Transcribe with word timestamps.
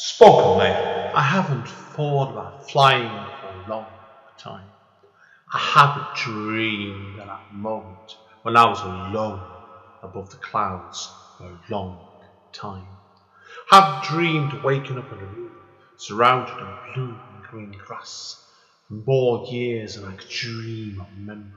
Spoken 0.00 0.58
label. 0.58 1.10
I 1.12 1.22
haven't 1.22 1.66
thought 1.66 2.30
about 2.30 2.70
flying 2.70 3.08
for 3.40 3.48
a 3.48 3.68
long 3.68 3.86
time. 4.38 4.68
I 5.52 5.58
haven't 5.58 6.14
dreamed 6.14 7.18
of 7.18 7.26
that 7.26 7.52
moment 7.52 8.16
when 8.42 8.56
I 8.56 8.68
was 8.68 8.80
alone 8.80 9.42
above 10.04 10.30
the 10.30 10.36
clouds 10.36 11.12
for 11.36 11.46
a 11.46 11.60
long 11.68 11.98
time. 12.52 12.86
I 13.72 13.80
have 13.80 14.04
dreamed 14.08 14.62
waking 14.62 14.98
up 14.98 15.10
in 15.10 15.18
a 15.18 15.24
room 15.24 15.50
surrounded 15.96 16.56
in 16.56 16.94
blue 16.94 17.18
and 17.34 17.42
green 17.50 17.72
grass 17.72 18.40
for 18.86 18.94
more 18.94 19.48
years 19.48 19.96
than 19.96 20.04
I 20.04 20.14
could 20.14 20.28
dream 20.28 21.00
of 21.00 21.08
remembering. 21.16 21.54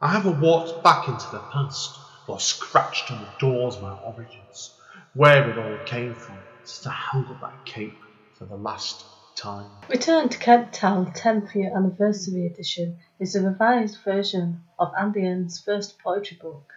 I 0.00 0.08
haven't 0.08 0.40
walked 0.40 0.82
back 0.82 1.06
into 1.06 1.30
the 1.30 1.38
past 1.38 2.00
or 2.26 2.40
scratched 2.40 3.12
on 3.12 3.20
the 3.20 3.30
doors 3.38 3.76
of 3.76 3.82
my 3.82 3.92
origins, 3.92 4.76
where 5.14 5.48
it 5.48 5.56
all 5.56 5.86
came 5.86 6.16
from, 6.16 6.36
since 6.68 6.86
I 6.86 6.92
held 6.92 7.26
up 7.30 7.40
that 7.40 7.64
cape 7.64 7.96
for 8.34 8.44
the 8.44 8.56
last 8.56 9.06
time. 9.34 9.70
Return 9.88 10.28
to 10.28 10.38
Kent 10.38 10.72
Town 10.74 11.12
10th 11.12 11.54
Year 11.54 11.72
Anniversary 11.74 12.46
Edition 12.46 12.98
is 13.18 13.34
a 13.34 13.42
revised 13.42 13.98
version 14.04 14.60
of 14.78 14.92
Andy 14.98 15.24
N's 15.24 15.58
first 15.58 15.98
poetry 15.98 16.38
book. 16.40 16.70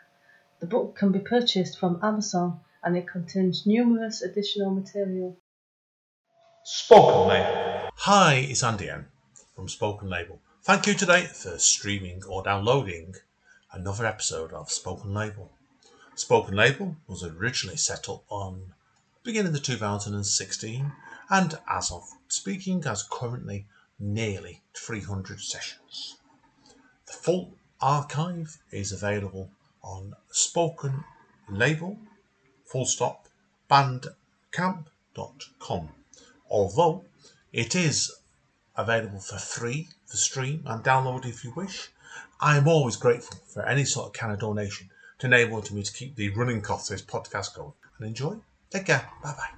The 0.62 0.68
book 0.68 0.96
can 0.96 1.12
be 1.12 1.20
purchased 1.20 1.78
from 1.78 2.00
Amazon 2.02 2.62
and 2.84 2.96
it 2.96 3.08
contains 3.08 3.68
numerous 3.68 4.22
additional 4.22 4.72
material. 4.72 5.38
Spoken 6.64 7.28
Label. 7.28 7.90
Hi, 7.96 8.36
it's 8.36 8.64
Andy 8.64 8.90
N 8.90 9.08
from 9.54 9.68
Spoken 9.68 10.10
Label. 10.10 10.40
Thank 10.64 10.88
you 10.88 10.94
today 10.94 11.26
for 11.26 11.58
streaming 11.58 12.24
or 12.30 12.44
downloading 12.44 13.16
another 13.74 14.06
episode 14.06 14.54
of 14.54 14.72
Spoken 14.72 15.14
Label. 15.14 15.52
Spoken 16.16 16.56
Label 16.56 16.96
was 17.08 17.24
originally 17.24 17.78
set 17.78 18.08
up 18.08 18.24
on 18.30 18.74
beginning 19.24 19.54
of 19.54 19.62
2016 19.62 20.92
and 21.30 21.60
as 21.70 21.92
of 21.92 22.10
speaking 22.28 22.82
has 22.84 23.04
currently 23.04 23.68
nearly 24.00 24.64
300 24.74 25.40
sessions. 25.40 26.18
The 27.06 27.14
full 27.14 27.54
archive 27.80 28.58
is 28.72 28.92
available 28.92 29.52
on 29.84 30.16
Spoken 30.32 31.04
Label 31.50 32.00
full 32.66 32.86
stop 32.86 33.28
bandcamp.com 33.70 35.90
although 36.50 37.06
it 37.54 37.76
is 37.76 38.12
available 38.76 39.20
for 39.20 39.38
free 39.38 39.90
for 40.06 40.18
stream 40.18 40.64
and 40.66 40.84
download 40.84 41.26
if 41.26 41.44
you 41.44 41.52
wish. 41.52 41.90
I 42.40 42.58
am 42.58 42.68
always 42.68 42.96
grateful 42.96 43.38
for 43.46 43.64
any 43.66 43.86
sort 43.86 44.08
of 44.08 44.14
kind 44.14 44.34
of 44.34 44.40
donation 44.40 44.90
to 45.20 45.28
enable 45.28 45.62
me 45.72 45.84
to 45.84 45.94
keep 45.94 46.16
the 46.16 46.30
running 46.30 46.62
costs 46.62 46.90
of 46.90 46.98
this 46.98 47.06
podcast 47.06 47.56
going. 47.56 47.74
And 47.98 48.08
enjoy. 48.08 48.38
Take 48.72 48.86
care. 48.86 49.08
Bye 49.22 49.34
bye. 49.34 49.50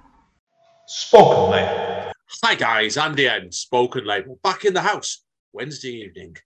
Spoken 0.86 1.50
Label. 1.52 2.12
Hi 2.42 2.54
guys, 2.56 2.96
Andy 2.96 3.28
N, 3.28 3.52
Spoken 3.52 4.04
Label, 4.04 4.40
back 4.42 4.64
in 4.64 4.74
the 4.74 4.80
house 4.80 5.22
Wednesday 5.52 5.90
evening. 6.04 6.36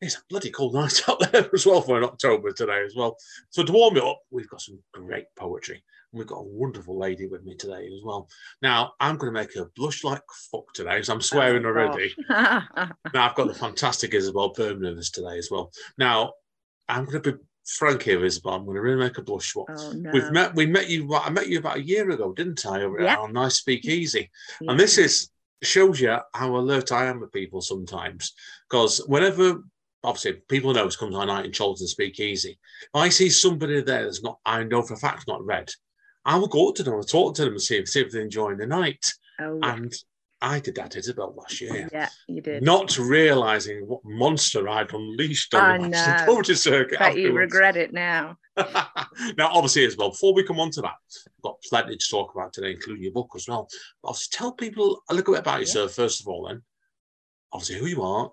It's 0.00 0.16
a 0.16 0.22
bloody 0.28 0.50
cold 0.50 0.74
night 0.74 1.00
out 1.08 1.20
there 1.32 1.48
as 1.54 1.64
well 1.64 1.80
for 1.80 1.96
an 1.96 2.04
October 2.04 2.50
today 2.52 2.82
as 2.84 2.94
well. 2.96 3.16
So 3.50 3.62
to 3.62 3.72
warm 3.72 3.96
it 3.96 4.02
up, 4.02 4.20
we've 4.30 4.48
got 4.48 4.60
some 4.60 4.78
great 4.92 5.26
poetry. 5.36 5.82
And 6.12 6.18
we've 6.18 6.26
got 6.26 6.40
a 6.40 6.42
wonderful 6.42 6.98
lady 6.98 7.26
with 7.28 7.44
me 7.44 7.54
today 7.54 7.86
as 7.86 8.02
well. 8.04 8.28
Now, 8.60 8.92
I'm 9.00 9.16
going 9.16 9.32
to 9.32 9.40
make 9.40 9.54
her 9.54 9.70
blush 9.76 10.02
like 10.04 10.20
fuck 10.50 10.72
today, 10.74 10.94
because 10.94 11.08
I'm 11.08 11.18
oh 11.18 11.20
swearing 11.20 11.64
Oh, 11.64 11.68
already. 11.68 12.12
Now, 12.28 12.88
I've 13.14 13.34
got 13.36 13.46
the 13.46 13.54
fantastic 13.54 14.12
Isabel 14.14 14.52
Berman 14.52 14.82
with 14.82 14.98
us 14.98 15.10
today 15.10 15.38
as 15.38 15.48
well. 15.50 15.70
Now, 15.96 16.32
I'm 16.88 17.04
going 17.04 17.22
to 17.22 17.32
be 17.32 17.38
frank 17.66 18.02
here, 18.02 18.24
Isabel. 18.24 18.54
I'm 18.54 18.64
going 18.64 18.76
to 18.76 18.80
really 18.80 18.98
make 19.02 19.18
a 19.18 19.22
blush. 19.22 19.54
What 19.54 19.66
oh 19.70 19.92
no. 19.92 20.10
We've 20.12 20.30
met. 20.30 20.54
We 20.54 20.66
met 20.66 20.88
you. 20.88 21.14
I 21.14 21.30
met 21.30 21.48
you 21.48 21.58
about 21.58 21.78
a 21.78 21.82
year 21.82 22.08
ago, 22.10 22.32
didn't 22.32 22.64
I? 22.66 22.82
Over 22.82 23.00
Yeah. 23.00 23.12
at 23.14 23.18
our 23.18 23.32
nice 23.32 23.56
speakeasy. 23.56 24.30
Yeah. 24.60 24.70
And 24.70 24.80
this 24.80 24.98
is 24.98 25.30
shows 25.62 26.00
you 26.00 26.16
how 26.34 26.56
alert 26.56 26.92
I 26.92 27.06
am 27.06 27.20
with 27.20 27.32
people 27.32 27.60
sometimes. 27.60 28.34
Because 28.68 28.98
whenever, 29.06 29.62
obviously, 30.04 30.34
people 30.48 30.72
know 30.72 30.86
it's 30.86 30.96
come 30.96 31.10
to 31.10 31.16
our 31.16 31.26
night 31.26 31.46
in 31.46 31.52
Chorlton 31.52 31.86
Speakeasy. 31.86 32.58
If 32.82 32.88
I 32.94 33.08
see 33.08 33.30
somebody 33.30 33.80
there 33.82 34.04
that's 34.04 34.22
not, 34.22 34.38
I 34.44 34.62
know 34.64 34.82
for 34.82 34.94
a 34.94 34.98
fact 34.98 35.26
not 35.26 35.44
read, 35.44 35.70
I 36.24 36.36
will 36.36 36.48
go 36.48 36.68
up 36.68 36.74
to 36.76 36.82
them 36.82 36.94
and 36.94 37.08
talk 37.08 37.34
to 37.36 37.44
them 37.44 37.52
and 37.54 37.62
see 37.62 37.78
if, 37.78 37.88
see 37.88 38.00
if 38.00 38.12
they're 38.12 38.22
enjoying 38.22 38.58
the 38.58 38.66
night. 38.66 39.04
Oh, 39.40 39.58
yeah. 39.62 39.74
And 39.74 39.94
I 40.42 40.60
did 40.60 40.74
that, 40.74 40.96
Isabel, 40.96 41.34
last 41.36 41.60
year. 41.62 41.88
yeah, 41.92 42.08
you 42.28 42.42
did. 42.42 42.62
Not 42.62 42.98
realizing 42.98 43.86
what 43.86 44.00
monster 44.04 44.68
I'd 44.68 44.92
unleashed 44.92 45.54
on 45.54 45.90
the. 45.90 46.22
Poetry 46.26 46.54
Circuit. 46.56 46.98
Bet 46.98 47.16
you 47.16 47.32
regret 47.32 47.76
it 47.76 47.92
now. 47.94 48.36
now, 48.56 49.48
obviously, 49.50 49.86
as 49.86 49.96
well, 49.96 50.10
before 50.10 50.34
we 50.34 50.42
come 50.44 50.60
on 50.60 50.70
to 50.72 50.82
that, 50.82 50.94
we've 51.26 51.42
got 51.42 51.56
plenty 51.70 51.96
to 51.96 52.06
talk 52.10 52.34
about 52.34 52.52
today, 52.52 52.72
including 52.72 53.02
your 53.04 53.12
book 53.12 53.30
as 53.34 53.48
well. 53.48 53.66
But 54.02 54.10
obviously, 54.10 54.36
tell 54.36 54.52
people 54.52 55.02
a 55.08 55.14
little 55.14 55.32
bit 55.32 55.40
about 55.40 55.60
yourself, 55.60 55.92
first 55.94 56.20
of 56.20 56.28
all, 56.28 56.48
then. 56.48 56.62
Obviously, 57.52 57.78
who 57.78 57.86
you 57.86 58.02
are, 58.02 58.30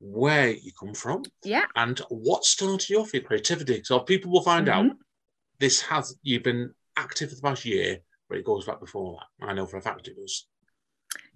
where 0.00 0.50
you 0.50 0.72
come 0.78 0.94
from, 0.94 1.22
Yeah. 1.44 1.64
and 1.74 1.98
what 2.08 2.44
started 2.44 2.88
you 2.88 3.00
off 3.00 3.12
your 3.12 3.22
creativity. 3.22 3.82
So 3.84 4.00
people 4.00 4.30
will 4.32 4.42
find 4.42 4.68
out 4.70 4.86
Mhm. 4.86 4.96
this 5.58 5.82
has, 5.82 6.16
you've 6.22 6.42
been 6.44 6.74
active 6.96 7.28
for 7.30 7.36
the 7.36 7.42
past 7.42 7.64
year, 7.66 7.98
but 8.28 8.38
it 8.38 8.44
goes 8.44 8.64
back 8.64 8.80
before 8.80 9.18
that. 9.40 9.46
I 9.46 9.52
know 9.52 9.66
for 9.66 9.76
a 9.76 9.82
fact 9.82 10.08
it 10.08 10.16
does. 10.16 10.46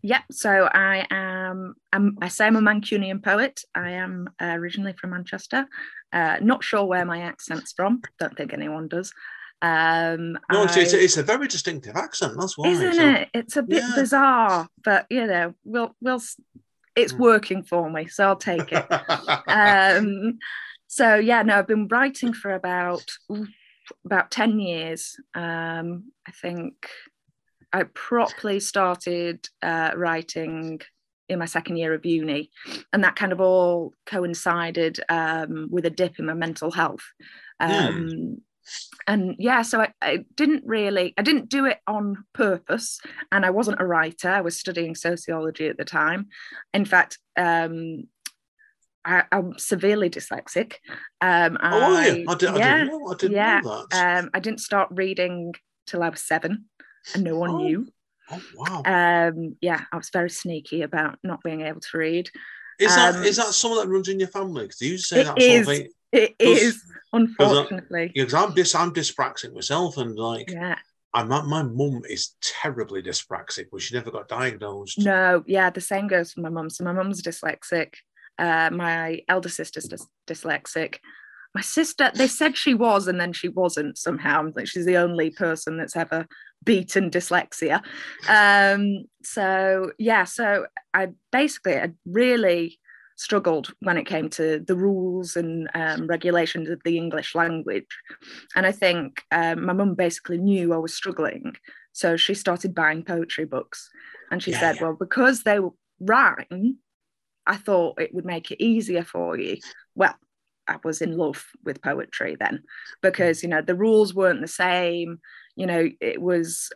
Yep. 0.03 0.23
So 0.33 0.51
I 0.73 1.07
am. 1.11 1.75
I'm, 1.93 2.17
I 2.23 2.29
say 2.29 2.47
I'm 2.47 2.57
a 2.57 2.61
Mancunian 2.61 3.23
poet. 3.23 3.61
I 3.75 3.91
am 3.91 4.29
uh, 4.41 4.47
originally 4.47 4.95
from 4.95 5.11
Manchester. 5.11 5.67
Uh, 6.13 6.39
not 6.41 6.65
sure 6.65 6.85
where 6.85 7.05
my 7.05 7.21
accent's 7.23 7.73
from. 7.73 8.03
Don't 8.19 8.37
think 8.37 8.53
anyone 8.53 8.89
does. 8.89 9.13
Um, 9.63 10.39
No, 10.51 10.63
it's, 10.65 10.77
it's, 10.77 10.95
I- 10.95 10.99
it's 10.99 11.17
a 11.19 11.23
very 11.23 11.47
distinctive 11.49 11.97
accent. 11.97 12.35
That's 12.39 12.57
why. 12.57 12.69
isn't 12.71 12.95
so- 12.95 13.09
it? 13.11 13.29
It's 13.35 13.57
a 13.57 13.63
bit 13.63 13.83
Yeah. 13.83 13.93
bizarre, 13.95 14.69
but 14.83 15.07
you 15.11 15.27
know, 15.27 15.55
we'll 15.65 15.95
we'll. 16.01 16.23
It's 16.97 17.13
Mm. 17.13 17.19
working 17.19 17.63
for 17.63 17.89
me, 17.91 18.07
so 18.09 18.25
I'll 18.25 18.37
take 18.37 18.73
it. 18.73 18.87
um, 19.49 20.39
so 20.87 21.17
yeah, 21.17 21.43
no, 21.43 21.59
I've 21.59 21.69
been 21.69 21.89
writing 21.89 22.33
for 22.33 22.53
about 22.55 23.05
about 24.05 24.31
ten 24.31 24.59
years. 24.59 25.17
Um, 25.35 26.11
I 26.27 26.33
think 26.33 26.75
I 27.73 27.85
properly 27.85 28.61
started 28.61 29.49
uh, 29.63 29.93
writing 29.97 30.81
in 31.29 31.39
my 31.39 31.47
second 31.47 31.77
year 31.77 31.95
of 31.95 32.05
uni, 32.05 32.51
and 32.93 33.05
that 33.05 33.17
kind 33.17 33.33
of 33.33 33.41
all 33.41 33.95
coincided 34.07 35.01
um, 35.09 35.69
with 35.71 35.87
a 35.87 35.91
dip 35.91 36.19
in 36.19 36.27
my 36.27 36.35
mental 36.35 36.71
health. 36.71 37.05
Um, 37.61 38.43
And 39.09 39.35
yeah, 39.39 39.63
so 39.63 39.81
I, 39.81 39.93
I 40.01 40.25
didn't 40.37 40.63
really, 40.65 41.15
I 41.19 41.23
didn't 41.23 41.49
do 41.49 41.65
it 41.65 41.79
on 41.87 42.25
purpose, 42.33 43.01
and 43.33 43.45
I 43.45 43.51
wasn't 43.51 43.81
a 43.81 43.87
writer. 43.87 44.29
I 44.29 44.43
was 44.43 44.57
studying 44.57 44.95
sociology 44.95 45.67
at 45.67 45.77
the 45.77 45.85
time. 45.85 46.29
In 46.73 46.85
fact, 46.85 47.19
um, 47.37 48.05
I, 49.05 49.25
I'm 49.33 49.59
severely 49.59 50.11
dyslexic. 50.11 50.75
Um, 51.21 51.59
oh, 51.61 51.97
I-? 51.97 52.25
I, 52.29 52.35
did, 52.35 52.49
I 52.51 52.59
yeah, 52.59 52.79
didn't 52.79 53.01
know. 53.01 53.09
I 53.09 53.17
didn't 53.17 53.37
yeah. 53.37 53.61
know 53.61 53.87
that. 53.91 54.19
um, 54.19 54.31
I 54.35 54.39
didn't 54.39 54.61
start 54.61 54.89
reading 54.93 55.55
till 55.87 56.03
I 56.03 56.11
was 56.11 56.23
seven, 56.23 56.67
and 57.15 57.25
no 57.25 57.37
one 57.37 57.51
Oh. 57.51 57.59
knew. 57.59 57.87
oh, 58.31 58.43
wow. 58.55 58.83
Um, 58.85 59.57
yeah, 59.61 59.83
I 59.93 59.97
was 59.97 60.11
very 60.13 60.31
sneaky 60.31 60.83
about 60.83 61.19
not 61.25 61.43
being 61.43 61.63
able 61.63 61.81
to 61.81 61.99
read. 61.99 62.31
Is 62.79 62.95
that 62.95 63.17
Um, 63.17 63.25
is 63.25 63.37
that 63.37 63.53
someone 63.55 63.81
that 63.81 63.93
runs 63.93 64.09
in 64.09 64.19
your 64.21 64.29
family? 64.29 64.63
Because 64.65 64.81
you 64.81 64.97
say 64.99 65.23
that 65.25 65.41
sort 65.41 65.61
of 65.61 65.67
thing. 65.67 65.89
It 66.13 66.35
is, 66.39 66.83
unfortunately. 67.13 68.11
Because 68.15 68.35
I'm 68.35 68.53
dys, 68.53 68.79
I'm 68.79 68.93
dyspraxic 68.93 69.53
myself, 69.55 69.97
and 69.97 70.17
like 70.19 70.51
Yeah. 70.51 70.77
I'm 71.13 71.29
my, 71.29 71.43
my 71.43 71.63
mum 71.63 72.03
is 72.09 72.37
terribly 72.41 73.03
dyspraxic, 73.03 73.67
but 73.71 73.83
she 73.83 73.95
never 73.95 74.11
got 74.11 74.29
diagnosed. 74.29 74.99
No, 74.99 75.43
yeah, 75.47 75.71
the 75.71 75.81
same 75.81 76.07
goes 76.09 76.33
for 76.33 76.41
my 76.41 76.49
mum. 76.49 76.71
So 76.71 76.85
my 76.85 76.93
mum's 76.93 77.23
dyslexic. 77.23 77.95
Uh, 78.39 78.71
my 78.73 79.21
elder 79.29 79.49
sister's 79.49 79.89
dys- 79.89 80.07
dyslexic. 80.27 80.97
My 81.55 81.63
sister, 81.63 82.11
they 82.15 82.29
said 82.29 82.57
she 82.57 82.75
was, 82.75 83.09
and 83.09 83.21
then 83.21 83.33
she 83.33 83.49
wasn't 83.49 83.99
somehow. 83.99 84.51
Like 84.55 84.69
she's 84.69 84.87
the 84.87 84.99
only 84.99 85.31
person 85.31 85.77
that's 85.77 85.97
ever 85.97 86.27
beaten 86.65 87.11
dyslexia. 87.11 87.83
Um, 88.29 89.05
so 89.23 89.93
yeah, 89.99 90.25
so 90.25 90.67
I 90.95 91.09
basically 91.33 91.77
I 91.77 91.91
really 92.07 92.79
struggled 93.17 93.75
when 93.81 93.99
it 93.99 94.07
came 94.07 94.31
to 94.31 94.61
the 94.67 94.75
rules 94.75 95.37
and 95.37 95.69
um, 95.75 96.07
regulations 96.07 96.71
of 96.71 96.81
the 96.85 96.97
English 96.97 97.35
language. 97.35 97.87
And 98.57 98.65
I 98.65 98.73
think 98.73 99.23
um, 99.31 99.67
my 99.67 99.75
mum 99.75 99.95
basically 99.95 100.39
knew 100.39 100.73
I 100.73 100.79
was 100.79 100.95
struggling. 100.95 101.55
So 101.93 102.17
she 102.17 102.35
started 102.35 102.75
buying 102.75 103.05
poetry 103.05 103.45
books. 103.45 103.91
And 104.31 104.43
she 104.43 104.53
Yeah, 104.53 104.61
said, 104.61 104.77
yeah. 104.77 104.83
well, 104.85 104.97
because 104.99 105.43
they 105.43 105.59
were 105.59 105.73
rhyme, 106.01 106.79
I 107.47 107.57
thought 107.57 108.01
it 108.01 108.15
would 108.15 108.25
make 108.25 108.51
it 108.53 108.63
easier 108.63 109.05
for 109.05 109.37
you. 109.37 109.59
Well, 109.95 110.15
I 110.71 110.77
was 110.85 111.03
in 111.03 111.17
love 111.17 111.45
with 111.65 111.83
poetry 111.83 112.37
then 112.39 112.63
because, 113.03 113.43
you 113.43 113.49
know, 113.49 113.61
the 113.61 113.75
rules 113.75 114.15
weren't 114.15 114.41
the 114.41 114.49
same. 114.49 115.21
You 115.57 115.67
know, 115.67 115.89
it 116.01 116.21
was, 116.21 116.71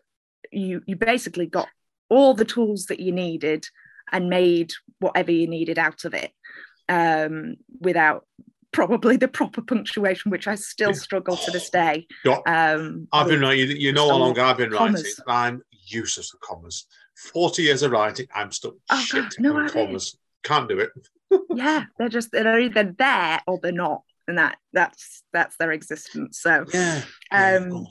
you, 0.51 0.83
you 0.87 0.97
basically 0.97 1.47
got 1.47 1.69
all 2.09 2.35
the 2.35 2.45
tools 2.45 2.87
that 2.87 3.01
you 3.01 3.13
needed 3.13 3.67
and 4.13 4.29
made 4.29 4.73
whatever 4.99 5.31
you 5.31 5.47
needed 5.47 5.79
out 5.79 6.05
of 6.05 6.15
it 6.15 6.33
um, 6.89 7.57
without 7.81 8.27
probably 8.73 9.17
the 9.17 9.29
proper 9.29 9.63
punctuation, 9.63 10.31
which 10.31 10.49
I 10.49 10.57
still 10.57 10.93
struggle 10.95 11.37
to 11.37 11.51
this 11.51 11.71
day. 11.71 12.07
Um, 12.47 13.09
I've 13.13 13.29
been 13.29 13.41
writing. 13.41 13.77
You 13.77 13.93
know 13.93 14.09
how 14.09 14.17
long 14.17 14.39
I've 14.39 14.57
been 14.57 14.73
commas. 14.73 15.21
writing. 15.27 15.55
I'm 15.55 15.63
useless 15.87 16.33
with 16.33 16.41
commas. 16.43 16.87
40 17.17 17.63
years 17.63 17.83
of 17.83 17.93
writing, 17.93 18.27
I'm 18.35 18.51
stuck 18.51 18.75
Oh, 18.91 19.01
shit 19.01 19.23
God, 19.23 19.33
no 19.39 19.69
commas. 19.69 20.17
Can't 20.43 20.69
do 20.69 20.81
it. 20.81 20.91
Yeah, 21.51 21.85
they're 21.99 22.09
just 22.09 22.31
they're 22.33 22.61
either 22.61 22.95
there 22.99 23.41
or 23.47 23.59
they're 23.63 23.73
not, 23.73 24.03
and 24.29 24.39
that 24.39 24.59
that's 24.73 25.23
that's 25.33 25.57
their 25.57 25.73
existence. 25.73 26.41
So 26.41 26.65
Yeah. 26.73 27.03
yeah, 27.33 27.57
Um, 27.57 27.87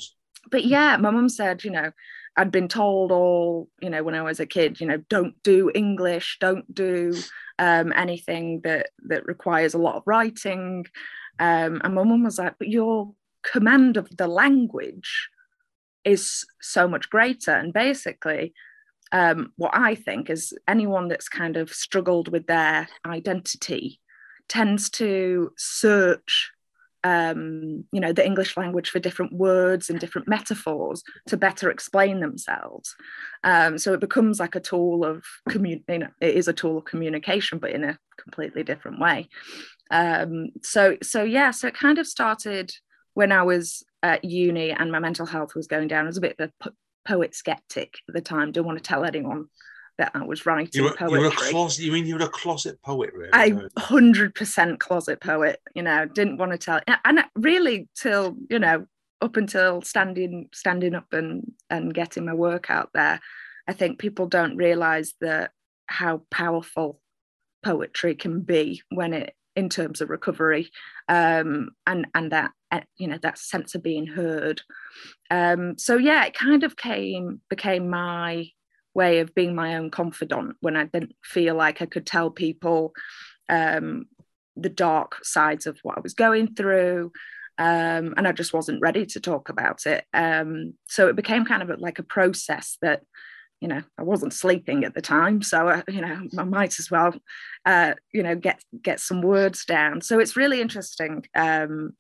but 0.51 0.66
yeah, 0.66 0.98
my 0.98 1.10
mum 1.12 1.30
said, 1.30 1.63
you 1.63 1.72
know, 1.72 1.92
I'd 2.36 2.51
been 2.51 2.68
told 2.68 3.12
all, 3.12 3.69
you 3.81 3.90
know, 3.90 4.04
when 4.04 4.16
I 4.16 4.24
was 4.24 4.40
a 4.40 4.45
kid, 4.45 4.81
you 4.81 4.88
know, 4.88 4.98
don't 5.10 5.42
do 5.44 5.72
English, 5.74 6.38
don't 6.40 6.74
do 6.74 7.13
um, 7.60 7.94
anything 7.95 8.62
that 8.63 8.90
that 9.07 9.25
requires 9.25 9.74
a 9.74 9.78
lot 9.80 9.95
of 9.95 10.04
writing. 10.06 10.86
Um, 11.40 11.81
and 11.84 11.95
my 11.95 12.04
mum 12.04 12.24
was 12.24 12.40
like, 12.40 12.56
but 12.57 12.69
your 12.69 13.13
command 13.44 13.98
of 13.98 14.16
the 14.18 14.28
language 14.28 15.30
is 16.04 16.45
so 16.62 16.88
much 16.88 17.10
greater. 17.10 17.51
And 17.51 17.72
basically, 17.74 18.54
um, 19.13 19.54
what 19.56 19.71
I 19.74 19.95
think 19.95 20.30
is 20.30 20.54
anyone 20.68 21.07
that's 21.07 21.30
kind 21.30 21.56
of 21.56 21.71
struggled 21.71 22.27
with 22.27 22.48
their 22.48 22.89
identity 23.06 24.01
tends 24.50 24.89
to 24.89 25.51
search 25.57 26.51
um, 27.06 27.83
you 27.92 28.00
know, 28.00 28.13
the 28.13 28.25
English 28.25 28.56
language 28.56 28.89
for 28.89 29.00
different 29.00 29.33
words 29.33 29.89
and 29.89 30.00
different 30.00 30.27
metaphors 30.27 31.04
to 31.27 31.36
better 31.36 31.69
explain 31.69 32.21
themselves. 32.21 32.95
Um, 33.44 33.77
so 33.77 33.94
it 33.94 34.00
becomes 34.00 34.39
like 34.39 34.56
a 34.56 34.62
tool 34.62 35.04
of 35.04 35.24
commun. 35.50 35.83
You 35.89 36.00
know, 36.00 36.09
it 36.21 36.36
is 36.36 36.48
a 36.48 36.54
tool 36.54 36.77
of 36.77 36.86
communication, 36.86 37.59
but 37.59 37.71
in 37.71 37.83
a 37.83 37.98
completely 38.18 38.63
different 38.63 39.00
way. 39.00 39.27
Um, 39.92 40.51
so 40.62 40.98
so 41.04 41.24
yeah, 41.24 41.51
so 41.51 41.68
it 41.68 41.75
kind 41.75 41.98
of 41.98 42.07
started 42.07 42.71
when 43.16 43.33
I 43.33 43.44
was 43.44 43.83
at 44.01 44.24
uni 44.24 44.71
and 44.71 44.92
my 44.92 45.00
mental 45.00 45.25
health 45.25 45.56
was 45.56 45.68
going 45.68 45.89
down. 45.89 46.06
It 46.06 46.07
was 46.07 46.18
a 46.18 46.21
bit 46.21 46.39
of 46.39 46.51
a 46.62 46.71
poet 47.05 47.35
skeptic 47.35 47.95
at 48.07 48.15
the 48.15 48.21
time. 48.21 48.51
Didn't 48.51 48.65
want 48.65 48.77
to 48.77 48.83
tell 48.83 49.03
anyone 49.03 49.45
that 49.97 50.11
I 50.13 50.23
was 50.23 50.45
writing 50.45 50.69
You 50.73 50.83
were, 50.83 50.89
you 50.89 50.95
poetry. 50.95 51.19
were 51.19 51.27
a 51.27 51.31
closet. 51.31 51.83
You 51.85 51.91
mean 51.91 52.05
you 52.05 52.15
were 52.15 52.25
a 52.25 52.29
closet 52.29 52.81
poet, 52.81 53.11
really? 53.13 53.29
I 53.33 53.53
hundred 53.77 54.35
percent 54.35 54.79
closet 54.79 55.21
poet. 55.21 55.59
You 55.75 55.83
know, 55.83 56.05
didn't 56.05 56.38
want 56.38 56.51
to 56.51 56.57
tell, 56.57 56.81
and 57.05 57.23
really 57.35 57.89
till 57.95 58.35
you 58.50 58.59
know 58.59 58.85
up 59.21 59.38
until 59.38 59.81
standing 59.81 60.50
standing 60.53 60.95
up 60.95 61.13
and 61.13 61.51
and 61.69 61.94
getting 61.94 62.25
my 62.25 62.33
work 62.33 62.69
out 62.69 62.89
there, 62.94 63.19
I 63.67 63.73
think 63.73 63.99
people 63.99 64.27
don't 64.27 64.57
realize 64.57 65.13
that 65.21 65.51
how 65.88 66.23
powerful 66.31 66.99
poetry 67.63 68.15
can 68.15 68.41
be 68.41 68.81
when 68.89 69.13
it 69.13 69.35
in 69.55 69.69
terms 69.69 70.01
of 70.01 70.09
recovery 70.09 70.69
um 71.09 71.69
and 71.85 72.07
and 72.15 72.31
that 72.31 72.51
uh, 72.71 72.81
you 72.97 73.07
know 73.07 73.19
that 73.21 73.38
sense 73.38 73.75
of 73.75 73.83
being 73.83 74.07
heard 74.07 74.61
um 75.29 75.77
so 75.77 75.97
yeah 75.97 76.25
it 76.25 76.33
kind 76.33 76.63
of 76.63 76.75
came 76.75 77.39
became 77.50 77.89
my 77.89 78.47
way 78.94 79.19
of 79.19 79.33
being 79.33 79.55
my 79.55 79.75
own 79.75 79.89
confidant 79.89 80.55
when 80.61 80.75
I 80.75 80.85
didn't 80.85 81.15
feel 81.23 81.55
like 81.55 81.81
I 81.81 81.85
could 81.85 82.05
tell 82.05 82.29
people 82.29 82.94
um, 83.50 84.05
the 84.55 84.69
dark 84.69 85.23
sides 85.23 85.65
of 85.65 85.79
what 85.83 85.97
I 85.97 86.01
was 86.01 86.13
going 86.13 86.53
through. 86.56 87.11
Um, 87.57 88.13
and 88.17 88.27
I 88.27 88.31
just 88.31 88.53
wasn't 88.53 88.81
ready 88.81 89.06
to 89.07 89.19
talk 89.19 89.49
about 89.49 89.85
it. 89.85 90.06
Um, 90.13 90.73
so 90.88 91.07
it 91.07 91.15
became 91.15 91.45
kind 91.45 91.61
of 91.61 91.79
like 91.79 91.99
a 91.99 92.03
process 92.03 92.77
that, 92.81 93.03
you 93.61 93.67
know, 93.67 93.81
I 93.97 94.03
wasn't 94.03 94.33
sleeping 94.33 94.83
at 94.83 94.94
the 94.94 95.01
time, 95.01 95.41
so 95.41 95.69
uh, 95.69 95.81
you 95.88 96.01
know, 96.01 96.27
I 96.38 96.44
might 96.44 96.79
as 96.79 96.91
well, 96.91 97.13
uh, 97.65 97.94
you 98.11 98.23
know, 98.23 98.35
get 98.35 98.61
get 98.81 99.00
some 99.00 99.21
words 99.21 99.65
down. 99.65 100.01
So 100.01 100.19
it's 100.19 100.35
really 100.35 100.59
interesting, 100.61 101.25
um, 101.35 101.94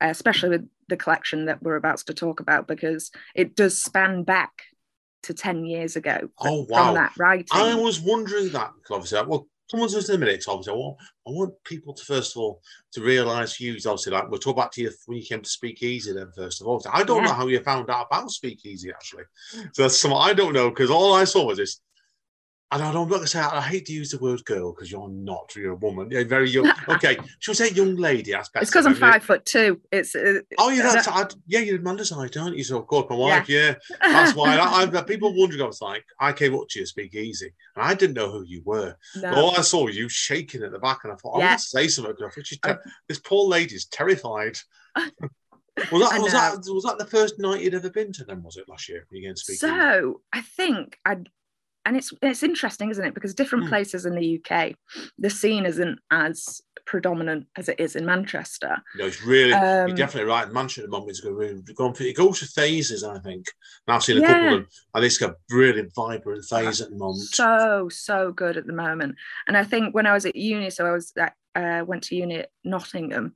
especially 0.00 0.50
with 0.50 0.68
the 0.88 0.96
collection 0.96 1.46
that 1.46 1.62
we're 1.62 1.76
about 1.76 1.98
to 1.98 2.14
talk 2.14 2.40
about, 2.40 2.66
because 2.66 3.10
it 3.34 3.54
does 3.54 3.82
span 3.82 4.22
back 4.24 4.62
to 5.24 5.34
10 5.34 5.64
years 5.64 5.96
ago 5.96 6.28
Oh, 6.38 6.64
from 6.64 6.68
wow. 6.68 6.94
that 6.94 7.12
writing. 7.18 7.46
I 7.52 7.74
was 7.74 8.00
wondering 8.00 8.48
that 8.50 8.72
because 8.76 8.94
obviously, 8.94 9.22
well, 9.26 9.46
someone's 9.72 9.94
just 9.94 10.10
in 10.10 10.16
a 10.16 10.18
minute. 10.18 10.44
Obviously, 10.46 10.74
I 10.74 10.76
want, 10.76 10.96
I 11.26 11.30
want 11.30 11.54
people 11.64 11.94
to 11.94 12.04
first 12.04 12.36
of 12.36 12.42
all 12.42 12.60
to 12.92 13.00
realise 13.00 13.58
you. 13.58 13.72
Obviously, 13.72 14.12
like 14.12 14.28
we'll 14.30 14.38
talk 14.38 14.56
back 14.56 14.70
to 14.72 14.82
you 14.82 14.90
when 15.06 15.18
you 15.18 15.24
came 15.24 15.40
to 15.40 15.48
Speakeasy. 15.48 16.12
Then 16.12 16.30
first 16.36 16.60
of 16.60 16.66
all, 16.66 16.84
I 16.92 17.02
don't 17.02 17.22
Yeah. 17.22 17.28
know 17.28 17.32
how 17.32 17.46
you 17.46 17.58
found 17.62 17.88
out 17.90 18.06
about 18.10 18.30
Speakeasy 18.30 18.90
actually. 18.90 19.24
So 19.72 19.82
that's 19.82 19.98
something 19.98 20.18
I 20.20 20.34
don't 20.34 20.52
know 20.52 20.68
because 20.68 20.90
all 20.90 21.14
I 21.14 21.24
saw 21.24 21.46
was 21.46 21.56
this. 21.58 21.80
And 22.72 22.82
I 22.82 22.90
don't, 22.90 23.02
I'm 23.04 23.08
not 23.10 23.16
gonna 23.16 23.26
say 23.26 23.38
I 23.38 23.60
hate 23.60 23.84
to 23.86 23.92
use 23.92 24.10
the 24.10 24.18
word 24.18 24.42
girl 24.46 24.72
because 24.72 24.90
you're 24.90 25.08
not. 25.10 25.54
You're 25.54 25.72
a 25.72 25.76
woman. 25.76 26.10
You're 26.10 26.24
very 26.24 26.48
young. 26.48 26.72
Okay, 26.88 27.18
should 27.38 27.50
we 27.52 27.54
say 27.54 27.70
young 27.70 27.96
lady? 27.96 28.32
That's 28.32 28.48
better. 28.48 28.62
it's 28.62 28.70
because 28.70 28.86
I'm 28.86 28.94
five 28.94 29.22
foot 29.22 29.44
two. 29.44 29.80
It's 29.92 30.14
uh, 30.14 30.40
Oh 30.58 30.70
yeah, 30.70 30.82
that's 30.84 31.06
I, 31.06 31.26
yeah. 31.46 31.60
You're 31.60 31.78
Amanda's 31.78 32.08
height, 32.10 32.34
aren't 32.38 32.56
you? 32.56 32.64
So 32.64 32.78
of 32.78 32.86
course, 32.86 33.06
my 33.10 33.16
Yeah. 33.16 33.22
wife. 33.38 33.48
Yeah, 33.48 33.74
that's 34.00 34.34
why. 34.36 34.56
I, 34.56 34.84
I, 34.90 35.02
people 35.02 35.34
wondering. 35.38 35.60
I 35.60 35.66
was 35.66 35.82
like, 35.82 36.04
I 36.18 36.32
came 36.32 36.54
up 36.54 36.66
to 36.70 36.80
you, 36.80 36.86
speak 36.86 37.14
easy, 37.14 37.52
and 37.76 37.84
I 37.84 37.92
didn't 37.94 38.14
know 38.16 38.30
who 38.30 38.42
you 38.44 38.62
were. 38.64 38.96
no. 39.16 39.34
All 39.34 39.56
I 39.56 39.60
saw 39.60 39.84
was 39.84 39.96
you 39.96 40.08
shaking 40.08 40.62
at 40.62 40.72
the 40.72 40.78
back, 40.78 41.00
and 41.04 41.12
I 41.12 41.16
thought, 41.16 41.36
I 41.36 41.38
Yeah. 41.40 41.48
want 41.50 41.60
to 41.60 41.66
say 41.66 41.88
something. 41.88 42.14
I 42.18 42.30
thought 42.30 42.46
she's 42.46 42.58
ter- 42.58 42.82
this 43.06 43.18
poor 43.18 43.46
lady's 43.48 43.84
terrified. 43.86 44.56
was 44.96 46.10
that 46.10 46.20
was 46.20 46.32
that 46.32 46.54
was 46.72 46.84
that 46.84 46.98
the 46.98 47.06
first 47.06 47.38
night 47.38 47.60
you'd 47.62 47.74
ever 47.74 47.90
been 47.90 48.12
to 48.14 48.24
them? 48.24 48.42
Was 48.42 48.56
it 48.56 48.68
last 48.68 48.88
year? 48.88 49.04
When 49.10 49.20
you 49.20 49.28
going 49.28 49.34
to 49.34 49.40
speak? 49.40 49.58
So 49.58 50.20
I 50.32 50.40
think 50.40 50.98
I, 51.04 51.18
and 51.84 51.96
it's 51.96 52.12
it's 52.22 52.42
interesting, 52.42 52.90
isn't 52.90 53.04
it? 53.04 53.14
Because 53.14 53.34
different 53.34 53.64
Hmm. 53.64 53.70
places 53.70 54.06
in 54.06 54.14
the 54.14 54.38
UK, 54.38 54.74
the 55.18 55.30
scene 55.30 55.66
isn't 55.66 55.98
as 56.10 56.60
predominant 56.84 57.46
as 57.56 57.68
it 57.68 57.78
is 57.78 57.94
in 57.96 58.04
Manchester. 58.04 58.76
No, 58.96 59.06
it's 59.06 59.22
really. 59.22 59.52
Um, 59.52 59.88
you're 59.88 59.96
definitely 59.96 60.28
right. 60.28 60.50
Manchester 60.52 60.82
at 60.82 60.86
the 60.86 60.90
moment 60.96 61.12
is 61.12 61.20
going. 61.20 61.36
Really, 61.36 61.62
going 61.74 61.94
through, 61.94 62.06
it 62.06 62.16
goes 62.16 62.38
through 62.38 62.48
phases. 62.48 63.04
I 63.04 63.18
think. 63.18 63.46
And 63.86 63.94
I've 63.96 64.02
seen 64.02 64.18
a 64.22 64.26
couple 64.26 64.46
of 64.46 64.52
them, 64.52 64.66
and 64.94 65.04
it's 65.04 65.18
got 65.18 65.30
a 65.30 65.36
brilliant, 65.48 65.92
vibrant 65.94 66.44
phase 66.44 66.80
at 66.80 66.90
the 66.90 66.96
moment. 66.96 67.20
So 67.28 67.88
so 67.90 68.32
good 68.32 68.56
at 68.56 68.66
the 68.66 68.72
moment. 68.72 69.16
And 69.46 69.56
I 69.56 69.64
think 69.64 69.94
when 69.94 70.06
I 70.06 70.12
was 70.12 70.26
at 70.26 70.36
uni, 70.36 70.70
so 70.70 70.86
I 70.86 70.92
was 70.92 71.12
at, 71.16 71.34
uh, 71.54 71.84
went 71.84 72.04
to 72.04 72.16
uni 72.16 72.38
at 72.38 72.50
Nottingham. 72.64 73.34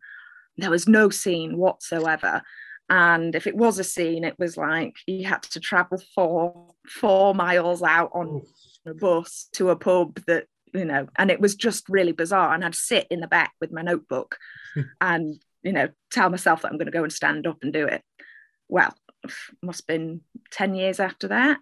There 0.56 0.70
was 0.70 0.88
no 0.88 1.10
scene 1.10 1.56
whatsoever. 1.58 2.43
And 2.88 3.34
if 3.34 3.46
it 3.46 3.56
was 3.56 3.78
a 3.78 3.84
scene, 3.84 4.24
it 4.24 4.38
was 4.38 4.56
like 4.56 4.96
you 5.06 5.26
had 5.26 5.42
to 5.42 5.60
travel 5.60 6.00
four 6.14 6.74
four 6.88 7.34
miles 7.34 7.82
out 7.82 8.10
on 8.14 8.42
a 8.86 8.94
bus 8.94 9.48
to 9.52 9.70
a 9.70 9.76
pub 9.76 10.20
that 10.26 10.46
you 10.72 10.84
know 10.84 11.08
and 11.16 11.30
it 11.30 11.40
was 11.40 11.56
just 11.56 11.88
really 11.88 12.12
bizarre 12.12 12.54
and 12.54 12.64
i'd 12.64 12.74
sit 12.74 13.06
in 13.10 13.20
the 13.20 13.26
back 13.26 13.52
with 13.60 13.72
my 13.72 13.82
notebook 13.82 14.36
and 15.00 15.42
you 15.62 15.72
know 15.72 15.88
tell 16.12 16.30
myself 16.30 16.62
that 16.62 16.70
i'm 16.70 16.78
going 16.78 16.86
to 16.86 16.92
go 16.92 17.02
and 17.02 17.12
stand 17.12 17.46
up 17.46 17.58
and 17.62 17.72
do 17.72 17.86
it 17.86 18.02
well 18.68 18.94
must 19.62 19.80
have 19.80 19.86
been 19.86 20.20
10 20.52 20.74
years 20.74 21.00
after 21.00 21.28
that 21.28 21.58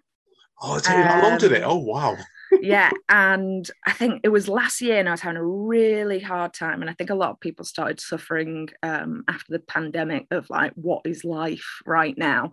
Oh, 0.61 0.75
you, 0.75 1.03
how 1.03 1.21
long 1.21 1.37
did 1.37 1.51
it? 1.51 1.63
Um, 1.63 1.71
Oh, 1.71 1.77
wow. 1.79 2.17
Yeah 2.61 2.91
and 3.09 3.69
i 3.85 3.91
think 3.91 4.21
it 4.23 4.29
was 4.29 4.47
last 4.47 4.81
year 4.81 4.99
and 4.99 5.07
i 5.07 5.11
was 5.11 5.21
having 5.21 5.37
a 5.37 5.45
really 5.45 6.19
hard 6.19 6.53
time 6.53 6.81
and 6.81 6.89
i 6.89 6.93
think 6.93 7.09
a 7.09 7.15
lot 7.15 7.31
of 7.31 7.39
people 7.39 7.65
started 7.65 7.99
suffering 7.99 8.69
um, 8.83 9.23
after 9.27 9.51
the 9.51 9.59
pandemic 9.59 10.25
of 10.31 10.49
like 10.49 10.71
what 10.75 11.01
is 11.05 11.23
life 11.23 11.81
right 11.85 12.17
now? 12.17 12.51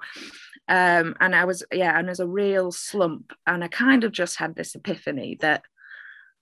Um, 0.68 1.14
and 1.20 1.34
i 1.34 1.44
was 1.44 1.64
yeah 1.72 1.98
and 1.98 2.08
there's 2.08 2.20
a 2.20 2.26
real 2.26 2.72
slump 2.72 3.32
and 3.46 3.62
i 3.64 3.68
kind 3.68 4.04
of 4.04 4.12
just 4.12 4.36
had 4.36 4.54
this 4.54 4.74
epiphany 4.74 5.36
that 5.40 5.64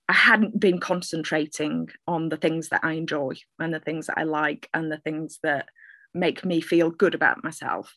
i 0.08 0.12
hadn't 0.12 0.58
been 0.58 0.78
concentrating 0.78 1.88
on 2.06 2.28
the 2.28 2.36
things 2.36 2.68
that 2.68 2.84
i 2.84 2.92
enjoy 2.92 3.34
and 3.58 3.72
the 3.72 3.80
things 3.80 4.06
that 4.06 4.18
i 4.18 4.24
like 4.24 4.68
and 4.74 4.92
the 4.92 4.98
things 4.98 5.38
that 5.42 5.68
make 6.12 6.44
me 6.44 6.60
feel 6.60 6.90
good 6.90 7.14
about 7.14 7.44
myself. 7.44 7.94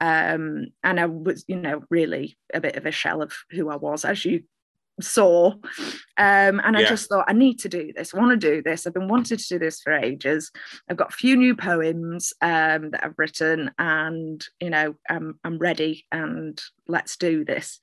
Um, 0.00 0.66
and 0.82 0.98
i 0.98 1.06
was 1.06 1.44
you 1.46 1.54
know 1.56 1.84
really 1.88 2.36
a 2.52 2.60
bit 2.60 2.74
of 2.74 2.84
a 2.84 2.90
shell 2.90 3.22
of 3.22 3.32
who 3.50 3.70
i 3.70 3.76
was 3.76 4.04
as 4.04 4.24
you 4.24 4.42
saw. 5.00 5.52
Um, 6.16 6.60
and 6.64 6.76
i 6.76 6.80
Yeah. 6.82 6.88
just 6.88 7.08
thought 7.08 7.24
i 7.26 7.32
need 7.32 7.58
to 7.60 7.68
do 7.68 7.92
this 7.92 8.14
i 8.14 8.18
want 8.18 8.30
to 8.40 8.48
do 8.54 8.62
this. 8.62 8.86
I've 8.86 8.94
been 8.94 9.08
wanting 9.08 9.36
to 9.38 9.48
do 9.48 9.58
this 9.58 9.80
for 9.80 9.92
ages. 9.92 10.52
I've 10.88 10.96
got 10.96 11.12
a 11.12 11.16
few 11.16 11.36
new 11.36 11.56
poems 11.56 12.32
um, 12.40 12.90
that 12.90 13.00
i've 13.02 13.18
written 13.18 13.72
and 13.78 14.44
you 14.60 14.70
know 14.70 14.94
I'm, 15.10 15.38
I'm 15.42 15.58
ready 15.58 16.06
and 16.12 16.60
let's 16.86 17.16
do 17.16 17.44
this 17.44 17.80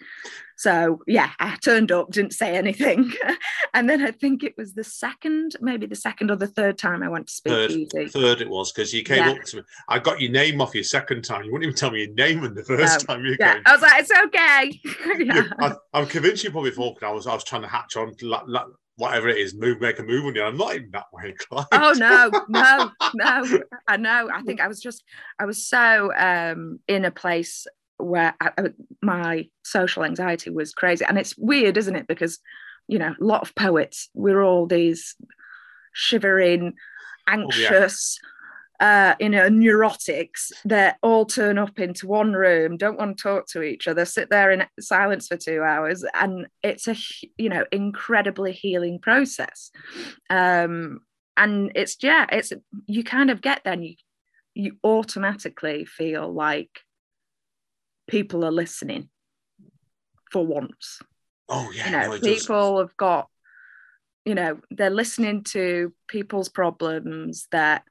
so 0.62 1.00
yeah 1.08 1.32
i 1.40 1.56
turned 1.64 1.92
up 1.92 2.12
didn't 2.12 2.34
say 2.34 2.56
anything 2.56 3.12
and 3.74 3.90
then 3.90 4.02
i 4.06 4.12
think 4.12 4.44
it 4.44 4.54
was 4.58 4.74
the 4.74 4.84
second 4.84 5.56
maybe 5.62 5.86
the 5.88 5.96
second 5.96 6.30
or 6.30 6.36
the 6.36 6.46
third 6.48 6.78
time 6.78 7.02
i 7.02 7.10
went 7.10 7.26
to 7.28 7.34
speak. 7.34 7.52
Third, 7.54 7.72
speakeasy 7.72 8.08
third 8.10 8.42
it 8.42 8.50
was 8.50 8.72
because 8.72 8.94
you 8.94 9.04
came 9.04 9.18
Yeah. 9.18 9.32
up 9.32 9.44
to 9.46 9.58
me. 9.58 9.64
I 9.90 9.98
got 10.00 10.22
your 10.22 10.32
name 10.32 10.62
off 10.62 10.76
your 10.76 10.84
second 10.84 11.24
time. 11.24 11.44
You 11.44 11.52
wouldn't 11.52 11.68
even 11.68 11.76
tell 11.76 11.92
me 11.92 12.04
your 12.06 12.14
name 12.14 12.44
in 12.44 12.54
the 12.54 12.64
first 12.64 13.08
time 13.08 13.26
you 13.26 13.36
yeah 13.40 13.54
came. 13.56 13.64
i 13.66 13.72
was 13.74 13.82
like 13.82 14.00
it's 14.02 14.12
okay 14.12 14.80
yeah. 15.26 15.36
You- 15.44 15.50
I, 15.60 15.74
I'm 15.94 16.06
convinced 16.08 16.44
you 16.44 16.52
probably 16.52 16.72
thought 16.72 17.02
I 17.04 17.12
was 17.12 17.26
I 17.28 17.34
was 17.34 17.44
trying 17.44 17.64
to 17.64 17.68
hatch 17.68 17.96
on 17.98 18.16
to 18.18 18.28
la, 18.28 18.44
la, 18.46 18.66
whatever 18.98 19.30
it 19.30 19.38
is, 19.38 19.56
move, 19.56 19.82
make 19.82 19.98
a 20.00 20.04
move 20.04 20.26
on 20.26 20.36
you. 20.36 20.44
I'm 20.44 20.58
not 20.58 20.76
even 20.76 20.92
that 20.92 21.06
way 21.12 21.30
inclined. 21.32 21.66
oh 21.72 21.94
no 21.98 22.30
no 22.50 22.92
no 23.16 23.60
i 23.88 23.98
know 23.98 24.30
i 24.32 24.42
think 24.44 24.60
i 24.62 24.68
was 24.68 24.80
just 24.80 25.04
i 25.40 25.46
was 25.46 25.66
so 25.68 26.12
um 26.16 26.80
in 26.88 27.06
a 27.06 27.12
place 27.12 27.66
where 28.04 28.34
I, 28.40 28.52
I- 28.58 28.74
my 29.02 29.48
social 29.64 30.04
anxiety 30.04 30.50
was 30.50 30.74
crazy. 30.74 31.06
And 31.06 31.18
it's 31.18 31.38
weird 31.38 31.78
isn't 31.78 31.96
it? 31.96 32.08
Because 32.08 32.40
you 32.88 33.00
know 33.00 33.16
a 33.20 33.24
lot 33.24 33.42
of 33.44 33.56
poets 33.56 34.10
we're 34.14 34.42
all 34.42 34.66
these 34.66 35.16
shivering 35.94 36.74
anxious 37.28 38.20
uh, 38.82 39.14
you 39.20 39.30
know, 39.30 39.48
neurotics 39.48 40.52
that 40.66 40.98
all 41.04 41.24
turn 41.24 41.60
up 41.60 41.80
into 41.80 42.08
one 42.08 42.34
room, 42.34 42.78
don't 42.78 42.98
want 42.98 43.16
to 43.16 43.22
talk 43.22 43.46
to 43.46 43.62
each 43.62 43.88
other, 43.88 44.06
sit 44.06 44.32
there 44.32 44.50
in 44.50 44.66
silence 44.80 45.28
for 45.28 45.38
two 45.38 45.62
hours, 45.62 46.04
and 46.16 46.48
it's 46.64 46.88
a 46.88 46.96
you 47.38 47.48
know 47.48 47.64
incredibly 47.72 48.52
healing 48.52 48.98
process. 49.00 49.70
Um, 50.32 51.02
and 51.38 51.72
it's 51.76 51.96
yeah, 52.02 52.26
it's 52.32 52.52
you 52.88 53.04
kind 53.04 53.30
of 53.30 53.42
get 53.42 53.62
then 53.64 53.84
you 53.84 53.96
you 54.56 54.78
automatically 54.84 55.86
feel 55.86 56.34
like 56.34 56.80
people 58.08 58.44
are 58.46 58.52
listening 58.52 59.10
for 60.32 60.46
once. 60.46 61.00
Oh 61.50 61.72
yeah, 61.74 61.86
You 61.86 61.92
know, 61.92 62.08
no, 62.08 62.14
it 62.14 62.22
does. 62.22 62.40
people 62.40 62.80
have 62.80 62.96
got 62.98 63.28
you 64.26 64.36
know 64.36 64.60
they're 64.70 64.90
listening 64.90 65.44
to 65.44 65.94
people's 66.08 66.50
problems 66.50 67.48
that 67.52 67.84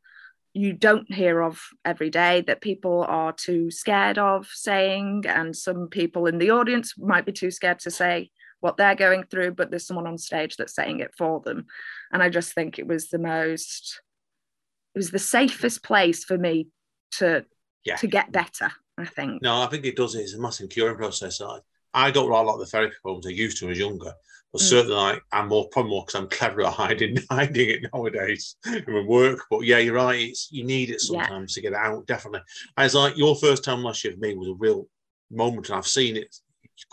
you 0.52 0.72
don't 0.72 1.12
hear 1.12 1.40
of 1.40 1.60
every 1.84 2.10
day 2.10 2.40
that 2.42 2.60
people 2.60 3.04
are 3.08 3.32
too 3.32 3.70
scared 3.70 4.18
of 4.18 4.46
saying 4.52 5.24
and 5.26 5.54
some 5.56 5.88
people 5.88 6.26
in 6.26 6.38
the 6.38 6.50
audience 6.50 6.94
might 6.98 7.26
be 7.26 7.32
too 7.32 7.50
scared 7.50 7.78
to 7.80 7.90
say 7.90 8.30
what 8.60 8.76
they're 8.76 8.94
going 8.94 9.24
through 9.24 9.52
but 9.52 9.70
there's 9.70 9.86
someone 9.86 10.06
on 10.06 10.18
stage 10.18 10.56
that's 10.56 10.74
saying 10.74 11.00
it 11.00 11.12
for 11.16 11.40
them 11.40 11.66
and 12.12 12.22
i 12.22 12.28
just 12.28 12.52
think 12.52 12.78
it 12.78 12.86
was 12.86 13.08
the 13.08 13.18
most 13.18 14.00
it 14.94 14.98
was 14.98 15.10
the 15.10 15.18
safest 15.18 15.82
place 15.82 16.24
for 16.24 16.36
me 16.38 16.68
to 17.12 17.44
Yeah. 17.84 17.96
to 17.96 18.06
get 18.06 18.30
better 18.32 18.70
i 18.98 19.04
think 19.04 19.40
No, 19.42 19.62
I 19.62 19.66
think 19.66 19.84
it 19.86 19.96
does. 19.96 20.14
It's 20.14 20.34
a 20.34 20.40
massive 20.40 20.68
curing 20.68 20.96
process. 20.96 21.40
I, 21.40 21.58
I 21.94 22.10
don't 22.10 22.28
write 22.28 22.40
a 22.42 22.48
lot 22.48 22.54
of 22.54 22.60
the 22.60 22.66
therapy 22.66 22.94
problems 23.02 23.26
I 23.26 23.30
used 23.30 23.58
to 23.58 23.64
when 23.64 23.70
I 23.70 23.72
was 23.72 23.78
younger, 23.78 24.12
but 24.52 24.60
Mm. 24.60 24.64
certainly 24.68 24.96
like, 24.96 25.22
I'm 25.32 25.48
more 25.48 25.68
probably 25.70 25.90
more 25.90 26.02
because 26.04 26.20
I'm 26.20 26.28
clever 26.28 26.62
at 26.66 26.72
hiding 26.82 27.16
hiding 27.30 27.70
it 27.70 27.90
nowadays 27.92 28.56
in 28.66 28.84
my 28.94 29.00
work. 29.02 29.40
But 29.50 29.60
yeah, 29.60 29.78
you're 29.78 29.94
right. 29.94 30.20
It's 30.20 30.48
you 30.52 30.64
need 30.64 30.90
it 30.90 31.00
Yeah. 31.10 31.22
sometimes 31.26 31.54
to 31.54 31.62
get 31.62 31.72
it 31.72 31.78
out. 31.78 32.06
Definitely. 32.06 32.42
And 32.76 32.84
it's 32.84 32.94
like 32.94 33.16
your 33.16 33.34
first 33.36 33.64
time 33.64 33.82
last 33.82 34.04
year 34.04 34.12
for 34.12 34.18
me 34.20 34.34
was 34.34 34.48
a 34.48 34.54
real 34.54 34.86
moment, 35.30 35.68
and 35.68 35.78
I've 35.78 35.86
seen 35.86 36.16
it. 36.16 36.34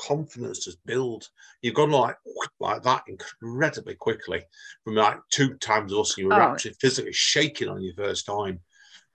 Confidence 0.01 0.65
just 0.65 0.85
build. 0.85 1.29
You've 1.61 1.75
gone 1.75 1.91
like 1.91 2.17
like 2.59 2.83
that 2.83 3.03
incredibly 3.07 3.95
quickly 3.95 4.43
from 4.83 4.95
like 4.95 5.17
two 5.31 5.55
times 5.55 5.93
us. 5.93 6.17
You 6.17 6.27
were 6.27 6.33
Oh. 6.41 6.51
actually 6.53 6.75
physically 6.81 7.13
shaking 7.13 7.69
on 7.69 7.81
your 7.81 7.93
first 7.95 8.25
time. 8.25 8.59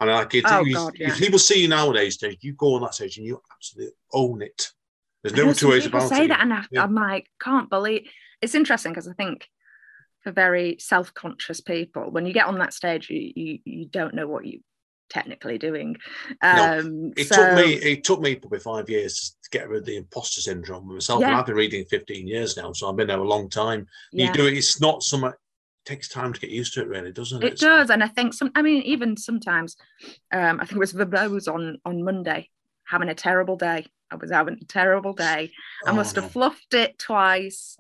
And 0.03 0.17
like 0.17 0.35
it, 0.35 0.45
Oh, 0.49 0.65
you- 0.65 0.75
God, 0.75 0.95
yeah. 0.99 1.09
if 1.09 1.19
people 1.19 1.39
see 1.39 1.63
you 1.63 1.69
nowadays, 1.69 2.17
Dave, 2.17 2.39
you 2.41 2.53
go 2.55 2.75
on 2.75 2.83
that 2.83 2.95
stage 2.95 3.17
and 3.19 3.27
you 3.27 3.41
absolutely 3.53 3.95
own 4.13 4.43
it. 4.43 4.69
There's 5.23 5.37
no 5.37 5.53
two 5.53 5.69
ways 5.69 5.87
about 5.87 6.09
say 6.09 6.25
it. 6.25 6.29
that, 6.29 6.41
and 6.41 6.53
I, 6.53 6.65
Yeah. 6.71 6.83
I'm 6.83 6.95
like, 6.95 7.29
can't 7.41 7.71
believe. 7.71 8.09
It's 8.41 8.55
interesting 8.57 8.93
because 8.93 9.07
I 9.07 9.13
think 9.13 9.49
for 10.25 10.33
very 10.33 10.77
self-conscious 10.81 11.61
people, 11.61 12.11
when 12.11 12.27
you 12.27 12.33
get 12.33 12.47
on 12.47 12.59
that 12.59 12.75
stage, 12.75 13.09
you 13.09 13.33
you, 13.35 13.59
you 13.65 13.87
don't 13.87 14.15
know 14.15 14.27
what 14.27 14.45
you 14.45 14.61
technically 15.11 15.59
doing. 15.59 15.97
Um, 16.41 17.13
It 17.17 17.29
so, 17.29 17.37
took 17.37 17.55
me. 17.55 17.75
It 17.75 18.03
took 18.03 18.21
me 18.21 18.35
probably 18.35 18.59
five 18.61 18.89
years 18.91 19.37
to 19.45 19.51
get 19.51 19.69
rid 19.69 19.81
of 19.81 19.85
the 19.87 19.97
imposter 19.97 20.41
syndrome 20.41 20.93
myself. 20.93 21.23
And 21.23 21.35
I've 21.35 21.47
been 21.47 21.55
reading 21.55 21.85
15 21.85 22.27
years 22.27 22.57
now, 22.57 22.73
so 22.73 22.89
I've 22.91 22.97
been 22.97 23.09
there 23.09 23.19
a 23.19 23.23
long 23.29 23.49
time. 23.49 23.87
yeah, 24.13 24.27
You 24.29 24.33
do 24.33 24.47
it. 24.47 24.55
It's 24.57 24.81
not 24.81 25.03
so 25.03 25.19
much. 25.19 25.35
Takes 25.85 26.09
time 26.09 26.33
to 26.33 26.41
get 26.41 26.51
used 26.51 26.75
to 26.75 26.81
it, 26.83 26.89
really, 26.89 27.11
doesn't 27.11 27.43
it? 27.43 27.55
it 27.55 27.59
does, 27.59 27.91
and 27.91 28.05
I 28.05 28.09
think 28.09 28.35
some. 28.35 28.53
I 28.55 28.63
mean, 28.63 28.83
even 28.83 29.17
sometimes, 29.17 29.77
um, 30.33 30.61
I 30.61 30.65
think 30.65 30.77
it 30.77 30.79
was 30.79 30.93
Verbose 30.93 31.53
on 31.53 31.79
on 31.85 32.05
Monday, 32.05 32.49
having 32.85 33.09
a 33.09 33.15
terrible 33.17 33.57
day. 33.57 33.87
I 34.09 34.15
was 34.15 34.31
having 34.31 34.59
a 34.63 34.65
terrible 34.67 35.13
day. 35.13 35.51
I 35.85 35.91
Oh, 35.91 35.95
must 35.95 36.15
no. 36.15 36.23
have 36.23 36.31
fluffed 36.31 36.75
it 36.75 36.99
twice, 37.01 37.77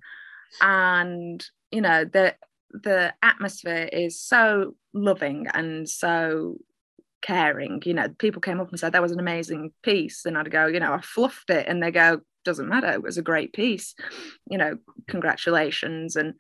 and 0.61 1.44
you 1.71 1.80
know 1.80 2.04
the 2.04 2.35
the 2.71 3.14
atmosphere 3.23 3.88
is 3.92 4.21
so 4.21 4.75
loving 4.92 5.47
and 5.54 5.88
so 5.88 6.56
caring. 7.21 7.82
You 7.85 7.94
know, 7.94 8.09
people 8.18 8.40
came 8.40 8.59
up 8.61 8.71
and 8.71 8.80
said 8.80 8.94
that 8.94 9.02
was 9.02 9.12
an 9.12 9.21
amazing 9.21 9.73
piece, 9.85 10.25
and 10.25 10.37
I'd 10.37 10.50
go, 10.50 10.66
you 10.66 10.80
know, 10.80 10.92
I 10.92 11.02
fluffed 11.02 11.50
it, 11.50 11.66
and 11.68 11.80
they 11.80 11.92
go, 11.92 12.21
doesn't 12.44 12.68
matter, 12.68 12.90
it 12.90 13.02
was 13.02 13.16
a 13.18 13.23
great 13.23 13.52
piece. 13.52 13.94
You 14.50 14.59
know, 14.59 14.78
congratulations, 15.06 16.16
and 16.16 16.35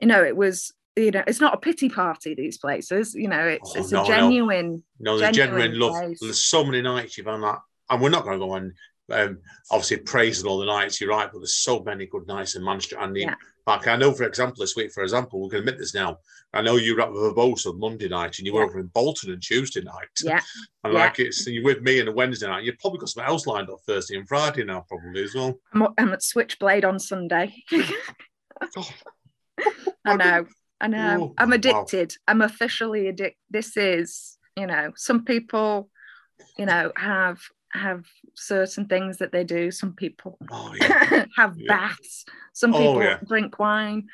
you 0.00 0.06
know, 0.06 0.22
it 0.22 0.36
was. 0.36 0.72
You 1.00 1.10
know, 1.10 1.22
it's 1.26 1.40
not 1.40 1.54
a 1.54 1.58
pity 1.58 1.88
party. 1.88 2.34
These 2.34 2.58
places, 2.58 3.14
you 3.14 3.28
know, 3.28 3.40
it's 3.46 3.72
Oh, 3.74 3.80
it's 3.80 3.92
no, 3.92 4.02
a 4.02 4.06
genuine. 4.06 4.82
No, 4.98 5.18
the 5.18 5.30
genuine 5.32 5.60
genuine 5.72 5.80
love. 5.80 5.92
place. 5.92 6.18
There's 6.20 6.42
so 6.44 6.62
many 6.64 6.82
nights 6.82 7.16
you've 7.16 7.26
had 7.26 7.40
that, 7.42 7.58
and 7.88 8.02
we're 8.02 8.10
not 8.10 8.24
going 8.24 8.38
to 8.38 8.44
go 8.46 8.52
on. 8.52 8.74
Um, 9.10 9.38
obviously, 9.70 9.96
praising 9.98 10.46
all 10.48 10.58
the 10.58 10.66
nights. 10.66 11.00
You're 11.00 11.10
right, 11.10 11.28
but 11.32 11.38
there's 11.40 11.56
so 11.56 11.82
many 11.82 12.06
good 12.06 12.26
nights 12.28 12.54
in 12.54 12.62
Manchester. 12.64 12.98
And 13.00 13.16
the, 13.16 13.20
Yeah. 13.22 13.34
like 13.66 13.86
I 13.88 13.96
know, 13.96 14.12
for 14.12 14.24
example, 14.24 14.60
this 14.60 14.76
week, 14.76 14.92
for 14.92 15.02
example, 15.02 15.42
we 15.42 15.48
can 15.48 15.60
admit 15.60 15.78
this 15.78 15.94
now. 15.94 16.18
I 16.52 16.62
know 16.62 16.76
you 16.76 16.94
were 16.94 17.02
at 17.02 17.08
Verbose 17.08 17.66
on 17.66 17.80
Monday 17.80 18.08
night, 18.08 18.38
and 18.38 18.46
you 18.46 18.52
were 18.52 18.60
Yeah. 18.60 18.66
over 18.66 18.78
in 18.80 18.86
Bolton 18.88 19.32
on 19.32 19.40
Tuesday 19.40 19.80
night. 19.80 20.08
Yeah, 20.22 20.40
And 20.84 20.92
Yeah. 20.92 20.98
like 21.00 21.18
it's 21.18 21.46
you're 21.46 21.64
with 21.64 21.80
me 21.82 22.00
on 22.00 22.08
a 22.08 22.12
Wednesday 22.12 22.46
night. 22.46 22.64
You've 22.64 22.78
probably 22.78 22.98
got 23.00 23.08
something 23.08 23.28
else 23.28 23.46
lined 23.46 23.70
up 23.70 23.80
Thursday 23.86 24.16
and 24.18 24.28
Friday 24.28 24.64
now, 24.64 24.84
probably 24.88 25.24
as 25.24 25.34
well. 25.34 25.58
I'm, 25.72 25.88
I'm 25.98 26.12
at 26.12 26.22
Switchblade 26.22 26.84
on 26.84 26.98
Sunday. 26.98 27.54
Oh, 28.76 28.88
I 30.04 30.16
know, 30.16 30.46
I 30.80 30.86
know. 30.86 31.22
Oh, 31.22 31.34
I'm 31.38 31.50
wow. 31.50 31.56
addicted. 31.56 32.16
I'm 32.26 32.42
officially 32.42 33.08
addicted. 33.08 33.36
This 33.50 33.76
is, 33.76 34.38
you 34.56 34.66
know, 34.66 34.92
some 34.96 35.24
people, 35.24 35.90
you 36.56 36.66
know, 36.66 36.92
have 36.96 37.40
have 37.72 38.04
certain 38.34 38.86
things 38.86 39.18
that 39.18 39.30
they 39.30 39.44
do. 39.44 39.70
Some 39.70 39.92
people 39.94 40.38
oh 40.50 40.74
yeah. 40.80 41.26
have 41.36 41.56
Yeah. 41.56 41.66
baths. 41.68 42.24
Some 42.52 42.74
Oh, 42.74 42.78
people 42.78 43.02
yeah. 43.02 43.18
drink 43.26 43.58
wine. 43.58 44.08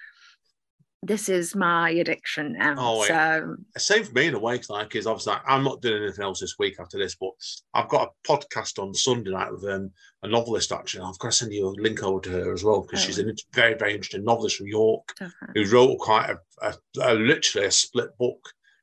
This 1.06 1.28
is 1.28 1.54
my 1.54 1.90
addiction 1.90 2.54
now. 2.54 2.74
Oh, 2.78 3.04
so 3.04 3.12
yeah. 3.14 3.42
Same 3.78 4.04
for 4.04 4.12
me 4.12 4.26
in 4.26 4.34
a 4.34 4.38
way. 4.40 4.60
like, 4.68 4.96
is 4.96 5.06
obviously 5.06 5.34
I'm 5.46 5.62
not 5.64 5.80
doing 5.82 6.02
anything 6.02 6.24
else 6.24 6.40
this 6.40 6.58
week 6.58 6.76
after 6.80 6.98
this, 6.98 7.14
but 7.14 7.30
I've 7.74 7.88
got 7.88 8.08
a 8.08 8.28
podcast 8.28 8.82
on 8.82 8.92
Sunday 8.92 9.30
night 9.30 9.52
with 9.52 9.64
um, 9.64 9.90
a 10.22 10.28
novelist 10.28 10.72
actually. 10.72 11.04
I've 11.04 11.18
got 11.18 11.30
to 11.30 11.36
send 11.36 11.52
you 11.52 11.68
a 11.68 11.80
link 11.80 12.02
over 12.02 12.20
to 12.22 12.30
her 12.30 12.52
as 12.52 12.64
well 12.64 12.80
because 12.82 13.02
Oh. 13.02 13.06
she's 13.06 13.18
a 13.18 13.24
very, 13.54 13.74
very 13.74 13.92
interesting 13.94 14.24
novelist 14.24 14.56
from 14.56 14.66
York 14.66 15.14
definitely. 15.18 15.64
who 15.64 15.70
wrote 15.70 15.98
quite 15.98 16.30
a, 16.30 16.38
a, 16.66 16.74
a 17.02 17.14
literally 17.14 17.66
a 17.68 17.70
split 17.70 18.16
book 18.18 18.40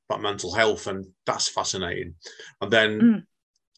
about 0.09 0.21
mental 0.21 0.53
health, 0.53 0.87
and 0.87 1.05
that's 1.25 1.47
fascinating. 1.47 2.15
And 2.61 2.71
then 2.71 2.99
Mm. 3.01 3.23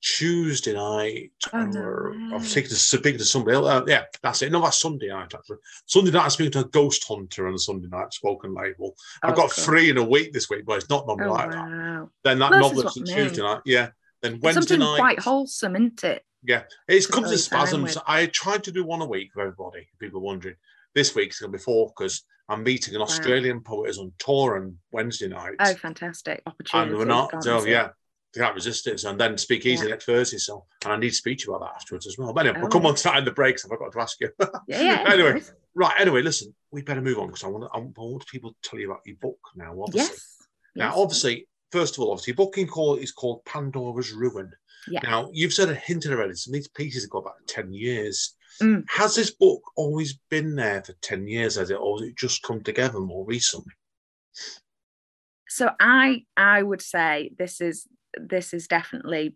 Tuesday 0.05 0.73
night, 0.73 1.31
Oh, 1.51 1.65
no 1.65 1.81
or-. 1.81 2.11
I'm 2.33 2.39
speaking 2.43 2.69
to, 2.69 2.75
speaking 2.75 3.17
to 3.17 3.25
somebody 3.25 3.55
else. 3.55 3.67
Uh, 3.67 3.81
yeah, 3.87 4.03
that's 4.21 4.41
it. 4.43 4.51
No, 4.51 4.61
that's 4.61 4.79
Sunday 4.79 5.07
night 5.07 5.33
actually. 5.33 5.57
Sunday 5.87 6.11
night, 6.11 6.25
I'm 6.25 6.29
speaking 6.29 6.51
to 6.51 6.59
a 6.59 6.65
ghost 6.69 7.03
hunter 7.07 7.47
on 7.47 7.55
a 7.55 7.57
Sunday 7.59 7.87
night 7.91 8.13
spoken 8.13 8.53
label. 8.53 8.95
I've 9.23 9.33
Oh, 9.33 9.35
got 9.35 9.51
cool. 9.51 9.63
three 9.63 9.89
in 9.89 9.97
a 9.97 10.03
week 10.03 10.31
this 10.31 10.47
week, 10.49 10.63
but 10.65 10.77
it's 10.77 10.89
not 10.89 11.07
normally 11.07 11.27
Oh, 11.29 11.33
like 11.33 11.49
that. 11.51 12.07
Then 12.23 12.39
that 12.39 12.51
Well, 12.51 12.69
this 12.69 12.77
is 12.77 12.83
novelist 12.83 12.97
on 12.97 13.01
what 13.03 13.09
I 13.11 13.15
mean. 13.15 13.25
Tuesday 13.27 13.41
night, 13.41 13.61
yeah. 13.65 13.89
Then 14.21 14.33
It's 14.35 14.43
Wednesday 14.43 14.61
Something 14.61 14.79
night, 14.79 14.99
quite 14.99 15.19
wholesome, 15.19 15.75
isn't 15.75 16.03
it? 16.03 16.23
yeah. 16.43 16.63
It's 16.87 17.07
to 17.07 17.11
comes 17.11 17.31
in 17.31 17.37
fill 17.39 17.57
your 17.59 17.67
time 17.67 17.87
spasms. 17.87 17.97
I 18.07 18.25
tried 18.27 18.63
to 18.65 18.71
do 18.71 18.83
one 18.85 19.01
a 19.01 19.05
week 19.07 19.31
for 19.33 19.41
everybody. 19.41 19.87
People 19.99 20.21
wondering. 20.21 20.55
This 20.93 21.15
week's 21.15 21.39
going 21.39 21.51
to 21.51 21.57
be 21.57 21.61
four 21.61 21.87
because 21.97 22.23
I'm 22.47 22.61
meeting 22.63 22.93
an 22.95 23.01
Australian 23.01 23.61
poet 23.61 23.87
who's 23.87 23.97
on 23.97 24.13
tour 24.19 24.57
on 24.57 24.77
Wednesday 24.91 25.27
night. 25.27 25.55
Oh, 25.59 25.73
fantastic 25.73 26.43
opportunity. 26.45 26.89
and 26.91 26.97
we're 26.99 27.05
not. 27.05 27.43
So 27.43 27.57
it. 27.63 27.69
yeah, 27.69 27.89
they 28.35 28.41
can't 28.41 28.53
resist 28.55 28.85
it. 28.87 29.03
And 29.03 29.19
then 29.19 29.37
speak 29.37 29.65
easy 29.65 29.85
Yeah. 29.85 29.91
next 29.91 30.05
Thursday. 30.05 30.37
So, 30.37 30.65
and 30.83 30.93
I 30.93 30.97
need 30.97 31.09
to 31.09 31.15
speak 31.15 31.39
to 31.39 31.45
you 31.47 31.55
about 31.55 31.67
that 31.69 31.75
afterwards 31.81 32.05
as 32.05 32.17
well. 32.17 32.33
But 32.33 32.45
anyway, 32.45 32.59
we'll 32.59 32.67
Oh. 32.67 32.71
come 32.71 32.85
on 32.85 32.95
to 32.95 33.03
that 33.03 33.17
in 33.17 33.25
the 33.25 33.31
breaks. 33.31 33.65
I've 33.65 33.79
got 33.79 33.91
to 33.91 33.99
ask 33.99 34.19
you. 34.19 34.29
Yeah. 34.67 35.05
Anyway. 35.13 35.41
right. 35.73 35.93
Anyway, 35.99 36.21
listen, 36.21 36.53
we 36.71 36.81
better 36.81 37.01
move 37.01 37.17
on 37.19 37.27
because 37.27 37.43
I 37.43 37.47
want, 37.47 37.63
to, 37.63 37.69
I 37.77 37.79
want 37.79 38.27
people 38.27 38.51
to 38.51 38.69
tell 38.69 38.79
you 38.79 38.91
about 38.91 39.01
your 39.05 39.17
book 39.17 39.39
now. 39.55 39.75
Obviously. 39.81 40.13
Yes. 40.13 40.37
Now, 40.75 40.89
yes. 40.89 40.95
obviously, 40.97 41.47
first 41.71 41.95
of 41.95 42.01
all, 42.03 42.11
obviously, 42.11 42.31
your 42.31 42.45
booking 42.45 42.67
call 42.67 42.95
is 42.95 43.11
called 43.11 43.43
Pandora's 43.45 44.11
Ruin. 44.11 44.51
Yeah. 44.87 44.99
Now, 45.03 45.29
you've 45.33 45.53
said 45.53 45.69
a 45.69 45.75
hint 45.75 46.05
already. 46.05 46.35
Some 46.35 46.51
of 46.51 46.55
these 46.55 46.67
pieces 46.67 47.03
have 47.03 47.09
got 47.09 47.19
about 47.19 47.47
10 47.47 47.73
years. 47.73 48.35
Mm. 48.61 48.83
Has 48.89 49.15
this 49.15 49.31
book 49.31 49.61
always 49.75 50.19
been 50.29 50.55
there 50.55 50.83
for 50.83 50.93
10 51.01 51.27
years, 51.27 51.55
has 51.55 51.69
it, 51.71 51.75
or 51.75 51.99
has 51.99 52.09
it 52.09 52.15
just 52.17 52.43
come 52.43 52.61
together 52.61 52.99
more 52.99 53.25
recently? 53.25 53.73
So 55.47 55.69
I 55.79 56.25
I 56.35 56.61
would 56.63 56.81
say 56.81 57.31
this 57.37 57.61
is 57.61 57.87
this 58.17 58.53
is 58.53 58.67
definitely 58.67 59.35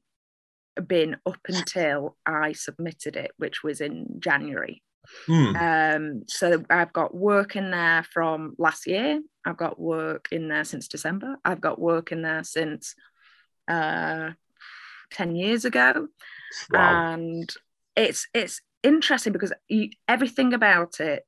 been 0.88 1.18
up 1.26 1.40
until 1.48 2.16
I 2.26 2.54
submitted 2.54 3.16
it, 3.16 3.32
which 3.38 3.64
was 3.64 3.82
in 3.82 4.20
January. 4.20 4.82
Hmm. 5.26 5.56
Um, 5.56 6.24
so 6.28 6.64
I've 6.70 6.94
got 6.94 7.16
work 7.16 7.56
in 7.56 7.72
there 7.72 8.04
from 8.04 8.56
last 8.58 8.86
year. 8.88 9.22
I've 9.46 9.58
got 9.58 9.80
work 9.80 10.28
in 10.32 10.48
there 10.48 10.64
since 10.64 10.88
December. 10.88 11.38
I've 11.44 11.62
got 11.62 11.80
work 11.80 12.12
in 12.12 12.22
there 12.22 12.44
since 12.44 12.96
uh, 13.68 14.32
ten 15.12 15.36
years 15.36 15.66
ago. 15.66 16.08
wow. 16.72 17.14
and 17.14 17.50
it's 17.96 18.28
it's 18.34 18.62
interesting 18.84 19.34
because 19.34 19.54
you, 19.68 19.90
everything 20.08 20.54
about 20.54 21.00
it 21.00 21.24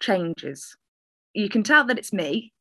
changes 0.00 0.76
you 1.36 1.50
can 1.50 1.62
tell 1.62 1.84
that 1.84 1.98
it's 1.98 2.12
me 2.12 2.52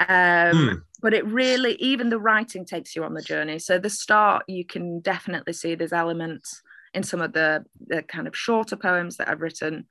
um, 0.00 0.68
Hmm. 0.68 0.74
but 1.00 1.14
it 1.14 1.24
really 1.26 1.74
even 1.76 2.08
the 2.10 2.18
writing 2.18 2.64
takes 2.64 2.94
you 2.96 3.04
on 3.04 3.14
the 3.14 3.22
journey 3.22 3.58
so 3.58 3.78
the 3.78 3.90
start 3.90 4.44
you 4.48 4.64
can 4.64 5.00
definitely 5.00 5.52
see 5.52 5.74
there's 5.74 5.92
elements 5.92 6.62
in 6.94 7.02
some 7.02 7.20
of 7.20 7.32
the 7.32 7.64
the 7.86 8.02
kind 8.02 8.26
of 8.26 8.36
shorter 8.36 8.76
poems 8.76 9.16
that 9.16 9.28
i've 9.28 9.40
written 9.40 9.86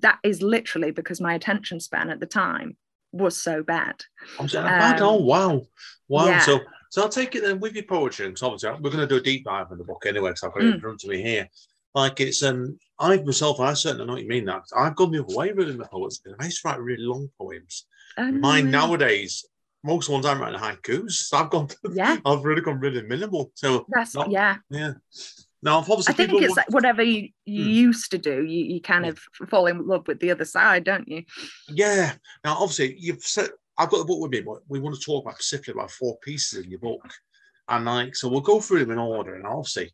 that 0.00 0.18
is 0.24 0.42
literally 0.42 0.90
because 0.90 1.20
my 1.20 1.34
attention 1.34 1.78
span 1.80 2.10
at 2.10 2.20
the 2.20 2.26
time 2.26 2.76
was 3.12 3.36
so 3.36 3.62
bad 3.62 4.02
I'm 4.38 4.48
saying, 4.48 4.64
bad. 4.66 5.00
um, 5.00 5.08
Oh, 5.08 5.16
wow. 5.22 5.62
Wow. 6.08 6.26
yeah. 6.26 6.38
So, 6.40 6.60
So 6.90 7.02
I'll 7.02 7.08
take 7.08 7.34
it 7.36 7.42
then 7.42 7.60
with 7.60 7.74
your 7.74 7.84
poetry, 7.84 8.26
because 8.26 8.42
obviously 8.42 8.70
we're 8.70 8.90
going 8.90 8.98
to 8.98 9.06
do 9.06 9.16
a 9.16 9.20
deep 9.20 9.44
dive 9.44 9.70
in 9.70 9.78
the 9.78 9.84
book 9.84 10.04
anyway, 10.06 10.30
because 10.30 10.42
I've 10.44 10.52
got 10.52 10.62
it 10.62 10.66
in 10.66 10.72
Mm. 10.74 10.80
front 10.80 11.04
of 11.04 11.10
me 11.10 11.22
here. 11.22 11.48
Like 11.94 12.20
it's 12.20 12.42
um, 12.42 12.78
I 12.98 13.16
myself, 13.18 13.60
I 13.60 13.74
certainly 13.74 14.06
know 14.06 14.14
what 14.14 14.22
you 14.22 14.28
mean. 14.28 14.44
That 14.46 14.62
I've 14.76 14.96
gone 14.96 15.12
the 15.12 15.22
other 15.22 15.34
way 15.36 15.52
really 15.52 15.76
with 15.76 15.90
poets. 15.90 16.20
I 16.40 16.44
used 16.44 16.62
to 16.62 16.68
write 16.68 16.80
really 16.80 17.04
long 17.04 17.28
poems. 17.40 17.86
Oh, 18.18 18.30
Mine 18.32 18.70
no. 18.70 18.86
nowadays, 18.86 19.44
most 19.82 20.08
ones 20.08 20.24
I'm 20.26 20.40
writing 20.40 20.60
haikus. 20.60 21.12
So 21.12 21.36
I've 21.38 21.50
gone, 21.50 21.68
Yeah, 21.92 22.18
I've 22.24 22.44
really 22.44 22.62
gone 22.62 22.80
really 22.80 23.02
minimal. 23.02 23.50
So 23.54 23.86
that's 23.88 24.14
Not- 24.14 24.30
yeah. 24.30 24.56
yeah. 24.70 24.92
Now, 25.62 25.78
obviously, 25.78 26.12
I 26.12 26.16
think 26.16 26.32
it's 26.34 26.40
want- 26.48 26.56
like 26.58 26.70
whatever 26.70 27.02
you, 27.02 27.30
you 27.46 27.64
Hmm. 27.64 27.70
used 27.70 28.10
to 28.10 28.18
do, 28.18 28.44
you, 28.44 28.64
you 28.74 28.80
kind 28.82 29.06
of 29.06 29.18
fall 29.48 29.66
in 29.66 29.86
love 29.86 30.06
with 30.06 30.20
the 30.20 30.30
other 30.30 30.44
side, 30.44 30.84
don't 30.84 31.08
you? 31.08 31.24
Yeah. 31.68 32.12
Now, 32.44 32.56
obviously, 32.60 32.96
you've 32.98 33.22
said 33.22 33.48
I've 33.78 33.88
got 33.88 33.98
the 33.98 34.04
book 34.04 34.20
with 34.20 34.30
me, 34.30 34.40
but 34.42 34.58
we 34.68 34.78
want 34.78 34.94
to 34.94 35.00
talk 35.00 35.24
about 35.24 35.36
specifically 35.36 35.72
about 35.72 35.90
four 35.90 36.18
pieces 36.18 36.64
in 36.64 36.70
your 36.70 36.80
book, 36.80 37.10
and 37.68 37.86
like 37.86 38.14
so, 38.14 38.28
we'll 38.28 38.40
go 38.42 38.60
through 38.60 38.80
them 38.80 38.90
in 38.92 38.98
order. 38.98 39.36
And 39.36 39.46
obviously, 39.46 39.92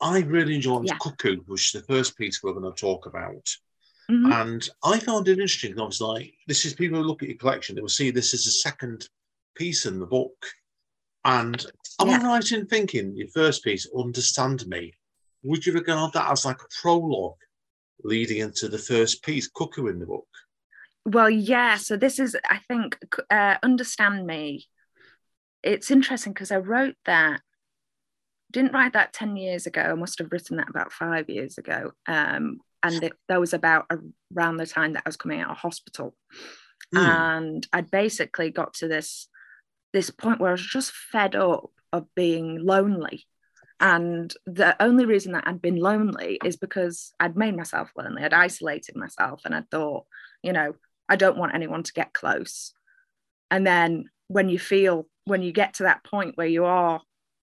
I 0.00 0.20
really 0.20 0.54
enjoyed 0.56 0.86
Yeah. 0.86 0.96
Cuckoo, 0.98 1.42
which 1.46 1.74
is 1.74 1.80
the 1.82 1.86
first 1.86 2.16
piece 2.16 2.42
we're 2.42 2.54
going 2.54 2.64
to 2.72 2.80
talk 2.80 3.04
about. 3.06 3.46
Mhm. 4.10 4.32
And 4.32 4.68
I 4.82 4.98
found 4.98 5.28
it 5.28 5.32
interesting. 5.38 5.78
I 5.80 5.84
was 5.84 6.00
like 6.00 6.34
this 6.46 6.64
is 6.64 6.74
people 6.74 6.98
who 6.98 7.04
look 7.04 7.22
at 7.22 7.28
your 7.28 7.38
collection, 7.38 7.74
they 7.74 7.80
will 7.80 7.88
see 7.88 8.10
this 8.10 8.34
is 8.34 8.46
a 8.46 8.52
second 8.52 9.08
piece 9.54 9.86
in 9.86 9.98
the 9.98 10.06
book. 10.06 10.46
And 11.24 11.64
am 12.00 12.08
Yeah. 12.08 12.20
I 12.22 12.26
right 12.26 12.52
in 12.52 12.66
thinking 12.66 13.16
your 13.16 13.28
first 13.28 13.64
piece, 13.64 13.88
Understand 13.96 14.66
Me, 14.66 14.94
would 15.42 15.64
you 15.64 15.72
regard 15.72 16.12
that 16.12 16.30
as 16.30 16.44
like 16.44 16.60
a 16.60 16.68
prologue 16.82 17.38
leading 18.02 18.38
into 18.38 18.68
the 18.68 18.78
first 18.78 19.22
piece, 19.22 19.48
Cuckoo, 19.48 19.86
in 19.86 19.98
the 19.98 20.06
book? 20.06 20.28
Well, 21.06 21.30
yeah. 21.30 21.76
So 21.76 21.96
this 21.96 22.18
is, 22.18 22.36
I 22.48 22.58
think, 22.58 22.98
uh, 23.30 23.56
understand 23.62 24.26
me. 24.26 24.68
It's 25.62 25.90
interesting 25.90 26.32
because 26.34 26.50
I 26.50 26.58
wrote 26.58 26.96
that. 27.06 27.40
Didn't 28.50 28.72
write 28.72 28.92
that 28.92 29.12
ten 29.12 29.36
years 29.36 29.66
ago. 29.66 29.80
I 29.80 29.94
must 29.94 30.18
have 30.18 30.30
written 30.30 30.58
that 30.58 30.68
about 30.68 30.92
five 30.92 31.28
years 31.30 31.56
ago. 31.58 31.92
Um, 32.06 32.60
and 32.84 33.02
it, 33.02 33.12
that 33.28 33.40
was 33.40 33.52
about 33.52 33.90
around 34.36 34.58
the 34.58 34.66
time 34.66 34.92
that 34.92 35.02
I 35.04 35.08
was 35.08 35.16
coming 35.16 35.40
out 35.40 35.50
of 35.50 35.56
hospital. 35.56 36.14
Hmm. 36.92 36.98
and 36.98 37.66
I'd 37.72 37.90
basically 37.90 38.50
got 38.50 38.74
to 38.74 38.88
this 38.88 39.28
this 39.92 40.10
point 40.10 40.38
where 40.38 40.50
I 40.50 40.52
was 40.52 40.66
just 40.66 40.92
fed 40.92 41.34
up 41.34 41.70
of 41.92 42.06
being 42.14 42.64
lonely. 42.64 43.26
And 43.80 44.32
the 44.46 44.80
only 44.82 45.06
reason 45.06 45.32
that 45.32 45.44
I'd 45.46 45.62
been 45.62 45.76
lonely 45.76 46.38
is 46.44 46.56
because 46.56 47.12
I'd 47.20 47.36
made 47.36 47.56
myself 47.56 47.90
lonely. 47.96 48.22
I'd 48.22 48.32
isolated 48.32 48.96
myself 48.96 49.42
and 49.44 49.54
I 49.54 49.62
thought, 49.70 50.04
you 50.42 50.52
know, 50.52 50.74
I 51.08 51.16
don't 51.16 51.38
want 51.38 51.54
anyone 51.54 51.84
to 51.84 51.92
get 51.92 52.12
close. 52.12 52.72
And 53.50 53.66
then 53.66 54.06
when 54.28 54.48
you 54.48 54.58
feel, 54.58 55.06
when 55.26 55.42
you 55.42 55.52
get 55.52 55.74
to 55.74 55.84
that 55.84 56.04
point 56.04 56.36
where 56.36 56.46
you 56.46 56.64
are 56.64 57.00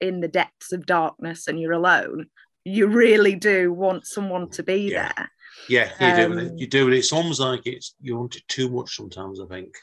in 0.01 0.19
the 0.19 0.27
depths 0.27 0.73
of 0.73 0.85
darkness 0.85 1.47
and 1.47 1.59
you're 1.59 1.71
alone, 1.71 2.27
you 2.65 2.87
really 2.87 3.35
do 3.35 3.71
want 3.71 4.05
someone 4.07 4.49
to 4.51 4.63
be 4.63 4.89
Yeah. 4.91 5.11
there. 5.15 5.31
Yeah, 5.69 5.89
you 5.99 6.15
do. 6.15 6.31
Um, 6.33 6.39
it. 6.39 6.59
You 6.59 6.67
do, 6.67 6.85
and 6.85 6.93
it's 6.93 7.13
almost 7.13 7.39
like 7.39 7.61
it's 7.65 7.95
you 8.01 8.17
want 8.17 8.35
it 8.35 8.43
too 8.47 8.69
much 8.69 8.95
sometimes. 8.95 9.39
I 9.39 9.45
think. 9.47 9.73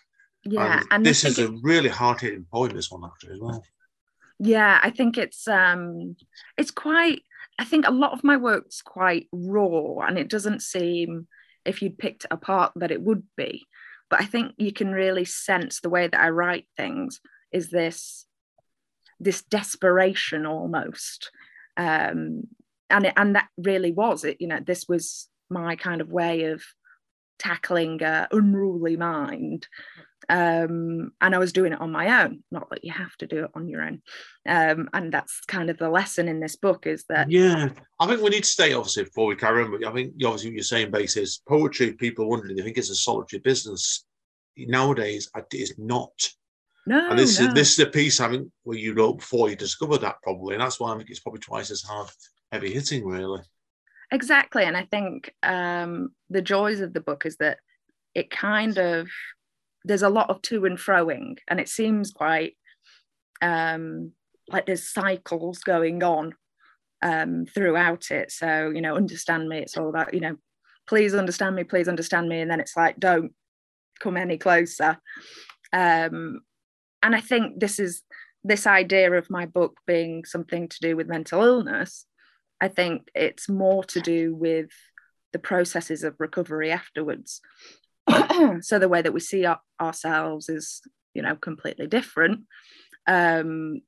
Yeah. 0.45 0.79
And, 0.81 0.87
and 0.91 1.07
this 1.07 1.25
is 1.25 1.39
a 1.39 1.49
really 1.63 1.89
hard 1.89 2.21
hitting 2.21 2.45
point. 2.53 2.75
This 2.75 2.91
one 2.91 3.03
actually 3.05 3.35
as 3.35 3.41
well. 3.41 3.65
yeah 4.39 4.81
i 4.83 4.91
think 4.91 5.19
it's 5.19 5.47
um 5.47 6.17
it's 6.57 6.71
quite 6.73 7.23
i 7.61 7.65
think 7.65 7.87
a 7.87 7.91
lot 8.03 8.13
of 8.13 8.25
my 8.25 8.37
work's 8.37 8.83
quite 8.83 9.29
raw 9.31 9.99
and 10.07 10.19
it 10.19 10.29
doesn't 10.29 10.63
seem 10.63 11.29
if 11.65 11.81
you'd 11.81 11.99
picked 11.99 12.25
it 12.25 12.33
apart 12.33 12.73
that 12.75 12.91
it 12.91 13.01
would 13.03 13.23
be 13.37 13.63
but 14.11 14.21
i 14.21 14.25
think 14.25 14.53
you 14.57 14.73
can 14.73 14.91
really 14.91 15.25
sense 15.25 15.81
the 15.81 15.91
way 15.91 16.09
that 16.09 16.21
i 16.21 16.29
write 16.31 16.67
things 16.77 17.21
is 17.53 17.71
this 17.71 18.27
this 19.21 19.43
desperation 19.43 20.45
almost 20.47 21.31
um 21.77 22.43
and 22.93 23.07
it, 23.07 23.15
and 23.17 23.35
that 23.35 23.49
really 23.57 23.93
was 23.93 24.25
it 24.25 24.37
you 24.41 24.47
know 24.47 24.61
this 24.65 24.87
was 24.89 25.29
my 25.51 25.77
kind 25.77 26.01
of 26.01 26.09
way 26.09 26.45
of 26.45 26.63
tackling 27.39 28.01
a 28.03 28.29
unruly 28.31 28.97
mind 28.97 29.67
um, 30.29 31.13
and 31.21 31.35
I 31.35 31.39
was 31.39 31.53
doing 31.53 31.73
it 31.73 31.81
on 31.81 31.91
my 31.91 32.23
own. 32.23 32.43
Not 32.51 32.71
that 32.71 32.85
you 32.85 32.93
have 32.93 33.15
to 33.19 33.27
do 33.27 33.45
it 33.45 33.51
on 33.55 33.69
your 33.69 33.83
own, 33.83 34.03
um, 34.49 34.89
and 34.93 35.13
that's 35.13 35.41
kind 35.47 35.71
of 35.71 35.79
the 35.79 35.91
lesson 35.91 36.29
in 36.29 36.41
this 36.41 36.57
book 36.57 36.87
is 36.87 37.05
that 37.09 37.31
Yeah, 37.31 37.71
I 37.99 38.07
think 38.07 38.21
we 38.21 38.31
need 38.31 38.45
to 38.45 38.49
stay 38.49 38.73
obviously 38.73 39.05
before 39.05 39.27
we 39.27 39.37
carry 39.37 39.65
on. 39.65 39.71
But 39.71 39.87
I 39.87 39.93
think 39.93 40.15
obviously 40.25 40.51
what 40.51 40.55
you're 40.55 40.65
saying 40.65 40.91
basis 40.91 41.43
poetry. 41.49 41.93
People 41.95 42.25
are 42.25 42.29
wondering. 42.29 42.57
They 42.57 42.63
think 42.63 42.79
it's 42.79 42.91
a 42.91 42.95
solitary 42.95 43.41
business. 43.41 44.05
Nowadays, 44.57 45.31
it 45.35 45.47
is 45.53 45.75
not. 45.79 46.13
no, 46.87 47.11
And 47.11 47.19
this 47.19 47.41
no. 47.41 47.49
is 47.49 47.55
this 47.55 47.71
is 47.71 47.77
the 47.77 47.87
piece 47.87 48.21
I 48.21 48.31
think 48.31 48.49
where 48.63 48.79
you 48.79 48.95
wrote 48.95 49.19
before 49.19 49.49
you 49.51 49.57
discovered 49.57 49.99
that 49.99 50.17
probably, 50.23 50.55
and 50.55 50.63
that's 50.63 50.79
why 50.79 50.93
I 50.93 50.97
think 50.97 51.11
it's 51.11 51.21
probably 51.21 51.41
twice 51.41 51.71
as 51.71 51.83
hard, 51.83 52.09
heavy 52.53 52.73
hitting 52.73 53.05
really. 53.05 53.41
exactly, 54.13 54.65
and 54.65 54.77
I 54.77 54.85
think 54.85 55.35
um, 55.43 56.11
the 56.31 56.43
joys 56.43 56.81
of 56.81 56.93
the 56.93 57.01
book 57.01 57.27
is 57.27 57.37
that 57.39 57.59
it 58.15 58.31
kind 58.31 58.79
of 58.79 59.09
there's 59.85 60.03
a 60.03 60.09
lot 60.09 60.31
of 60.31 60.43
to 60.43 60.65
and 60.67 60.79
froing, 60.79 61.39
and 61.49 61.59
it 61.59 61.69
seems 61.69 62.13
quite 62.13 62.57
um, 63.41 64.13
like 64.49 64.67
there's 64.67 64.89
cycles 64.89 65.61
going 65.61 66.03
on 66.03 66.35
um, 67.03 67.47
throughout 67.47 68.11
it. 68.11 68.31
So 68.31 68.71
you 68.71 68.81
know, 68.81 68.95
understand 68.97 69.49
me. 69.49 69.59
It's 69.59 69.77
all 69.77 69.89
about 69.89 70.15
you 70.15 70.21
know, 70.21 70.37
please 70.87 71.15
understand 71.15 71.57
me, 71.57 71.65
please 71.65 71.89
understand 71.89 72.29
me, 72.29 72.41
and 72.41 72.51
then 72.51 72.61
it's 72.61 72.77
like 72.77 73.01
don't 73.01 73.33
come 73.99 74.17
any 74.17 74.37
closer. 74.37 74.99
Um, 75.73 76.41
and 77.03 77.17
I 77.17 77.21
think 77.21 77.59
this 77.59 77.79
is 77.79 78.03
this 78.45 78.67
idea 78.67 79.11
of 79.13 79.31
my 79.31 79.47
book 79.47 79.79
being 79.87 80.25
something 80.25 80.69
to 80.69 80.77
do 80.81 80.97
with 80.97 81.09
mental 81.09 81.43
illness. 81.43 82.07
I 82.63 82.69
think 82.69 83.09
it's 83.13 83.49
more 83.49 83.83
to 83.85 84.01
do 84.01 84.35
with 84.37 84.71
the 85.33 85.41
processes 85.41 86.05
of 86.05 86.15
recovery 86.21 86.71
afterwards. 86.71 87.41
so 88.61 88.79
the 88.79 88.89
way 88.89 89.03
that 89.03 89.13
we 89.13 89.19
see 89.19 89.45
our, 89.45 89.61
ourselves 89.81 90.49
is, 90.49 90.81
you 91.13 91.23
know, 91.23 91.35
completely 91.35 91.89
different, 91.89 92.43
um, 93.09 93.81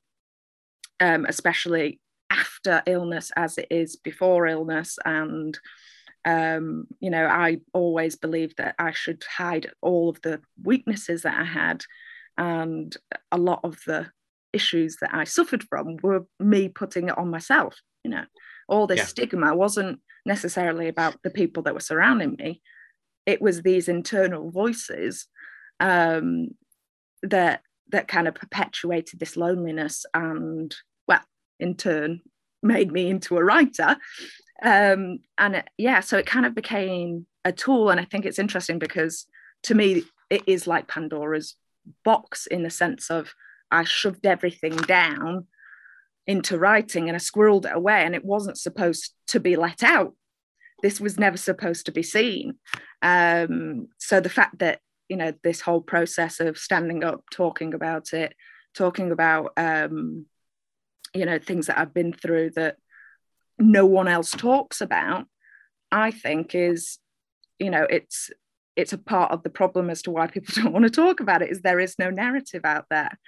um, 0.99 1.25
especially 1.27 2.01
after 2.31 2.83
illness 2.87 3.31
as 3.37 3.59
it 3.59 3.69
is 3.71 3.95
before 3.95 4.49
illness. 4.49 4.99
And 5.05 5.57
um, 6.25 6.89
you 6.99 7.11
know, 7.11 7.27
I 7.27 7.59
always 7.73 8.17
believed 8.17 8.57
that 8.57 8.75
I 8.79 8.91
should 8.91 9.23
hide 9.23 9.71
all 9.83 10.09
of 10.09 10.21
the 10.23 10.41
weaknesses 10.61 11.23
that 11.23 11.39
I 11.39 11.45
had, 11.45 11.85
and 12.37 12.97
a 13.31 13.39
lot 13.39 13.61
of 13.63 13.79
the 13.87 14.11
issues 14.53 14.97
that 15.01 15.11
I 15.13 15.25
suffered 15.25 15.65
from 15.65 15.97
were 16.03 16.27
me 16.41 16.69
putting 16.69 17.09
it 17.09 17.19
on 17.19 17.31
myself. 17.31 17.77
You 18.05 18.11
know, 18.13 18.25
all 18.69 18.87
this 18.87 18.99
Yeah. 18.99 19.05
stigma 19.07 19.55
wasn't 19.55 20.01
necessarily 20.27 20.89
about 20.89 21.17
the 21.23 21.31
people 21.31 21.63
that 21.65 21.75
were 21.75 21.81
surrounding 21.81 22.37
me. 22.39 22.63
It 23.27 23.41
was 23.41 23.63
these 23.63 23.89
internal 23.89 24.51
voices 24.51 25.27
um, 25.81 26.49
that 27.23 27.63
that 27.91 28.09
kind 28.09 28.27
of 28.27 28.35
perpetuated 28.35 29.21
this 29.21 29.37
loneliness, 29.37 30.07
and 30.15 30.75
well, 31.07 31.21
in 31.61 31.77
turn, 31.77 32.21
made 32.63 32.91
me 32.91 33.09
into 33.11 33.37
a 33.37 33.45
writer. 33.45 33.97
Um, 34.63 35.19
and 35.37 35.57
it, 35.57 35.69
yeah, 35.77 36.01
so 36.01 36.17
it 36.17 36.27
kind 36.27 36.47
of 36.47 36.55
became 36.55 37.27
a 37.45 37.53
tool, 37.53 37.91
and 37.91 38.01
I 38.01 38.05
think 38.05 38.25
it's 38.25 38.39
interesting 38.39 38.79
because 38.79 39.27
to 39.65 39.75
me, 39.75 40.05
it 40.31 40.43
is 40.47 40.67
like 40.67 40.89
Pandora's 40.89 41.57
box 42.05 42.47
in 42.47 42.63
the 42.63 42.71
sense 42.71 43.11
of 43.11 43.35
I 43.71 43.85
shoved 43.85 44.25
everything 44.27 44.77
down 44.77 45.47
into 46.27 46.59
writing 46.59 47.09
and 47.09 47.17
I 47.17 47.19
squirreled 47.19 47.67
it 47.67 47.75
away, 47.75 48.05
and 48.05 48.15
it 48.15 48.25
wasn't 48.25 48.59
supposed 48.59 49.13
to 49.29 49.41
be 49.41 49.57
let 49.57 49.83
out. 49.83 50.15
This 50.83 51.01
was 51.01 51.19
never 51.19 51.37
supposed 51.37 51.87
to 51.87 51.93
be 51.93 52.03
seen. 52.03 52.59
Um, 53.03 53.89
so 53.99 54.21
the 54.21 54.29
fact 54.29 54.59
that 54.59 54.81
you 55.09 55.17
know 55.17 55.33
this 55.43 55.61
whole 55.61 55.81
process 55.81 56.41
of 56.41 56.59
standing 56.59 57.05
up, 57.05 57.25
talking 57.31 57.75
about 57.75 58.13
it, 58.13 58.35
talking 58.75 59.13
about 59.13 59.53
um, 59.57 60.27
you 61.15 61.27
know 61.27 61.39
things 61.39 61.67
that 61.67 61.79
I've 61.79 61.95
been 61.95 62.13
through 62.13 62.51
that 62.57 62.77
no 63.59 63.87
one 63.87 64.09
else 64.09 64.31
talks 64.31 64.81
about, 64.81 65.27
I 65.93 66.11
think 66.11 66.55
is 66.55 66.99
you 67.59 67.71
know 67.71 67.87
it's 67.89 68.31
it's 68.77 68.93
a 68.93 68.99
part 68.99 69.31
of 69.31 69.43
the 69.43 69.51
problem 69.51 69.91
as 69.91 70.03
to 70.03 70.11
why 70.11 70.27
people 70.27 70.55
don't 70.63 70.73
want 70.73 70.85
to 70.85 70.91
talk 70.91 71.21
about 71.21 71.43
it 71.43 71.51
is 71.51 71.61
there 71.61 71.81
is 71.81 71.97
no 71.99 72.11
narrative 72.11 72.65
out 72.65 72.87
there 72.91 73.19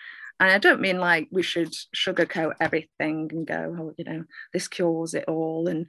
and 0.40 0.50
i 0.50 0.58
don't 0.58 0.80
mean 0.80 0.98
like 0.98 1.28
we 1.30 1.42
should 1.42 1.72
sugarcoat 1.94 2.54
everything 2.60 3.28
and 3.32 3.46
go 3.46 3.76
oh 3.78 3.92
you 3.96 4.04
know 4.04 4.24
this 4.52 4.68
cures 4.68 5.14
it 5.14 5.24
all. 5.28 5.68
And 5.68 5.86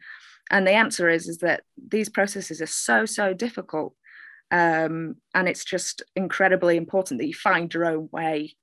and 0.50 0.66
the 0.66 0.72
answer 0.72 1.10
is 1.10 1.28
is 1.28 1.40
that 1.40 1.64
these 1.78 2.10
processes 2.10 2.62
are 2.62 2.66
so 2.68 3.06
so 3.06 3.34
difficult 3.34 3.94
um, 4.50 5.18
and 5.36 5.50
it's 5.50 5.66
just 5.66 6.04
incredibly 6.16 6.78
important 6.78 7.20
that 7.20 7.28
you 7.28 7.34
find 7.34 7.74
your 7.74 7.86
own 7.86 8.08
way 8.14 8.56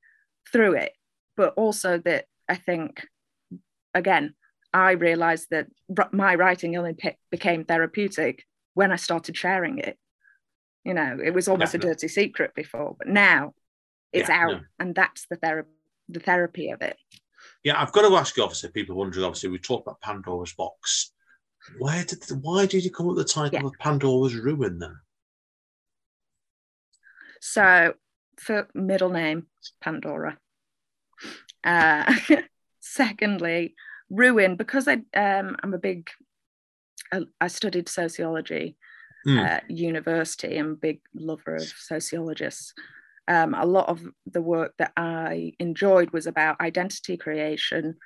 through 0.51 0.77
it. 0.77 0.92
But 1.37 1.55
also 1.57 1.99
that 1.99 2.25
i 2.49 2.55
think 2.55 3.07
again 3.94 4.35
i 4.73 4.92
realized 4.92 5.49
that 5.51 5.66
my 6.12 6.35
writing 6.35 6.77
only 6.77 6.94
became 7.31 7.64
therapeutic 7.64 8.44
when 8.75 8.92
i 8.92 8.97
started 8.97 9.37
sharing 9.37 9.79
it. 9.79 9.99
You 10.85 10.94
know 10.94 11.18
it 11.23 11.33
was 11.35 11.49
almost 11.49 11.75
a 11.75 11.79
dirty 11.79 12.09
secret 12.09 12.55
before 12.55 12.94
but 12.99 13.09
now 13.09 13.53
it's 14.12 14.29
Yeah, 14.29 14.44
out 14.44 14.53
no. 14.53 14.61
and 14.79 14.94
that's 14.94 15.27
the 15.29 15.37
therapy 15.37 15.70
the 16.08 16.20
therapy 16.20 16.70
of 16.70 16.82
it. 16.82 16.96
Yeah, 17.62 17.80
I've 17.80 17.92
got 17.92 18.08
to 18.08 18.16
ask 18.16 18.36
you. 18.36 18.42
Obviously, 18.42 18.70
people 18.70 18.96
wondering. 18.96 19.24
Obviously, 19.24 19.48
we 19.50 19.58
talked 19.58 19.86
about 19.86 20.00
Pandora's 20.00 20.52
box. 20.52 21.12
Where 21.78 22.04
did 22.04 22.22
why 22.42 22.66
did 22.66 22.84
you 22.84 22.90
come 22.90 23.08
up 23.08 23.16
with 23.16 23.26
the 23.26 23.32
title 23.32 23.60
Yeah. 23.60 23.66
of 23.66 23.72
Pandora's 23.78 24.34
Ruin 24.34 24.78
then? 24.78 24.96
So, 27.40 27.94
for 28.38 28.68
middle 28.74 29.10
name, 29.10 29.46
Pandora. 29.80 30.38
Uh, 31.62 32.14
secondly, 32.80 33.74
ruin 34.10 34.56
because 34.56 34.88
I 34.88 34.94
um, 35.16 35.56
I'm 35.62 35.74
a 35.74 35.78
big. 35.78 36.08
I, 37.12 37.22
I 37.40 37.48
studied 37.48 37.88
sociology 37.88 38.76
Hmm. 39.26 39.38
at 39.38 39.70
university. 39.70 40.58
I'm 40.58 40.72
a 40.72 40.76
big 40.76 41.00
lover 41.14 41.56
of 41.56 41.62
sociologists. 41.62 42.74
Um, 43.26 43.54
a 43.54 43.64
lot 43.64 43.88
of 43.88 44.02
the 44.26 44.42
work 44.42 44.74
that 44.78 44.92
I 44.96 45.54
enjoyed 45.58 46.10
was 46.10 46.26
about 46.26 46.60
identity 46.60 47.16
creation 47.16 47.96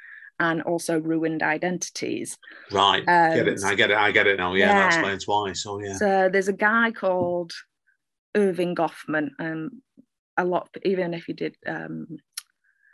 and 0.40 0.62
also 0.62 1.00
ruined 1.00 1.42
identities. 1.42 2.38
Right, 2.70 3.04
get 3.04 3.48
it. 3.48 3.62
Um, 3.62 3.70
I 3.70 3.74
get 3.74 3.90
it. 3.90 3.96
I 3.96 4.12
get 4.12 4.26
it 4.26 4.38
now. 4.38 4.54
Yeah, 4.54 4.72
that 4.72 4.86
explains 4.86 5.26
why. 5.26 5.52
So 5.52 5.80
yeah. 5.80 5.94
So 5.94 6.28
there's 6.32 6.48
a 6.48 6.52
guy 6.52 6.92
called 6.92 7.52
Erving 8.36 8.74
Goffman, 8.74 9.30
and 9.38 9.72
a 10.36 10.44
lot, 10.44 10.68
even 10.84 11.14
if 11.14 11.24
he 11.24 11.32
did 11.32 11.56
um, 11.66 12.18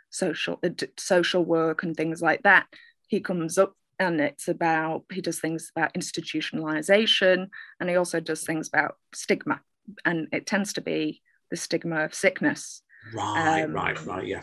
social 0.09 0.59
uh, 0.63 0.69
social 0.97 1.45
work 1.45 1.83
and 1.83 1.95
things 1.95 2.21
like 2.21 2.41
that, 2.43 2.65
he 3.07 3.19
comes 3.19 3.57
up 3.57 3.73
and 3.99 4.19
it's 4.19 4.47
about 4.47 5.03
he 5.11 5.21
does 5.21 5.39
things 5.39 5.71
about 5.75 5.93
institutionalization, 5.93 7.49
and 7.79 7.89
he 7.89 7.95
also 7.95 8.19
does 8.19 8.43
things 8.43 8.67
about 8.67 8.95
stigma, 9.13 9.61
and 10.03 10.27
it 10.31 10.47
tends 10.47 10.73
to 10.73 10.81
be 10.81 11.21
the 11.55 11.61
stigma 11.61 12.03
of 12.03 12.13
sickness. 12.13 12.81
Right, 13.13 13.61
um, 13.63 13.71
right, 13.71 14.05
right. 14.05 14.27
Yeah. 14.27 14.41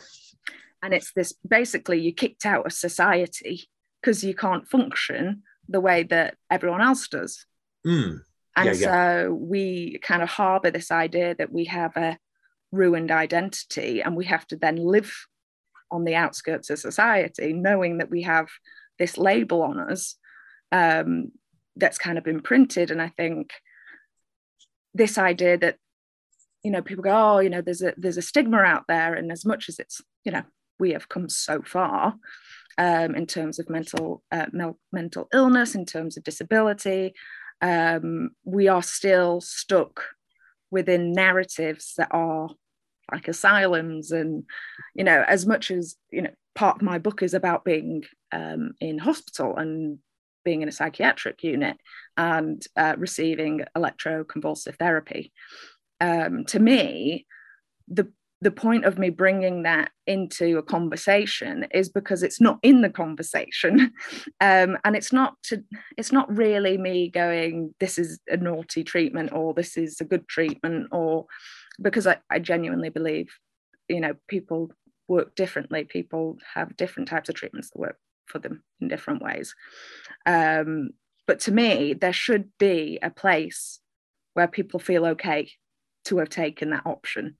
and 0.83 0.95
it's 0.95 1.13
this 1.13 1.35
basically 1.47 2.01
you're 2.01 2.13
kicked 2.25 2.47
out 2.47 2.65
of 2.67 2.73
society 2.73 3.69
because 4.01 4.25
you 4.25 4.35
can't 4.35 4.67
function 4.69 5.43
the 5.69 5.81
way 5.81 6.05
that 6.05 6.37
everyone 6.51 6.81
else 6.81 7.09
does 7.09 7.45
Hmm. 7.85 8.17
and 8.57 8.67
Yeah, 8.67 8.73
yeah. 8.73 8.87
so 8.87 9.35
we 9.35 9.99
kind 10.03 10.23
of 10.23 10.29
harbor 10.29 10.71
this 10.71 10.91
idea 10.91 11.35
that 11.35 11.53
we 11.53 11.65
have 11.67 11.97
a 11.97 12.19
ruined 12.71 13.11
identity 13.11 14.01
and 14.03 14.17
we 14.17 14.25
have 14.27 14.47
to 14.49 14.57
then 14.57 14.77
live 14.77 15.13
on 15.91 16.05
the 16.05 16.15
outskirts 16.15 16.71
of 16.71 16.79
society 16.79 17.53
knowing 17.53 17.99
that 17.99 18.11
we 18.11 18.23
have 18.23 18.49
this 18.99 19.19
label 19.19 19.63
on 19.63 19.79
us 19.91 20.17
um, 20.71 21.33
that's 21.77 21.99
kind 21.99 22.17
of 22.19 22.27
imprinted 22.29 22.91
and 22.93 23.03
i 23.03 23.09
think 23.21 23.51
this 24.95 25.19
idea 25.19 25.57
that 25.59 25.77
you 26.63 26.71
know 26.71 26.83
people 26.83 27.05
go 27.05 27.11
oh 27.11 27.39
you 27.39 27.51
know 27.51 27.61
there's 27.61 27.83
a 27.83 27.95
there's 27.97 28.17
a 28.17 28.23
stigma 28.23 28.59
out 28.59 28.85
there 28.89 29.15
and 29.15 29.33
as 29.33 29.45
much 29.45 29.69
as 29.69 29.79
it's 29.79 30.01
you 30.25 30.33
know 30.33 30.43
we 30.79 30.93
have 30.93 31.09
come 31.09 31.29
so 31.29 31.63
far 31.63 32.15
um, 32.79 33.15
in 33.15 33.27
terms 33.27 33.59
of 33.59 33.69
mental 33.69 34.23
uh, 34.33 34.47
mental 34.93 35.29
illness 35.33 35.75
in 35.75 35.85
terms 35.85 36.17
of 36.17 36.25
disability 36.25 37.15
um, 37.61 38.31
we 38.45 38.69
are 38.69 38.83
still 38.83 39.41
stuck 39.41 40.05
within 40.71 41.13
narratives 41.13 41.95
that 41.97 42.09
are 42.11 42.49
like 43.11 43.29
asylums 43.29 44.11
and 44.11 44.45
you 44.95 45.05
know 45.05 45.25
as 45.29 45.47
much 45.47 45.71
as 45.71 45.97
you 46.11 46.23
know 46.23 46.31
part 46.55 46.77
of 46.77 46.83
my 46.83 46.99
book 46.99 47.23
is 47.23 47.35
about 47.35 47.65
being 47.65 48.03
um, 48.33 48.73
in 48.81 48.99
hospital 48.99 49.57
and 49.57 49.99
being 50.45 50.63
in 50.63 50.69
a 50.69 50.73
psychiatric 50.73 51.43
unit 51.43 51.77
and 52.17 52.67
uh, 52.77 52.95
receiving 52.99 53.63
electroconvulsive 53.77 54.77
therapy 54.77 55.33
um, 56.03 56.45
to 56.47 56.59
me 56.59 57.27
the 57.89 58.13
the 58.43 58.51
point 58.51 58.85
of 58.85 58.99
me 58.99 59.09
bringing 59.09 59.63
that 59.63 59.93
into 60.09 60.59
a 60.59 60.63
conversation 60.65 61.65
is 61.73 61.89
because 61.89 62.25
it's 62.25 62.41
not 62.41 62.59
in 62.63 62.83
the 62.83 62.91
conversation. 62.91 63.93
Um, 64.41 64.77
and 64.85 64.97
it's 64.97 65.13
not 65.13 65.37
to 65.45 65.63
it's 65.97 66.11
not 66.11 66.37
really 66.37 66.77
me 66.77 67.09
going 67.09 67.73
this 67.79 67.97
is 67.97 68.19
a 68.27 68.37
naughty 68.37 68.83
treatment 68.83 69.33
or 69.33 69.55
this 69.55 69.77
is 69.77 70.01
a 70.01 70.05
good 70.05 70.27
treatment 70.27 70.89
or 70.91 71.27
because 71.81 72.09
I, 72.09 72.17
I 72.29 72.41
genuinely 72.41 72.89
believe 72.89 73.29
you 73.89 74.01
know 74.01 74.15
people 74.27 74.73
work 75.07 75.37
differently. 75.37 75.85
People 75.85 76.39
have 76.55 76.77
different 76.77 77.09
types 77.09 77.29
of 77.29 77.37
treatments 77.37 77.71
that 77.71 77.79
work 77.79 77.99
for 78.27 78.41
them 78.41 78.65
in 78.81 78.89
different 78.89 79.23
ways. 79.23 79.55
Um, 80.27 80.91
but 81.29 81.39
to 81.41 81.53
me 81.53 81.95
there 81.95 82.13
should 82.13 82.51
be 82.59 82.99
a 83.01 83.11
place 83.11 83.79
where 84.35 84.49
people 84.49 84.81
feel 84.81 85.07
okay 85.07 85.53
to 86.05 86.19
have 86.19 86.29
taken 86.29 86.71
that 86.71 86.87
option 86.87 87.37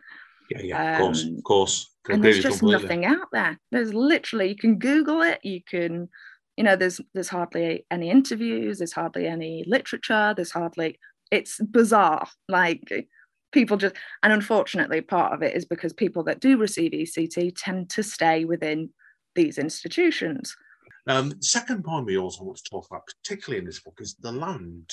Yeah, 0.51 0.63
yeah. 0.63 0.93
Of 0.95 0.99
course, 1.01 1.25
Um, 1.25 1.37
of 1.39 1.45
course. 1.45 1.91
and 2.11 2.23
there's 2.25 2.41
just 2.41 2.61
completely. 2.61 2.83
nothing 2.83 3.05
out 3.05 3.29
there 3.33 3.59
there's 3.71 3.95
literally 3.95 4.49
you 4.49 4.57
can 4.57 4.79
google 4.79 5.23
it 5.23 5.39
you 5.45 5.61
can 5.63 6.09
you 6.57 6.65
know 6.65 6.77
there's 6.77 7.01
there's 7.15 7.29
hardly 7.29 7.87
any 7.91 8.11
interviews 8.11 8.79
there's 8.79 8.93
hardly 8.93 9.27
any 9.27 9.65
literature 9.67 10.35
there's 10.37 10.51
hardly 10.53 10.99
it's 11.31 11.59
bizarre 11.61 12.27
like 12.49 13.09
people 13.53 13.77
just 13.77 13.95
and 14.23 14.33
unfortunately 14.33 15.01
part 15.01 15.33
of 15.33 15.43
it 15.43 15.55
is 15.55 15.65
because 15.65 15.93
people 15.93 16.23
that 16.25 16.41
do 16.41 16.57
receive 16.57 16.93
ect 16.95 17.57
tend 17.57 17.89
to 17.91 18.03
stay 18.03 18.45
within 18.45 18.91
these 19.35 19.59
institutions 19.59 20.55
Um, 21.07 21.41
second 21.41 21.85
point 21.85 22.07
we 22.07 22.19
also 22.19 22.45
want 22.45 22.59
to 22.59 22.71
talk 22.71 22.87
about, 22.89 23.07
particularly 23.07 23.59
in 23.59 23.65
this 23.67 23.81
book, 23.81 23.99
is 24.01 24.15
the 24.27 24.31
land. 24.31 24.89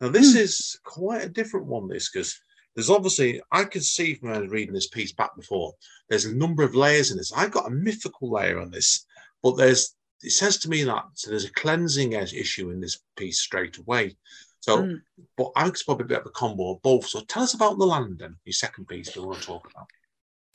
Now, 0.00 0.10
this 0.10 0.32
Hmm. 0.32 0.40
is 0.44 0.78
quite 0.84 1.24
a 1.24 1.28
different 1.40 1.66
one, 1.66 1.88
this, 1.88 2.10
because 2.10 2.30
there's 2.74 2.90
obviously, 2.90 3.40
I 3.50 3.64
could 3.64 3.84
see 3.84 4.14
from 4.14 4.28
when 4.28 4.38
I 4.38 4.42
was 4.42 4.50
reading 4.50 4.74
this 4.74 4.88
piece 4.88 5.12
back 5.12 5.34
before, 5.36 5.72
there's 6.08 6.26
a 6.26 6.34
number 6.34 6.62
of 6.62 6.74
layers 6.74 7.10
in 7.10 7.16
this. 7.16 7.32
I've 7.32 7.50
got 7.50 7.66
a 7.66 7.70
mythical 7.70 8.30
layer 8.30 8.60
on 8.60 8.70
this, 8.70 9.04
but 9.42 9.56
there's, 9.56 9.94
it 10.22 10.30
says 10.30 10.58
to 10.58 10.68
me 10.68 10.84
that 10.84 11.04
so 11.14 11.30
there's 11.30 11.44
a 11.44 11.52
cleansing 11.52 12.14
as- 12.14 12.32
issue 12.32 12.70
in 12.70 12.80
this 12.80 12.98
piece 13.16 13.40
straight 13.40 13.78
away. 13.78 14.16
So, 14.60 14.82
Mm. 14.82 15.00
but 15.36 15.50
I 15.56 15.68
was 15.68 15.82
probably 15.84 16.04
a 16.04 16.08
bit 16.08 16.20
of 16.20 16.26
a 16.26 16.30
combo 16.30 16.72
of 16.74 16.82
both. 16.82 17.06
So 17.08 17.20
tell 17.20 17.44
us 17.44 17.54
about 17.54 17.78
the 17.78 17.86
land 17.86 18.18
then, 18.18 18.36
your 18.44 18.52
second 18.52 18.86
piece 18.88 19.14
we 19.16 19.22
want 19.22 19.40
to 19.40 19.46
talk 19.46 19.70
about. 19.70 19.86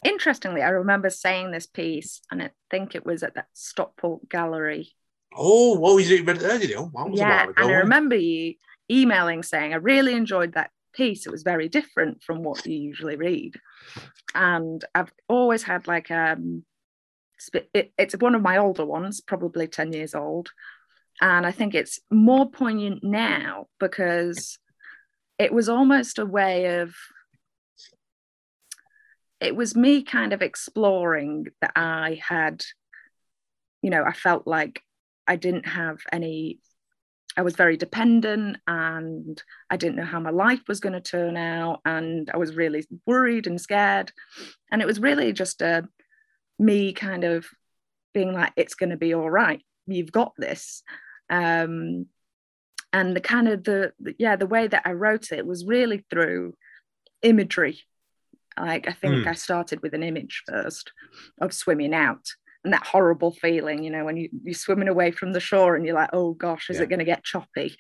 interestingly 0.06 0.62
i 0.62 0.67
remember 0.69 1.10
saying 1.10 1.52
this 1.52 1.65
piece 1.65 2.19
and 2.30 2.43
i 2.43 2.49
think 2.69 2.93
it 2.93 3.06
was 3.06 3.23
at 3.23 3.36
that 3.36 3.47
stockport 3.54 4.28
gallery 4.30 4.89
Oh, 5.36 5.80
well, 5.80 5.99
you 5.99 6.23
read 6.23 6.38
it 6.38 6.41
there, 6.41 6.60
did 6.60 6.69
you? 6.69 6.78
A 6.78 6.82
yeah 7.15 7.45
while 7.45 7.49
ago. 7.49 7.63
and 7.63 7.71
i 7.71 7.76
remember 7.78 8.15
you 8.15 8.56
emailing 8.91 9.41
saying 9.43 9.71
i 9.73 9.78
really 9.78 10.13
enjoyed 10.13 10.54
that 10.54 10.71
piece 10.94 11.26
it 11.26 11.32
was 11.32 11.44
very 11.44 11.70
different 11.70 12.24
from 12.24 12.44
what 12.44 12.66
you 12.66 12.78
usually 12.78 13.16
read. 13.16 13.56
And 14.36 14.84
i've 14.96 15.12
always 15.28 15.64
had 15.64 15.88
like 15.88 16.12
um 16.12 16.64
it, 17.74 17.92
it's 17.98 18.16
one 18.16 18.36
of 18.36 18.42
my 18.42 18.58
older 18.58 18.86
ones 18.86 19.20
probably 19.20 19.68
10 19.68 19.94
years 19.94 20.16
old. 20.16 20.50
And 21.22 21.46
i 21.46 21.52
think 21.52 21.76
it's 21.76 22.00
more 22.12 22.50
poignant 22.50 23.04
now 23.04 23.68
because 23.80 24.58
it 25.40 25.54
was 25.54 25.70
almost 25.70 26.20
a 26.20 26.26
way 26.26 26.80
of 26.80 26.96
it 29.40 29.56
was 29.56 29.76
me 29.76 30.04
kind 30.04 30.32
of 30.32 30.42
exploring 30.42 31.48
that 31.62 31.74
i 31.76 32.20
had 32.26 32.64
you 33.82 33.90
know 33.90 34.04
i 34.04 34.14
felt 34.14 34.48
like 34.48 34.82
i 35.28 35.36
didn't 35.36 35.68
have 35.68 36.00
any 36.12 36.60
I 37.36 37.41
was 37.41 37.56
very 37.56 37.78
dependent 37.78 38.58
and 38.67 39.41
I 39.69 39.78
didn't 39.78 39.96
know 39.96 40.06
how 40.06 40.19
my 40.19 40.30
life 40.30 40.62
was 40.67 40.80
going 40.80 40.93
to 40.93 41.02
turn 41.02 41.36
out. 41.36 41.82
And 41.86 42.30
I 42.34 42.38
was 42.38 42.56
really 42.56 42.86
worried 43.06 43.48
and 43.48 43.60
scared. 43.60 44.12
And 44.72 44.82
it 44.82 44.86
was 44.86 45.00
really 45.00 45.34
just 45.34 45.62
a, 45.62 45.88
me 46.60 46.93
kind 46.93 47.24
of 47.24 47.48
being 48.13 48.34
like, 48.34 48.54
it's 48.56 48.76
going 48.76 48.91
to 48.91 48.98
be 48.98 49.13
all 49.13 49.30
right. 49.30 49.62
You've 49.88 50.12
got 50.12 50.34
this. 50.38 50.84
Um, 51.30 52.06
and 52.91 53.15
the 53.15 53.22
kind 53.22 53.48
of 53.48 53.63
the, 53.63 53.93
the, 54.00 54.15
yeah, 54.19 54.36
the 54.36 54.46
way 54.46 54.67
that 54.67 54.84
I 54.86 54.91
wrote 54.91 55.32
it 55.32 55.46
was 55.48 55.65
really 55.65 56.06
through 56.10 56.54
imagery. 57.24 57.82
Like, 58.60 58.88
I 58.88 58.91
think 58.91 59.24
Hmm. 59.24 59.30
I 59.30 59.34
started 59.34 59.82
with 59.82 59.96
an 59.96 60.04
image 60.04 60.43
first 60.48 60.91
of 61.41 61.54
swimming 61.54 61.96
out 61.96 62.28
and 62.63 62.73
that 62.73 62.86
horrible 62.86 63.32
feeling, 63.32 63.84
you 63.84 63.89
know, 63.89 64.06
when 64.06 64.17
you, 64.17 64.30
you're 64.43 64.54
swimming 64.54 64.88
away 64.88 65.12
from 65.12 65.34
the 65.34 65.39
shore 65.39 65.76
and 65.76 65.86
you're 65.86 65.95
like, 65.95 66.12
oh 66.13 66.34
gosh, 66.34 66.69
is 66.69 66.78
Yeah. 66.78 66.84
it 66.84 66.89
going 66.89 66.99
to 66.99 67.06
get 67.06 67.23
choppy? 67.23 67.76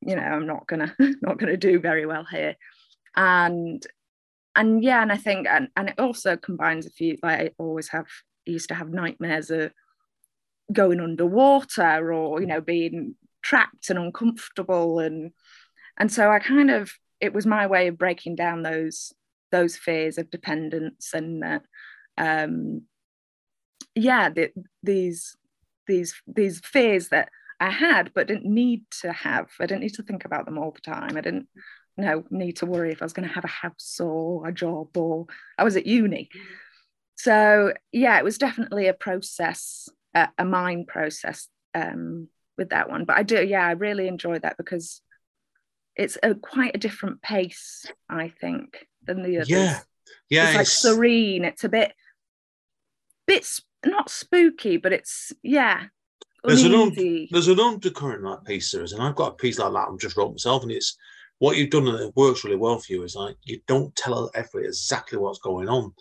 You 0.00 0.16
know, 0.16 0.22
I'm 0.22 0.46
not 0.46 0.66
gonna 0.66 0.94
not 1.22 1.38
gonna 1.38 1.56
do 1.56 1.78
very 1.78 2.06
well 2.06 2.24
here. 2.30 2.56
And 3.16 3.84
and 4.56 4.82
yeah, 4.82 5.02
and 5.02 5.10
I 5.12 5.16
think 5.16 5.46
and, 5.46 5.68
and 5.76 5.88
it 5.90 5.98
also 5.98 6.36
combines 6.36 6.86
a 6.86 6.90
few 6.90 7.16
like 7.22 7.40
I 7.40 7.50
always 7.58 7.88
have 7.88 8.06
I 8.46 8.50
used 8.50 8.68
to 8.68 8.74
have 8.74 8.90
nightmares 8.90 9.50
of 9.50 9.72
going 10.72 11.00
underwater 11.00 12.12
or 12.12 12.40
you 12.40 12.46
know 12.46 12.60
being 12.60 13.14
trapped 13.42 13.90
and 13.90 13.98
uncomfortable 13.98 14.98
and 14.98 15.32
and 15.98 16.10
so 16.10 16.30
I 16.30 16.38
kind 16.38 16.70
of 16.70 16.92
it 17.20 17.34
was 17.34 17.46
my 17.46 17.66
way 17.66 17.88
of 17.88 17.98
breaking 17.98 18.36
down 18.36 18.62
those 18.62 19.12
those 19.52 19.76
fears 19.76 20.18
of 20.18 20.30
dependence 20.30 21.10
and 21.14 21.42
that 21.42 21.62
um 22.16 22.82
yeah 23.94 24.28
the, 24.28 24.50
these 24.82 25.36
these 25.86 26.14
these 26.26 26.60
fears 26.60 27.08
that 27.08 27.28
I 27.60 27.70
had 27.70 28.12
but 28.14 28.26
didn't 28.26 28.46
need 28.46 28.84
to 29.02 29.12
have 29.12 29.50
I 29.60 29.66
didn't 29.66 29.82
need 29.82 29.94
to 29.94 30.02
think 30.02 30.24
about 30.24 30.44
them 30.44 30.58
all 30.58 30.72
the 30.72 30.80
time 30.80 31.16
I 31.16 31.20
didn't 31.20 31.48
you 31.96 32.04
know 32.04 32.24
need 32.30 32.56
to 32.56 32.66
worry 32.66 32.92
if 32.92 33.02
I 33.02 33.04
was 33.04 33.12
going 33.12 33.28
to 33.28 33.34
have 33.34 33.44
a 33.44 33.48
house 33.48 34.00
or 34.00 34.46
a 34.48 34.52
job 34.52 34.96
or 34.96 35.26
I 35.58 35.64
was 35.64 35.76
at 35.76 35.86
uni 35.86 36.30
so 37.16 37.72
yeah, 37.92 38.18
it 38.18 38.24
was 38.24 38.38
definitely 38.38 38.88
a 38.88 38.94
process, 38.94 39.88
a, 40.14 40.28
a 40.38 40.44
mind 40.44 40.88
process 40.88 41.48
um, 41.74 42.28
with 42.58 42.70
that 42.70 42.90
one. 42.90 43.04
But 43.04 43.16
I 43.16 43.22
do, 43.22 43.44
yeah, 43.44 43.66
I 43.66 43.72
really 43.72 44.08
enjoyed 44.08 44.42
that 44.42 44.56
because 44.56 45.00
it's 45.96 46.18
a 46.22 46.34
quite 46.34 46.74
a 46.74 46.78
different 46.78 47.22
pace, 47.22 47.86
I 48.08 48.32
think, 48.40 48.86
than 49.04 49.22
the 49.22 49.36
others. 49.38 49.50
Yeah, 49.50 49.80
yeah, 50.28 50.46
it's 50.48 50.56
like 50.56 50.66
serene. 50.66 51.44
It's 51.44 51.64
a 51.64 51.68
bit, 51.68 51.92
bit 53.26 53.48
not 53.86 54.10
spooky, 54.10 54.76
but 54.76 54.92
it's 54.92 55.32
yeah. 55.42 55.84
There's 56.46 56.62
an, 56.64 56.74
un- 56.74 57.28
there's 57.30 57.48
an 57.48 57.58
undercurrent 57.58 58.18
in 58.22 58.30
that 58.30 58.44
piece 58.44 58.70
there 58.70 58.82
is, 58.82 58.92
and 58.92 59.02
I've 59.02 59.14
got 59.14 59.32
a 59.32 59.36
piece 59.36 59.58
like 59.58 59.72
that 59.72 59.88
I've 59.90 59.98
just 59.98 60.16
wrote 60.16 60.32
myself, 60.32 60.62
and 60.62 60.70
it's 60.72 60.96
what 61.38 61.56
you've 61.56 61.70
done 61.70 61.88
and 61.88 61.98
it 61.98 62.16
works 62.16 62.44
really 62.44 62.56
well 62.56 62.78
for 62.78 62.92
you 62.92 63.02
is 63.02 63.16
like 63.16 63.36
you 63.44 63.60
don't 63.66 63.94
tell 63.96 64.30
everybody 64.34 64.66
exactly 64.68 65.18
what's 65.18 65.38
going 65.40 65.68
on. 65.68 65.92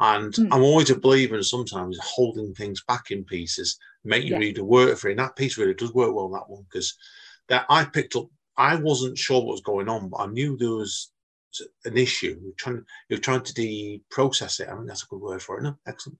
And 0.00 0.32
Mm. 0.34 0.48
I'm 0.50 0.62
always 0.62 0.90
a 0.90 0.98
believer 0.98 1.36
in 1.36 1.42
sometimes 1.44 1.98
holding 2.02 2.52
things 2.54 2.82
back 2.86 3.10
in 3.12 3.24
pieces, 3.24 3.78
make 4.02 4.24
you 4.24 4.32
Yeah. 4.32 4.38
read 4.38 4.58
a 4.58 4.64
word 4.64 4.98
for 4.98 5.08
it. 5.08 5.12
And 5.12 5.20
that 5.20 5.36
piece 5.36 5.56
really 5.56 5.74
does 5.74 5.94
work 5.94 6.12
well, 6.12 6.28
that 6.30 6.48
one, 6.48 6.64
because 6.64 6.96
that 7.48 7.64
I 7.70 7.84
picked 7.84 8.16
up, 8.16 8.26
I 8.56 8.74
wasn't 8.76 9.16
sure 9.16 9.38
what 9.38 9.52
was 9.52 9.60
going 9.60 9.88
on, 9.88 10.08
but 10.08 10.18
I 10.18 10.26
knew 10.26 10.56
there 10.56 10.70
was 10.70 11.12
an 11.84 11.96
issue. 11.96 12.38
You're 12.42 12.52
trying, 12.58 12.84
you're 13.08 13.20
trying 13.20 13.42
to 13.42 13.54
de-process 13.54 14.58
it. 14.60 14.68
I 14.68 14.74
think 14.74 14.88
that's 14.88 15.04
a 15.04 15.06
good 15.06 15.20
word 15.20 15.42
for 15.42 15.58
it. 15.58 15.62
No, 15.62 15.78
excellent. 15.86 16.18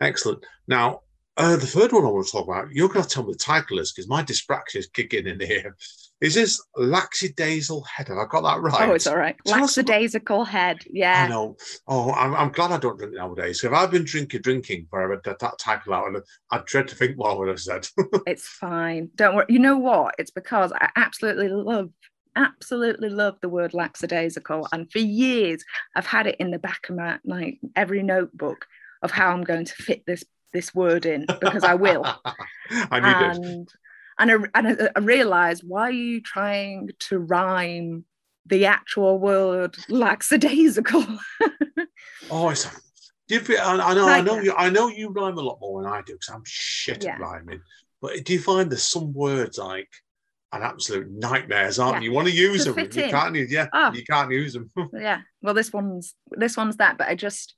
Excellent. 0.00 0.44
Now, 0.68 1.00
uh, 1.36 1.56
the 1.56 1.66
third 1.66 1.92
one 1.92 2.04
I 2.04 2.08
want 2.08 2.26
to 2.26 2.32
talk 2.32 2.48
about, 2.48 2.70
you're 2.70 2.88
going 2.88 3.02
to 3.02 3.08
tell 3.08 3.24
me 3.24 3.32
the 3.32 3.38
title 3.38 3.78
is 3.78 3.92
because 3.92 4.08
my 4.08 4.22
distraction 4.22 4.78
is 4.78 4.86
kicking 4.88 5.26
in 5.26 5.38
here. 5.40 5.76
Is 6.22 6.34
this 6.34 6.62
laxidazole 6.78 7.86
head? 7.86 8.08
Have 8.08 8.16
I 8.16 8.24
got 8.30 8.40
that 8.42 8.60
right? 8.62 8.88
Oh, 8.88 8.94
it's 8.94 9.06
all 9.06 9.18
right. 9.18 9.36
Tell 9.44 9.62
us 9.62 9.76
about- 9.76 9.88
Lackadaisical 9.90 10.44
head. 10.44 10.78
I 10.86 10.90
Yeah. 10.90 11.26
know. 11.28 11.56
Oh, 11.86 12.10
I'm, 12.12 12.34
I'm 12.34 12.52
glad 12.52 12.72
I 12.72 12.78
don't 12.78 12.96
drink 12.96 13.12
nowadays. 13.14 13.62
If 13.62 13.72
I've 13.72 13.90
been 13.90 14.04
drinking, 14.04 14.40
drinking 14.40 14.86
I 14.94 14.96
read 15.02 15.20
that, 15.24 15.38
that 15.40 15.58
title 15.58 15.92
out, 15.92 16.06
and 16.06 16.22
I 16.50 16.62
dread 16.64 16.88
to 16.88 16.94
think 16.94 17.18
what 17.18 17.32
I 17.32 17.34
would 17.34 17.48
have 17.48 17.60
said. 17.60 17.86
It's 18.26 18.48
fine. 18.48 19.10
Don't 19.14 19.36
worry. 19.36 19.46
You 19.50 19.58
know 19.58 19.76
what? 19.76 20.14
It's 20.18 20.30
because 20.30 20.72
I 20.72 20.88
absolutely 20.96 21.48
love, 21.48 21.90
absolutely 22.34 23.10
love 23.10 23.36
the 23.42 23.50
word 23.50 23.74
lackadaisical. 23.74 24.68
And 24.72 24.90
for 24.90 25.00
years, 25.00 25.62
I've 25.94 26.06
had 26.06 26.26
it 26.26 26.36
in 26.40 26.50
the 26.50 26.58
back 26.58 26.88
of 26.88 26.96
my 26.96 27.18
like 27.26 27.58
every 27.76 28.02
notebook 28.02 28.66
of 29.02 29.10
how 29.10 29.30
I'm 29.32 29.42
going 29.44 29.64
to 29.64 29.74
fit 29.74 30.04
this 30.06 30.24
this 30.52 30.74
word 30.74 31.04
in 31.06 31.26
because 31.40 31.64
I 31.64 31.74
will. 31.74 32.04
I 32.70 33.00
knew 33.00 33.26
it. 33.26 33.36
and 33.36 33.68
and 34.18 34.30
I, 34.30 34.34
and 34.58 34.82
I, 34.82 34.88
I 34.96 34.98
realized 35.00 35.62
why 35.66 35.82
are 35.88 35.90
you 35.90 36.20
trying 36.20 36.90
to 37.00 37.18
rhyme 37.18 38.04
the 38.46 38.66
actual 38.66 39.18
word 39.18 39.76
lackadaisical? 39.88 41.04
Oh, 42.30 42.48
it's. 42.50 42.64
Do 43.28 43.34
you 43.34 43.40
feel, 43.40 43.58
I, 43.60 43.74
I 43.74 43.94
know, 43.94 44.08
I 44.08 44.20
know, 44.20 44.38
you, 44.40 44.54
I 44.56 44.70
know 44.70 44.88
you 44.88 45.10
rhyme 45.10 45.36
a 45.36 45.40
lot 45.40 45.58
more 45.60 45.82
than 45.82 45.92
I 45.92 46.00
do 46.02 46.12
because 46.14 46.28
I'm 46.32 46.42
shit 46.44 47.02
Yeah. 47.04 47.14
at 47.14 47.20
rhyming. 47.20 47.60
But 48.00 48.24
do 48.24 48.32
you 48.32 48.38
find 48.40 48.70
there's 48.70 48.84
some 48.84 49.12
words 49.12 49.58
like 49.58 49.88
an 50.52 50.62
absolute 50.62 51.10
nightmares, 51.10 51.78
aren't 51.80 51.96
Yeah. 51.96 52.00
you? 52.02 52.10
You 52.10 52.14
want 52.14 52.28
to 52.28 52.34
use 52.34 52.64
To 52.64 52.72
them, 52.72 52.88
you 52.92 53.02
in. 53.02 53.10
can't 53.10 53.34
use, 53.34 53.50
yeah, 53.52 53.66
Oh. 53.72 53.92
you 53.92 54.04
can't 54.04 54.30
use 54.30 54.52
them. 54.54 54.70
yeah 54.94 55.20
well 55.42 55.54
this 55.54 55.72
one's 55.72 56.14
this 56.32 56.56
one's 56.56 56.76
that 56.76 56.98
but 56.98 57.08
i 57.08 57.14
just 57.14 57.54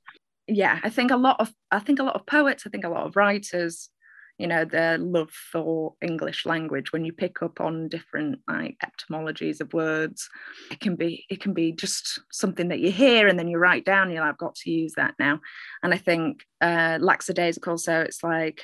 yeah 0.49 0.79
i 0.83 0.89
think 0.89 1.11
a 1.11 1.17
lot 1.17 1.39
of 1.39 1.53
i 1.71 1.79
think 1.79 1.99
a 1.99 2.03
lot 2.03 2.15
of 2.15 2.25
poets 2.25 2.63
i 2.65 2.69
think 2.69 2.83
a 2.83 2.89
lot 2.89 3.05
of 3.05 3.15
writers 3.15 3.89
you 4.37 4.47
know 4.47 4.63
their 4.63 4.97
love 4.97 5.29
for 5.29 5.93
english 6.01 6.45
language 6.45 6.91
when 6.91 7.03
you 7.03 7.11
pick 7.11 7.41
up 7.41 7.59
on 7.59 7.89
different 7.89 8.39
like 8.47 8.77
etymologies 8.83 9.59
of 9.59 9.73
words 9.73 10.29
it 10.71 10.79
can 10.79 10.95
be 10.95 11.25
it 11.29 11.41
can 11.41 11.53
be 11.53 11.71
just 11.71 12.21
something 12.31 12.69
that 12.69 12.79
you 12.79 12.91
hear 12.91 13.27
and 13.27 13.37
then 13.37 13.47
you 13.47 13.57
write 13.57 13.85
down 13.85 14.09
you're 14.09 14.21
like 14.21 14.29
i've 14.29 14.37
got 14.37 14.55
to 14.55 14.71
use 14.71 14.93
that 14.95 15.13
now. 15.19 15.39
And 15.83 15.93
i 15.93 15.97
think 15.97 16.45
uh 16.61 16.97
lackadaisical 17.01 17.77
so 17.77 17.99
it's 17.99 18.23
like 18.23 18.61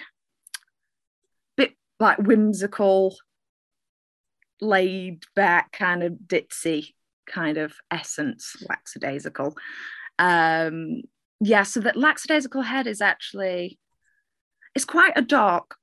bit 1.57 1.73
like 1.99 2.17
whimsical 2.19 3.15
laid 4.61 5.23
back 5.35 5.71
kind 5.71 6.03
of 6.03 6.13
ditzy 6.25 6.93
kind 7.25 7.57
of 7.57 7.73
essence 7.91 8.55
lackadaisical. 8.69 9.55
Um 10.19 11.01
yeah 11.41 11.63
so 11.63 11.79
that 11.79 11.97
lackadaisical 11.97 12.61
head 12.61 12.87
is 12.87 13.01
actually 13.01 13.77
it's 14.75 14.85
quite 14.85 15.13
a 15.15 15.21
dark 15.21 15.75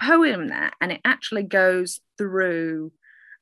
poem 0.00 0.48
there, 0.48 0.72
and 0.80 0.92
it 0.92 1.00
actually 1.04 1.42
goes 1.42 2.00
through 2.18 2.92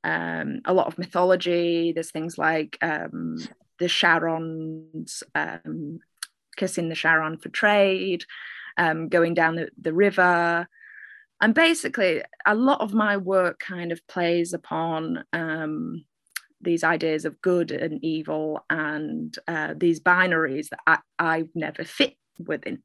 um 0.04 0.60
a 0.64 0.72
lot 0.72 0.86
of 0.86 0.98
mythology. 0.98 1.92
There's 1.92 2.10
things 2.10 2.38
like 2.38 2.78
um 2.82 3.38
the 3.78 3.86
Charons 3.86 5.22
um 5.34 5.98
kissing 6.56 6.88
the 6.88 6.94
Sharon 6.94 7.38
for 7.38 7.48
trade 7.48 8.24
um 8.76 9.08
going 9.08 9.34
down 9.34 9.56
the, 9.56 9.70
the 9.80 9.92
river. 9.92 10.68
And 11.40 11.52
basically 11.52 12.22
a 12.46 12.54
lot 12.54 12.80
of 12.80 12.94
my 12.94 13.16
work 13.16 13.58
kind 13.58 13.90
of 13.92 14.06
plays 14.06 14.52
upon 14.52 15.24
um 15.32 16.04
these 16.64 16.84
ideas 16.84 17.24
of 17.24 17.40
good 17.40 17.70
and 17.70 18.02
evil 18.04 18.64
and 18.68 19.36
uh, 19.46 19.74
these 19.76 20.00
binaries 20.00 20.68
that 20.70 20.80
I, 20.86 20.98
I've 21.18 21.50
never 21.54 21.84
fit 21.84 22.16
within. 22.38 22.82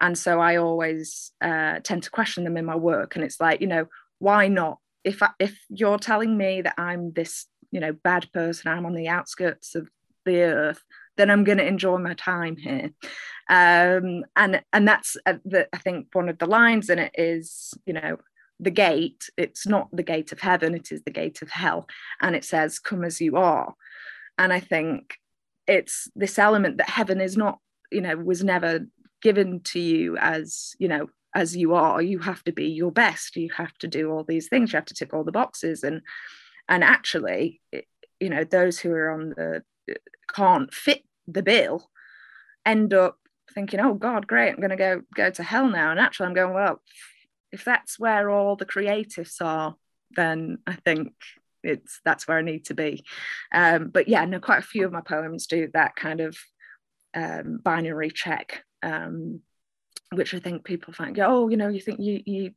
And 0.00 0.16
so 0.16 0.40
I 0.40 0.56
always 0.56 1.32
uh, 1.40 1.80
tend 1.80 2.04
to 2.04 2.10
question 2.10 2.44
them 2.44 2.56
in 2.56 2.64
my 2.64 2.76
work. 2.76 3.16
And 3.16 3.24
it's 3.24 3.40
like, 3.40 3.60
you 3.60 3.66
know, 3.66 3.86
why 4.18 4.48
not? 4.48 4.78
If 5.04 5.22
I, 5.22 5.30
if 5.38 5.58
you're 5.68 5.98
telling 5.98 6.36
me 6.36 6.62
that 6.62 6.74
I'm 6.78 7.12
this, 7.12 7.46
you 7.70 7.80
know, 7.80 7.92
bad 7.92 8.30
person, 8.32 8.70
I'm 8.70 8.86
on 8.86 8.94
the 8.94 9.08
outskirts 9.08 9.74
of 9.74 9.88
the 10.24 10.42
earth, 10.42 10.82
then 11.16 11.30
I'm 11.30 11.44
going 11.44 11.58
to 11.58 11.66
enjoy 11.66 11.98
my 11.98 12.14
time 12.14 12.56
here. 12.56 12.90
Um, 13.50 14.24
and 14.36 14.62
and 14.72 14.86
that's 14.86 15.16
uh, 15.26 15.34
the, 15.44 15.68
I 15.72 15.78
think 15.78 16.08
one 16.12 16.28
of 16.28 16.38
the 16.38 16.46
lines 16.46 16.90
in 16.90 16.98
it 16.98 17.12
is, 17.14 17.74
you 17.86 17.94
know, 17.94 18.18
the 18.60 18.70
gate. 18.70 19.30
It's 19.36 19.66
not 19.66 19.88
the 19.92 20.02
gate 20.02 20.32
of 20.32 20.40
heaven; 20.40 20.74
it 20.74 20.92
is 20.92 21.02
the 21.02 21.10
gate 21.10 21.42
of 21.42 21.50
hell 21.50 21.86
and 22.20 22.34
it 22.34 22.44
says 22.44 22.78
come 22.78 23.04
as 23.04 23.20
you 23.20 23.36
are. 23.36 23.74
And 24.36 24.52
i 24.52 24.60
think 24.60 25.16
it's 25.66 26.08
this 26.16 26.38
element 26.38 26.78
that 26.78 26.88
heaven 26.88 27.20
is 27.20 27.36
not 27.36 27.58
you 27.90 28.00
know 28.00 28.16
was 28.16 28.42
never 28.42 28.86
given 29.22 29.60
to 29.60 29.80
you 29.80 30.16
as 30.16 30.74
you 30.78 30.88
know 30.88 31.08
as 31.34 31.56
you 31.56 31.74
are. 31.74 32.00
You 32.02 32.18
have 32.20 32.42
to 32.44 32.52
be 32.52 32.68
your 32.68 32.90
best. 32.90 33.36
You 33.36 33.50
have 33.56 33.76
to 33.78 33.88
do 33.88 34.10
all 34.10 34.24
these 34.24 34.48
things. 34.48 34.72
You 34.72 34.78
have 34.78 34.86
to 34.86 34.94
tick 34.94 35.12
all 35.12 35.24
the 35.24 35.32
boxes. 35.32 35.82
And 35.82 36.02
and 36.68 36.82
actually 36.82 37.60
you 38.20 38.28
know 38.28 38.44
those 38.44 38.78
who 38.78 38.90
are 38.92 39.10
on 39.10 39.30
the 39.30 39.62
can't 40.34 40.72
fit 40.72 41.02
the 41.26 41.42
bill 41.42 41.90
end 42.66 42.92
up 42.92 43.16
thinking 43.54 43.80
oh 43.80 43.94
god 43.94 44.26
great. 44.26 44.50
I'm 44.50 44.56
going 44.56 44.70
to 44.70 44.76
go 44.76 45.02
go 45.14 45.30
to 45.30 45.42
hell 45.42 45.68
now. 45.68 45.90
And 45.90 46.00
actually 46.00 46.26
i'm 46.26 46.34
going 46.34 46.54
well 46.54 46.82
if 47.52 47.64
that's 47.64 47.98
where 47.98 48.30
all 48.30 48.56
the 48.56 48.66
creatives 48.66 49.40
are 49.40 49.74
then 50.16 50.58
i 50.66 50.74
think 50.74 51.12
it's 51.62 52.00
that's 52.04 52.26
where 52.26 52.38
I 52.38 52.42
need 52.42 52.66
to 52.66 52.74
be. 52.74 53.04
Um, 53.52 53.88
but 53.88 54.08
yeah, 54.08 54.24
no, 54.24 54.40
quite 54.40 54.60
a 54.60 54.66
few 54.66 54.84
of 54.84 54.92
my 54.92 55.00
poems 55.00 55.46
do 55.46 55.68
that 55.74 55.96
kind 55.96 56.20
of 56.20 56.36
um, 57.14 57.60
binary 57.62 58.10
check, 58.10 58.62
um, 58.82 59.40
which 60.12 60.34
I 60.34 60.38
think 60.38 60.64
people 60.64 60.92
find, 60.92 61.18
oh, 61.20 61.48
you 61.48 61.56
know, 61.56 61.68
you 61.68 61.80
think 61.80 62.00
you 62.00 62.22
you 62.24 62.50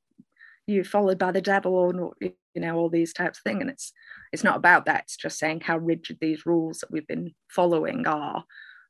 you're 0.68 0.84
followed 0.84 1.18
by 1.18 1.32
the 1.32 1.42
devil 1.42 1.74
or 1.74 2.14
you 2.22 2.34
know 2.56 2.78
all 2.78 2.90
these 2.90 3.14
types 3.14 3.40
of 3.40 3.44
thing, 3.44 3.62
and 3.62 3.70
it's 3.70 3.92
it's 4.32 4.44
not 4.44 4.58
about 4.58 4.86
that. 4.86 5.04
It's 5.06 5.18
just 5.18 5.40
saying 5.40 5.62
how 5.62 5.78
rigid 5.78 6.18
these 6.22 6.46
rules 6.46 6.80
that 6.80 6.92
we've 6.92 7.08
been 7.08 7.34
following 7.50 8.08
are, 8.08 8.46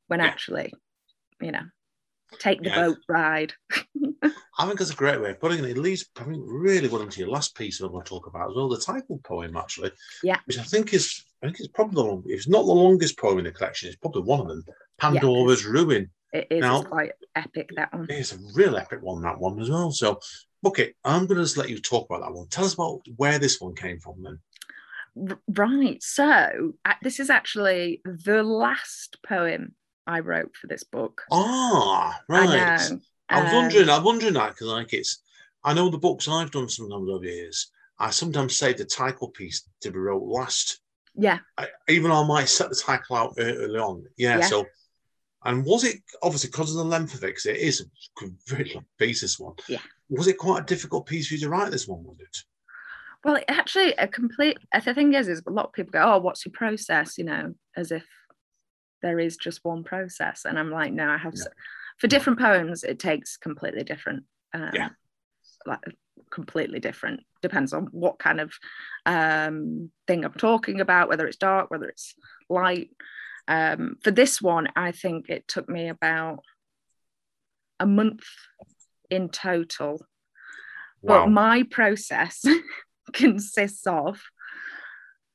when 0.08 0.20
Yeah. 0.20 0.28
actually, 0.28 0.74
you 1.42 1.52
know, 1.52 1.64
take 2.40 2.62
the 2.62 2.70
Yeah. 2.70 2.88
boat 2.88 2.98
ride. 3.08 3.54
I 4.58 4.66
think 4.68 4.80
that's 4.80 4.92
a 4.92 4.96
great 4.96 5.20
way 5.20 5.32
of 5.32 5.40
putting 5.40 5.60
it. 5.64 5.70
It 5.72 5.78
leads, 5.78 6.06
I 6.20 6.24
think, 6.24 6.44
really 6.46 6.88
well 6.88 7.02
into 7.02 7.20
your 7.20 7.30
last 7.30 7.56
piece 7.56 7.80
that 7.80 7.86
I'm 7.86 7.92
going 7.92 8.04
to 8.04 8.10
talk 8.10 8.28
about 8.28 8.50
as 8.52 8.56
well, 8.56 8.70
the 8.70 8.78
title 8.78 9.20
poem, 9.24 9.56
actually. 9.58 9.92
Yeah. 10.24 10.38
Which 10.46 10.60
I 10.60 10.64
think 10.64 10.94
is, 10.94 11.26
I 11.42 11.48
think 11.48 11.60
it's 11.60 11.70
probably 11.70 11.96
the 11.96 12.04
long, 12.04 12.24
if 12.28 12.38
it's 12.40 12.48
not 12.48 12.66
the 12.66 12.72
longest 12.74 13.18
poem 13.18 13.40
in 13.40 13.46
the 13.46 13.52
collection, 13.52 13.88
it's 13.90 13.98
probably 13.98 14.22
one 14.24 14.42
of 14.42 14.48
them. 14.48 14.64
Pandora's 15.00 15.66
Ruin. 15.66 16.12
It 16.34 16.48
is 16.52 16.62
Now- 16.62 16.84
quite 16.84 17.14
epic 17.36 17.72
that 17.76 17.92
one. 17.94 18.08
It's 18.10 18.34
a 18.34 18.38
real 18.54 18.78
epic 18.78 19.00
one, 19.02 19.22
that 19.24 19.40
one 19.40 19.60
as 19.60 19.70
well. 19.70 19.92
So, 19.92 20.20
okay, 20.66 20.94
I'm 21.04 21.26
going 21.26 21.38
to 21.38 21.44
just 21.44 21.58
let 21.58 21.70
you 21.70 21.80
talk 21.80 22.08
about 22.10 22.22
that 22.22 22.34
one. 22.34 22.48
Tell 22.50 22.66
us 22.66 22.76
about 22.76 23.02
where 23.16 23.40
this 23.40 23.60
one 23.60 23.76
came 23.76 24.00
from 24.00 24.22
then. 24.24 24.40
Right. 25.48 26.02
So 26.02 26.74
uh, 26.86 26.94
this 27.02 27.20
is 27.20 27.30
actually 27.30 28.02
the 28.06 28.44
last 28.44 29.18
poem 29.28 29.76
I 30.08 30.20
wrote 30.20 30.56
for 30.56 30.68
this 30.68 30.84
book. 30.84 31.22
Ah, 31.32 32.20
I 32.30 32.34
right. 32.34 32.46
know. 32.90 33.00
I 33.30 33.44
was 33.44 33.52
Um, 33.54 33.58
wondering, 33.58 33.90
I'm 33.90 34.04
wondering 34.04 34.34
that 34.34 34.50
because 34.52 34.68
like 34.68 34.94
it's, 34.94 35.22
I 35.64 35.74
know 35.74 35.90
the 35.90 35.98
books 35.98 36.28
I've 36.28 36.52
done 36.52 36.70
sometimes 36.70 37.10
over 37.10 37.20
the 37.20 37.32
years, 37.32 37.72
I 38.00 38.10
sometimes 38.10 38.58
say 38.58 38.74
the 38.74 38.86
title 38.86 39.30
piece 39.30 39.64
to 39.82 39.92
be 39.92 40.00
wrote 40.00 40.24
last. 40.24 40.80
Yeah. 41.14 41.40
I, 41.58 41.68
even 41.88 42.12
I 42.12 42.24
might 42.26 42.50
set 42.50 42.70
the 42.70 42.76
title 42.76 43.16
out 43.16 43.34
early 43.38 43.80
on. 43.80 44.06
Yeah, 44.18 44.40
Yeah. 44.40 44.46
So, 44.48 44.66
and 45.44 45.66
was 45.66 45.84
it 45.84 45.98
obviously 46.22 46.50
because 46.50 46.72
of 46.72 46.78
the 46.78 46.84
length 46.84 47.14
of 47.14 47.24
it? 47.24 47.28
Because 47.28 47.46
it 47.46 47.58
is 47.58 47.82
a 47.82 48.26
very 48.48 48.72
long 48.74 48.86
piece. 48.98 49.22
This 49.22 49.40
one. 49.40 49.56
Yeah. 49.68 49.80
Was 50.10 50.28
it 50.28 50.38
quite 50.38 50.64
a 50.64 50.66
difficult 50.66 51.06
piece 51.06 51.28
for 51.28 51.36
you 51.36 51.40
to 51.42 51.50
write? 51.50 51.72
This 51.72 51.88
one 51.88 52.04
was 52.04 52.18
it? 52.20 52.38
Well, 53.24 53.36
it 53.36 53.46
actually, 53.48 53.94
a 53.94 54.08
complete. 54.08 54.58
The 54.74 54.94
thing 54.94 55.14
is, 55.14 55.28
is 55.28 55.42
a 55.46 55.52
lot 55.52 55.68
of 55.68 55.74
people 55.74 55.92
go, 55.92 56.02
"Oh, 56.04 56.18
what's 56.18 56.44
your 56.46 56.54
process?" 56.54 57.18
You 57.18 57.26
know, 57.26 57.54
as 57.78 57.92
if 57.92 58.04
there 59.02 59.20
is 59.20 59.38
just 59.38 59.64
one 59.64 59.84
process, 59.84 60.46
and 60.46 60.58
I'm 60.58 60.72
like, 60.72 60.94
no, 60.94 61.10
I 61.10 61.18
have. 61.18 61.34
Yeah. 61.36 61.46
for 61.98 62.08
different 62.08 62.40
poems, 62.40 62.84
it 62.84 63.00
takes 63.00 63.38
completely 63.38 63.84
different. 63.84 64.24
Um, 64.54 64.72
Yeah. 64.74 64.90
Like 65.66 65.80
completely 66.32 66.80
different. 66.80 67.22
Depends 67.42 67.74
on 67.74 67.88
what 67.92 68.18
kind 68.18 68.40
of 68.40 68.54
um, 69.06 69.92
thing 70.08 70.26
I'm 70.26 70.34
talking 70.34 70.82
about, 70.82 71.10
whether 71.10 71.28
it's 71.28 71.38
dark, 71.38 71.70
whether 71.70 71.88
it's 71.88 72.16
light. 72.50 72.90
Um, 73.48 73.98
for 74.04 74.12
this 74.12 74.42
one, 74.42 74.68
I 74.76 74.92
think 74.92 75.30
it 75.30 75.48
took 75.48 75.70
me 75.70 75.90
about 75.90 76.40
a 77.80 77.86
month 77.86 78.24
in 79.10 79.30
total. 79.30 80.06
Wow. 81.02 81.26
But 81.26 81.32
my 81.32 81.64
process 81.70 82.44
consists 83.14 83.86
of 83.86 84.22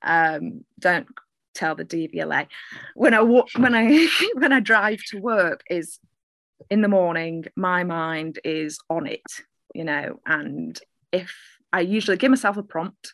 um, 0.02 0.64
don't 0.79 1.09
tell 1.57 1.75
the 1.75 1.85
DVLA 1.85 2.47
when 2.95 3.14
I 3.14 3.23
walk 3.23 3.49
when 3.57 3.75
I 3.75 4.09
when 4.35 4.53
I 4.53 4.61
drive 4.61 5.01
to 5.11 5.21
work 5.21 5.62
is 5.71 5.99
in 6.71 6.83
the 6.83 6.88
morning 6.88 7.45
my 7.57 7.85
mind 7.85 8.38
is 8.45 8.79
on 8.88 9.07
it 9.07 9.25
you 9.75 9.85
know 9.85 10.21
and 10.27 10.79
if 11.12 11.35
I 11.73 11.81
usually 11.81 12.16
give 12.16 12.31
myself 12.31 12.57
a 12.57 12.62
prompt 12.62 13.12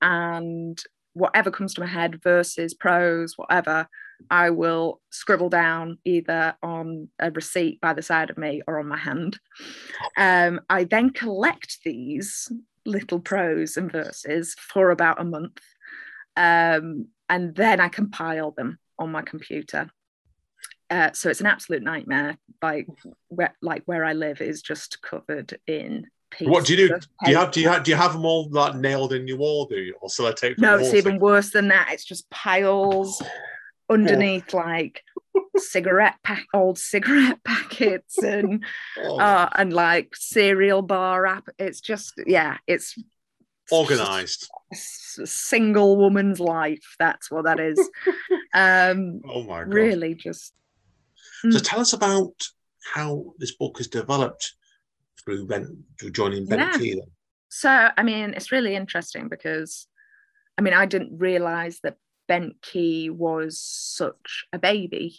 and 0.00 0.80
whatever 1.12 1.50
comes 1.50 1.74
to 1.74 1.80
my 1.80 1.86
head 1.86 2.22
versus 2.22 2.74
prose 2.74 3.34
whatever 3.36 3.88
I 4.28 4.50
will 4.50 5.00
scribble 5.10 5.48
down 5.48 5.98
either 6.04 6.54
on 6.62 7.08
a 7.18 7.30
receipt 7.30 7.80
by 7.80 7.94
the 7.94 8.02
side 8.02 8.30
of 8.30 8.36
me 8.36 8.62
or 8.66 8.78
on 8.78 8.88
my 8.88 8.98
hand. 8.98 9.38
Um, 10.16 10.60
I 10.68 10.84
then 10.84 11.10
collect 11.10 11.78
these 11.84 12.52
little 12.84 13.20
prose 13.20 13.76
and 13.76 13.90
verses 13.90 14.54
for 14.58 14.90
about 14.90 15.20
a 15.20 15.24
month. 15.24 15.60
Um, 16.36 17.08
and 17.30 17.54
then 17.54 17.80
I 17.80 17.88
compile 17.88 18.50
them 18.50 18.78
on 18.98 19.12
my 19.12 19.22
computer. 19.22 19.88
Uh, 20.90 21.12
so 21.12 21.30
it's 21.30 21.40
an 21.40 21.46
absolute 21.46 21.82
nightmare. 21.82 22.36
Like 22.60 22.88
where, 23.28 23.56
like 23.62 23.84
where 23.86 24.04
I 24.04 24.12
live 24.12 24.40
is 24.40 24.60
just 24.60 25.00
covered 25.00 25.58
in 25.66 26.08
pieces. 26.32 26.50
What 26.50 26.66
do 26.66 26.74
you 26.74 26.88
do? 26.88 26.98
Do 27.24 27.30
you 27.30 27.36
have 27.36 27.52
do 27.52 27.60
you 27.60 27.68
have 27.68 27.84
do 27.84 27.92
you 27.92 27.96
have 27.96 28.12
them 28.12 28.24
all 28.24 28.48
like 28.50 28.74
nailed 28.74 29.12
in 29.12 29.28
your 29.28 29.38
wall? 29.38 29.66
Do 29.66 29.76
you 29.76 29.94
or 30.02 30.08
sellotape? 30.08 30.58
No, 30.58 30.76
it's 30.76 30.92
even 30.92 31.20
worse 31.20 31.50
than 31.50 31.68
that. 31.68 31.90
It's 31.92 32.04
just 32.04 32.28
piles 32.30 33.22
underneath 33.88 34.52
like 34.52 35.02
cigarette 35.56 36.16
pack, 36.24 36.46
old 36.52 36.78
cigarette 36.78 37.38
packets 37.44 38.18
and 38.18 38.64
Oh, 38.98 39.20
uh, 39.20 39.48
and 39.54 39.72
like 39.72 40.16
cereal 40.16 40.82
bar 40.82 41.22
wrap. 41.22 41.48
It's 41.60 41.80
just 41.80 42.14
yeah, 42.26 42.58
it's 42.66 42.98
organized. 43.72 44.48
single 44.72 45.96
woman's 45.96 46.40
life. 46.40 46.94
That's 46.98 47.30
what 47.30 47.44
that 47.44 47.60
is. 47.60 47.78
um, 48.54 49.20
Oh 49.28 49.42
my 49.44 49.64
god! 49.64 49.74
really, 49.74 50.14
just 50.14 50.52
So 51.42 51.58
Mm. 51.58 51.62
tell 51.64 51.80
us 51.80 51.92
about 51.92 52.34
how 52.94 53.34
this 53.38 53.52
book 53.56 53.78
has 53.78 53.88
developed 53.88 54.54
through 55.24 55.46
Ben 55.46 55.84
through 55.98 56.10
joining 56.10 56.46
Bent 56.46 56.60
Yeah. 56.60 56.78
Key. 56.78 56.94
Then. 56.94 57.10
so. 57.48 57.88
I 57.96 58.02
mean, 58.02 58.34
it's 58.34 58.52
really 58.52 58.74
interesting 58.74 59.28
because, 59.28 59.86
I 60.58 60.62
mean, 60.62 60.74
I 60.74 60.86
didn't 60.86 61.18
realize 61.18 61.80
that 61.82 61.96
Bent 62.28 62.60
Key 62.62 63.10
was 63.10 63.58
such 63.60 64.46
a 64.52 64.58
baby 64.58 65.18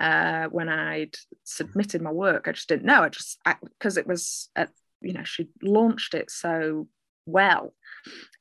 uh, 0.00 0.46
when 0.48 0.68
I'd 0.68 1.14
submitted 1.44 2.02
my 2.02 2.10
work. 2.12 2.46
I 2.48 2.52
just 2.52 2.68
didn't 2.68 2.86
know. 2.86 3.02
I 3.02 3.08
just 3.08 3.38
because 3.62 3.96
it 3.96 4.06
was, 4.06 4.48
at, 4.56 4.70
you 5.00 5.12
know, 5.12 5.24
she 5.24 5.48
launched 5.62 6.14
it 6.14 6.30
so 6.30 6.88
well. 7.26 7.74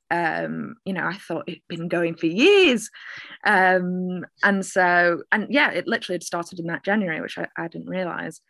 Um, 0.09 0.75
you 0.85 0.93
know, 0.93 1.05
I 1.05 1.15
thought 1.15 1.45
it'd 1.47 1.61
been 1.67 1.89
going 1.89 2.15
for 2.15 2.27
years. 2.27 2.89
Um, 3.45 4.25
and 4.43 4.65
so, 4.65 5.23
and 5.31 5.47
yeah, 5.49 5.71
it 5.71 5.87
literally 5.87 6.15
had 6.15 6.23
started 6.23 6.59
in 6.59 6.67
that 6.67 6.83
January, 6.83 7.19
which 7.19 7.37
I, 7.37 7.47
I 7.57 7.67
didn't 7.67 7.89
realize. 7.89 8.41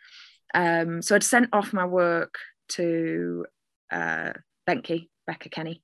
Um, 0.53 1.01
so 1.01 1.15
I'd 1.15 1.23
sent 1.23 1.49
off 1.53 1.73
my 1.73 1.85
work 1.85 2.35
to 2.69 3.45
uh, 3.91 4.33
Bent 4.65 4.83
Key, 4.83 5.09
Becca 5.25 5.49
Kenny. 5.49 5.81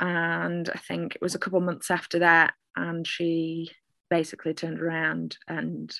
And 0.00 0.68
I 0.68 0.78
think 0.78 1.16
it 1.16 1.22
was 1.22 1.34
a 1.34 1.38
couple 1.38 1.60
months 1.60 1.90
after 1.90 2.20
that, 2.20 2.54
and 2.76 3.04
she 3.06 3.70
basically 4.10 4.54
turned 4.54 4.80
around 4.80 5.36
and 5.48 5.92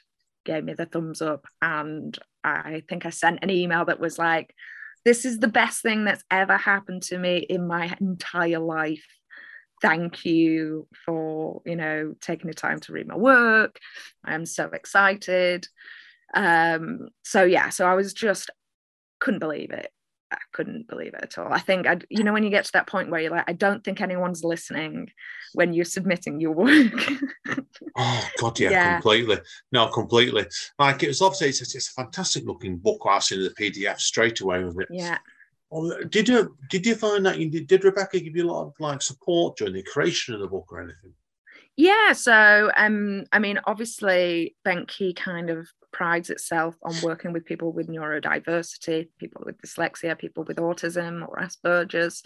gave 0.45 0.65
me 0.65 0.75
the 0.75 0.87
thumbs 0.87 1.21
up. 1.21 1.47
And 1.61 2.17
I 2.45 2.85
think 2.89 3.07
I 3.07 3.11
sent 3.11 3.41
an 3.43 3.51
email 3.51 3.85
that 3.87 3.99
was 3.99 4.19
like, 4.19 4.55
This 5.05 5.25
is 5.25 5.39
the 5.39 5.49
best 5.49 5.83
thing 5.83 6.05
that's 6.05 6.25
ever 6.31 6.57
happened 6.57 7.03
to 7.05 7.19
me 7.19 7.39
in 7.39 7.67
my 7.67 7.97
entire 8.01 8.59
life. 8.59 9.07
Thank 9.81 10.25
you 10.25 10.89
for, 11.05 11.63
you 11.65 11.77
know, 11.77 12.15
taking 12.21 12.49
the 12.49 12.55
time 12.55 12.81
to 12.81 12.93
read 12.93 13.07
my 13.07 13.17
work. 13.17 13.79
I'm 14.25 14.45
so 14.45 14.67
excited. 14.73 15.69
Um, 16.35 17.09
so 17.23 17.45
yeah, 17.45 17.69
so 17.71 17.87
I 17.87 17.95
was 17.95 18.13
just 18.13 18.51
couldn't 19.21 19.41
believe 19.41 19.71
it. 19.71 19.91
I 20.31 20.39
couldn't 20.53 20.89
believe 20.89 21.15
it 21.15 21.21
at 21.23 21.39
all. 21.39 21.53
I 21.53 21.59
think 21.59 21.87
I, 21.87 21.99
you 22.11 22.23
know, 22.25 22.33
when 22.33 22.43
you 22.45 22.51
get 22.51 22.65
to 22.67 22.73
that 22.73 22.87
point 22.87 23.11
where 23.11 23.21
you're 23.21 23.31
like, 23.31 23.45
I 23.49 23.53
don't 23.55 23.83
think 23.83 24.01
anyone's 24.01 24.45
listening 24.45 25.11
when 25.55 25.73
you're 25.73 25.85
submitting 25.85 26.41
your 26.41 26.53
work. 26.53 26.93
Oh 28.01 28.29
god, 28.39 28.61
yeah, 28.61 28.71
Yeah. 28.71 28.95
completely. 28.95 29.39
No, 29.73 29.89
completely. 29.89 30.47
Like 30.79 31.03
it 31.03 31.09
was 31.09 31.21
obviously 31.23 31.49
it's, 31.49 31.75
it's 31.75 31.89
a 31.89 31.93
fantastic 31.93 32.45
looking 32.47 32.77
book. 32.77 33.03
I 33.09 33.19
seen 33.19 33.39
in 33.41 33.45
the 33.45 33.51
PDF 33.51 33.99
straight 33.99 34.41
away 34.41 34.63
with 34.63 34.81
it. 34.81 34.89
yeah. 34.91 35.19
Oh, 35.73 36.03
Did 36.05 36.29
you 36.29 36.57
did 36.71 36.87
you 36.87 36.95
find 36.95 37.27
that 37.27 37.39
you 37.39 37.51
did, 37.51 37.67
did 37.67 37.85
Rebecca 37.85 38.21
give 38.21 38.37
you 38.37 38.45
a 38.45 38.51
lot 38.53 38.67
of 38.67 38.75
like 38.79 39.03
support 39.03 39.57
during 39.57 39.75
the 39.75 39.83
creation 39.83 40.35
of 40.35 40.41
the 40.41 40.47
book 40.47 40.67
or 40.71 40.81
anything? 40.81 41.13
Yeah, 41.77 42.13
so 42.13 42.71
um, 42.77 43.25
I 43.33 43.39
mean, 43.39 43.59
obviously, 43.65 44.57
Bent 44.65 44.89
Key 44.89 45.13
kind 45.15 45.51
of 45.51 45.69
prides 45.93 46.31
itself 46.31 46.77
on 46.83 46.95
working 47.03 47.33
with 47.33 47.45
people 47.45 47.73
with 47.73 47.89
neurodiversity, 47.89 49.09
people 49.19 49.43
with 49.45 49.61
dyslexia, 49.61 50.19
people 50.19 50.45
with 50.45 50.59
autism 50.59 51.27
or 51.27 51.37
Asperger's, 51.37 52.23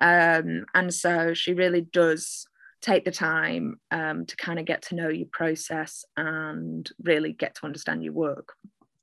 um, 0.00 0.64
and 0.74 0.92
so 0.92 1.34
she 1.34 1.54
really 1.54 1.82
does 1.82 2.46
take 2.80 3.04
the 3.04 3.10
time 3.10 3.78
um, 3.90 4.24
to 4.26 4.36
kind 4.36 4.58
of 4.58 4.64
get 4.64 4.82
to 4.82 4.94
know 4.94 5.08
your 5.08 5.28
process 5.30 6.04
and 6.16 6.90
really 7.02 7.32
get 7.32 7.54
to 7.56 7.66
understand 7.66 8.02
your 8.02 8.14
work 8.14 8.54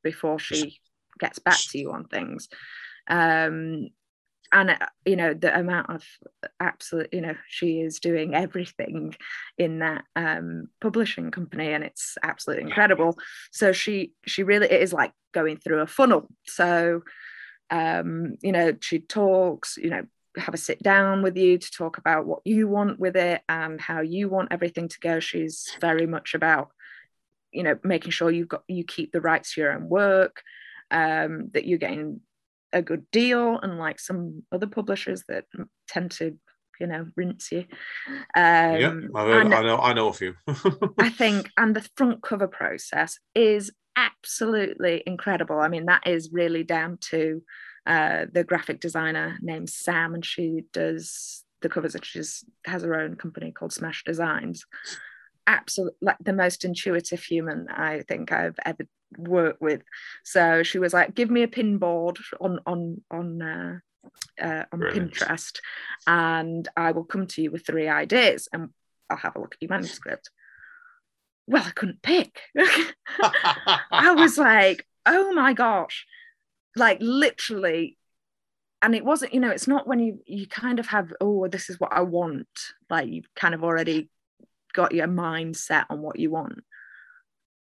before 0.03 0.39
she 0.39 0.79
gets 1.19 1.39
back 1.39 1.59
to 1.59 1.77
you 1.77 1.91
on 1.91 2.05
things. 2.05 2.49
Um, 3.07 3.89
and 4.51 4.71
uh, 4.71 4.77
you 5.05 5.15
know 5.15 5.33
the 5.33 5.57
amount 5.57 5.89
of 5.89 6.03
absolute 6.59 7.09
you 7.13 7.21
know 7.21 7.35
she 7.47 7.81
is 7.81 7.99
doing 7.99 8.33
everything 8.33 9.15
in 9.57 9.79
that 9.79 10.03
um 10.15 10.67
publishing 10.81 11.31
company 11.31 11.73
and 11.73 11.83
it's 11.83 12.17
absolutely 12.23 12.63
incredible. 12.63 13.17
So 13.51 13.71
she 13.71 14.13
she 14.25 14.43
really 14.43 14.67
it 14.67 14.81
is 14.81 14.93
like 14.93 15.11
going 15.33 15.57
through 15.57 15.81
a 15.81 15.87
funnel. 15.87 16.27
So 16.45 17.03
um 17.69 18.37
you 18.41 18.51
know 18.51 18.73
she 18.81 18.99
talks 18.99 19.77
you 19.77 19.89
know 19.89 20.03
have 20.37 20.53
a 20.53 20.57
sit 20.57 20.81
down 20.83 21.23
with 21.23 21.35
you 21.35 21.57
to 21.57 21.71
talk 21.71 21.97
about 21.97 22.25
what 22.25 22.41
you 22.45 22.67
want 22.67 22.99
with 22.99 23.15
it 23.15 23.41
and 23.49 23.81
how 23.81 24.01
you 24.01 24.29
want 24.29 24.49
everything 24.51 24.87
to 24.87 24.99
go. 24.99 25.19
She's 25.19 25.75
very 25.81 26.05
much 26.05 26.35
about 26.35 26.71
you 27.51 27.63
know 27.63 27.77
making 27.83 28.11
sure 28.11 28.29
you've 28.29 28.47
got 28.47 28.63
you 28.67 28.83
keep 28.83 29.11
the 29.11 29.21
rights 29.21 29.53
to 29.53 29.61
your 29.61 29.73
own 29.73 29.89
work 29.89 30.43
um 30.91 31.49
that 31.53 31.65
you're 31.65 31.77
getting 31.77 32.21
a 32.73 32.81
good 32.81 33.05
deal 33.11 33.59
unlike 33.61 33.99
some 33.99 34.43
other 34.51 34.67
publishers 34.67 35.23
that 35.27 35.45
tend 35.87 36.11
to 36.11 36.37
you 36.79 36.87
know 36.87 37.07
rinse 37.15 37.51
you. 37.51 37.65
Um 38.35 38.35
yeah, 38.35 38.93
I, 39.15 39.41
and 39.41 39.53
I 39.53 39.61
know 39.61 39.77
I 39.77 39.93
know 39.93 40.09
a 40.09 40.13
few. 40.13 40.35
I 40.99 41.09
think 41.09 41.51
and 41.57 41.75
the 41.75 41.87
front 41.95 42.21
cover 42.21 42.47
process 42.47 43.17
is 43.35 43.71
absolutely 43.95 45.03
incredible. 45.05 45.59
I 45.59 45.67
mean 45.67 45.85
that 45.85 46.05
is 46.05 46.29
really 46.31 46.63
down 46.63 46.97
to 47.09 47.41
uh, 47.85 48.25
the 48.29 48.43
graphic 48.43 48.81
designer 48.81 49.37
named 49.41 49.69
sam 49.69 50.13
and 50.13 50.25
she 50.25 50.63
does 50.73 51.45
the 51.61 51.69
covers 51.69 51.95
and 51.95 52.05
she 52.05 52.19
has 52.65 52.83
her 52.83 52.99
own 52.99 53.15
company 53.15 53.51
called 53.51 53.71
smash 53.73 54.03
designs. 54.03 54.65
Absolutely 55.47 55.97
like 56.01 56.17
the 56.19 56.33
most 56.33 56.65
intuitive 56.65 57.23
human 57.23 57.67
I 57.69 58.01
think 58.01 58.31
I've 58.31 58.59
ever 58.65 58.85
worked 59.17 59.61
with. 59.61 59.83
So 60.23 60.63
she 60.63 60.79
was 60.79 60.93
like, 60.93 61.15
"Give 61.15 61.29
me 61.29 61.43
a 61.43 61.47
pin 61.47 61.77
board 61.77 62.17
on 62.39 62.59
on 62.65 63.01
on 63.11 63.41
uh, 63.41 63.79
uh, 64.41 64.63
on 64.71 64.79
Brilliant. 64.79 65.13
Pinterest, 65.13 65.59
and 66.05 66.67
I 66.75 66.91
will 66.91 67.03
come 67.03 67.27
to 67.27 67.41
you 67.41 67.51
with 67.51 67.65
three 67.65 67.87
ideas, 67.87 68.47
and 68.51 68.69
I'll 69.09 69.17
have 69.17 69.35
a 69.35 69.39
look 69.39 69.55
at 69.55 69.61
your 69.61 69.69
manuscript." 69.69 70.29
Well, 71.47 71.63
I 71.65 71.71
couldn't 71.71 72.01
pick. 72.01 72.41
I 72.57 74.13
was 74.17 74.37
like, 74.37 74.85
"Oh 75.05 75.33
my 75.33 75.53
gosh!" 75.53 76.05
Like 76.75 76.97
literally. 77.01 77.97
And 78.79 78.93
it 78.93 79.03
wasn't, 79.03 79.33
you 79.33 79.39
know, 79.39 79.49
it's 79.49 79.67
not 79.67 79.87
when 79.87 79.97
you 79.97 80.21
you 80.27 80.45
kind 80.45 80.79
of 80.79 80.85
have, 80.87 81.11
oh, 81.19 81.47
this 81.47 81.67
is 81.67 81.79
what 81.79 81.91
I 81.91 82.01
want. 82.01 82.47
Like 82.91 83.07
you've 83.07 83.33
kind 83.33 83.55
of 83.55 83.63
already 83.63 84.11
got 84.71 84.93
your 84.93 85.07
mind 85.07 85.57
set 85.57 85.87
on 85.89 86.03
what 86.03 86.19
you 86.19 86.29
want 86.29 86.63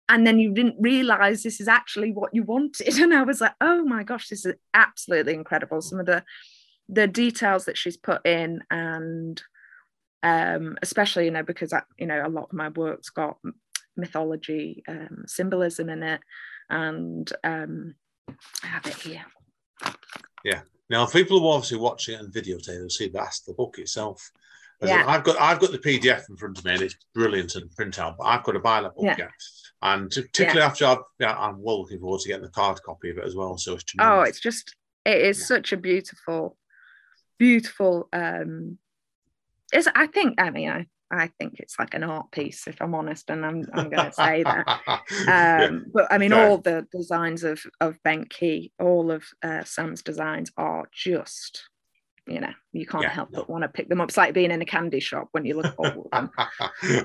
and 0.10 0.26
then 0.26 0.40
you 0.40 0.54
didn't 0.54 0.76
realize 0.80 1.44
this 1.44 1.60
is 1.60 1.68
actually 1.68 2.12
what 2.12 2.34
you 2.34 2.44
wanted 2.44 2.88
and 3.00 3.14
i 3.14 3.24
was 3.24 3.42
like 3.42 3.54
oh 3.62 3.84
my 3.84 4.04
gosh 4.04 4.30
this 4.30 4.46
is 4.46 4.56
absolutely 4.74 5.34
incredible 5.34 5.82
some 5.82 6.00
of 6.00 6.06
the 6.06 6.24
the 6.90 7.08
details 7.08 7.66
that 7.66 7.78
she's 7.78 7.98
put 7.98 8.26
in 8.26 8.62
and 8.72 9.42
um 10.24 10.78
especially 10.82 11.26
you 11.26 11.32
know 11.32 11.44
because 11.44 11.74
I, 11.74 11.82
you 11.98 12.08
know 12.08 12.26
a 12.26 12.30
lot 12.30 12.46
of 12.46 12.54
my 12.54 12.70
work's 12.70 13.10
got 13.10 13.38
mythology 13.96 14.84
um 14.88 15.24
symbolism 15.28 15.90
in 15.90 16.04
it 16.04 16.22
and 16.70 17.32
um, 17.46 17.96
I 18.62 18.68
have 18.68 18.86
it 18.86 18.96
here. 18.96 19.26
Yeah 20.44 20.62
now, 20.90 21.04
if 21.04 21.12
people 21.12 21.46
are 21.46 21.56
obviously 21.56 21.78
watching 21.78 22.16
it 22.16 22.22
on 22.22 22.32
video 22.32 22.58
today, 22.58 22.78
they'll 22.78 22.90
see 22.90 23.10
that's 23.10 23.42
the 23.42 23.54
book 23.54 23.78
itself. 23.78 24.32
Yeah. 24.82 25.04
I've 25.08 25.24
got 25.24 25.40
I've 25.42 25.60
got 25.60 25.72
the 25.72 25.80
PDF 25.80 26.30
in 26.30 26.38
front 26.38 26.60
of 26.60 26.66
me 26.66 26.74
and 26.74 26.82
it's 26.84 26.96
brilliant 27.14 27.56
and 27.56 27.72
print 27.76 28.00
out, 28.00 28.18
but 28.18 28.26
I've 28.26 28.44
got 28.44 28.54
to 28.54 28.60
buy 28.60 28.82
that 28.82 28.96
book 28.96 29.06
Yeah. 29.06 29.28
And 29.82 30.10
particularly 30.10 30.62
after 30.62 30.86
I've 30.86 31.04
yeah, 31.20 31.38
I'm 31.38 31.62
well 31.62 31.82
looking 31.82 32.00
forward 32.00 32.22
to 32.22 32.28
getting 32.28 32.44
the 32.44 32.50
card 32.50 32.82
copy 32.84 33.10
of 33.12 33.18
it 33.18 33.26
as 33.26 33.36
well. 33.36 33.58
So 33.58 33.74
it's 33.76 33.86
Oh, 34.00 34.22
it's 34.22 34.40
just 34.40 34.76
it 35.06 35.22
is 35.22 35.40
Yeah. 35.40 35.46
such 35.46 35.72
a 35.74 35.78
beautiful, 35.78 36.58
beautiful. 37.38 38.10
um 38.14 38.80
It's 39.72 39.88
I 39.94 40.08
think 40.08 40.42
I 40.42 40.50
mean 40.50 40.70
I 40.70 40.88
I 41.10 41.28
think 41.40 41.60
it's 41.60 41.80
like 41.80 41.94
an 41.94 42.04
art 42.04 42.32
piece 42.32 42.68
if 42.68 42.82
I'm 42.82 42.96
honest, 42.96 43.30
and 43.30 43.46
I'm 43.46 43.66
I'm 43.74 43.90
going 43.90 44.06
to 44.06 44.12
say 44.14 44.44
that. 44.44 44.66
Yeah. 45.26 45.68
Um, 45.68 45.86
but 45.94 46.12
I 46.12 46.18
mean, 46.18 46.34
all 46.34 46.58
the 46.58 46.86
designs 46.92 47.44
of 47.46 47.62
of 47.80 48.02
Bent 48.04 48.30
Key, 48.30 48.74
all 48.78 49.10
of 49.12 49.24
uh, 49.42 49.64
Sam's 49.64 50.02
designs 50.02 50.52
are 50.58 50.86
just, 50.92 51.70
you 52.28 52.40
know, 52.40 52.52
you 52.74 52.86
can't 52.86 53.04
Yeah, 53.04 53.10
help 53.10 53.30
but 53.32 53.50
want 53.50 53.64
to 53.64 53.68
pick 53.70 53.90
them 53.90 54.02
up. 54.02 54.10
It's 54.10 54.18
like 54.18 54.34
being 54.34 54.52
in 54.52 54.62
a 54.62 54.66
candy 54.66 55.00
shop 55.00 55.30
when 55.32 55.46
you 55.46 55.56
look 55.56 55.66
at 55.66 55.76
all 55.78 56.10
of 56.12 56.12
them. 56.12 56.30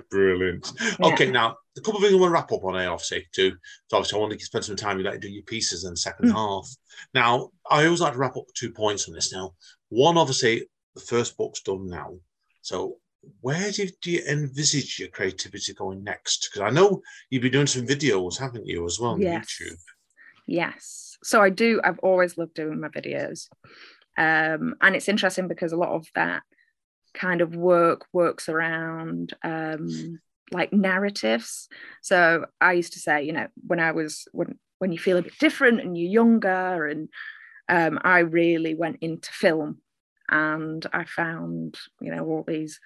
Brilliant. 0.11 0.73
Yeah. 0.99 1.07
Okay, 1.07 1.31
now 1.31 1.57
a 1.77 1.81
couple 1.81 1.97
of 1.99 2.03
things 2.03 2.15
I 2.15 2.19
want 2.19 2.31
to 2.31 2.35
wrap 2.35 2.53
up 2.53 2.65
on 2.65 2.77
obviously, 2.77 3.27
too. 3.33 3.53
So 3.89 3.97
obviously, 3.97 4.19
I 4.19 4.21
want 4.21 4.39
to 4.39 4.45
spend 4.45 4.65
some 4.65 4.77
time 4.77 4.99
you, 4.99 5.05
like 5.05 5.21
do 5.21 5.29
your 5.31 5.45
pieces 5.45 5.85
in 5.85 5.93
the 5.93 5.97
second 5.97 6.27
Mm. 6.29 6.33
half. 6.33 6.69
Now, 7.15 7.51
I 7.71 7.85
always 7.85 8.01
like 8.01 8.13
to 8.13 8.19
wrap 8.19 8.37
up 8.37 8.45
two 8.55 8.73
points 8.73 9.09
on 9.09 9.15
this. 9.15 9.33
Now, 9.33 9.55
one, 9.89 10.19
obviously, 10.19 10.69
the 10.95 11.01
first 11.01 11.37
book's 11.37 11.63
done 11.63 11.89
now. 11.89 12.15
So 12.63 12.99
where 13.41 13.71
do 13.71 13.85
you, 13.85 13.91
do 14.03 14.11
you 14.11 14.23
envisage 14.29 14.99
your 14.99 15.09
creativity 15.09 15.73
going 15.75 16.03
next? 16.03 16.49
Because 16.53 16.69
I 16.69 16.75
know 16.75 17.03
you've 17.31 17.43
been 17.43 17.53
doing 17.53 17.67
some 17.67 17.87
videos, 17.87 18.39
haven't 18.39 18.67
you, 18.67 18.85
as 18.85 18.99
well 18.99 19.13
on 19.13 19.21
Yes. 19.21 19.47
YouTube? 19.61 19.79
Yes. 20.47 21.17
So 21.23 21.41
I 21.41 21.51
do. 21.51 21.81
I've 21.85 22.01
always 22.01 22.37
loved 22.37 22.55
doing 22.55 22.81
my 22.81 22.89
videos, 22.89 23.49
um, 24.17 24.75
and 24.81 24.95
it's 24.95 25.09
interesting 25.09 25.49
because 25.49 25.73
a 25.73 25.77
lot 25.77 25.91
of 25.91 26.07
that 26.15 26.43
kind 27.15 27.41
of 27.41 27.57
work 27.57 28.07
works 28.13 28.49
around 28.49 29.35
um, 29.43 30.21
like 30.51 30.73
narratives. 30.73 31.69
So 32.03 32.47
I 32.61 32.73
used 32.73 32.93
to 32.95 33.01
say, 33.01 33.23
you 33.23 33.33
know, 33.33 33.49
when 33.67 33.81
I 33.81 33.93
was 33.93 34.27
when 34.33 34.59
when 34.79 34.93
you 34.93 34.99
feel 34.99 35.17
a 35.17 35.23
bit 35.23 35.39
different 35.39 35.81
and 35.81 35.97
you're 35.97 36.11
younger, 36.11 36.87
and 36.87 37.09
um, 37.69 37.99
I 38.03 38.21
really 38.21 38.75
went 38.75 38.99
into 39.01 39.31
film, 39.31 39.79
and 40.29 40.85
I 40.93 41.05
found, 41.05 41.79
you 42.01 42.15
know, 42.15 42.25
all 42.25 42.45
these 42.47 42.81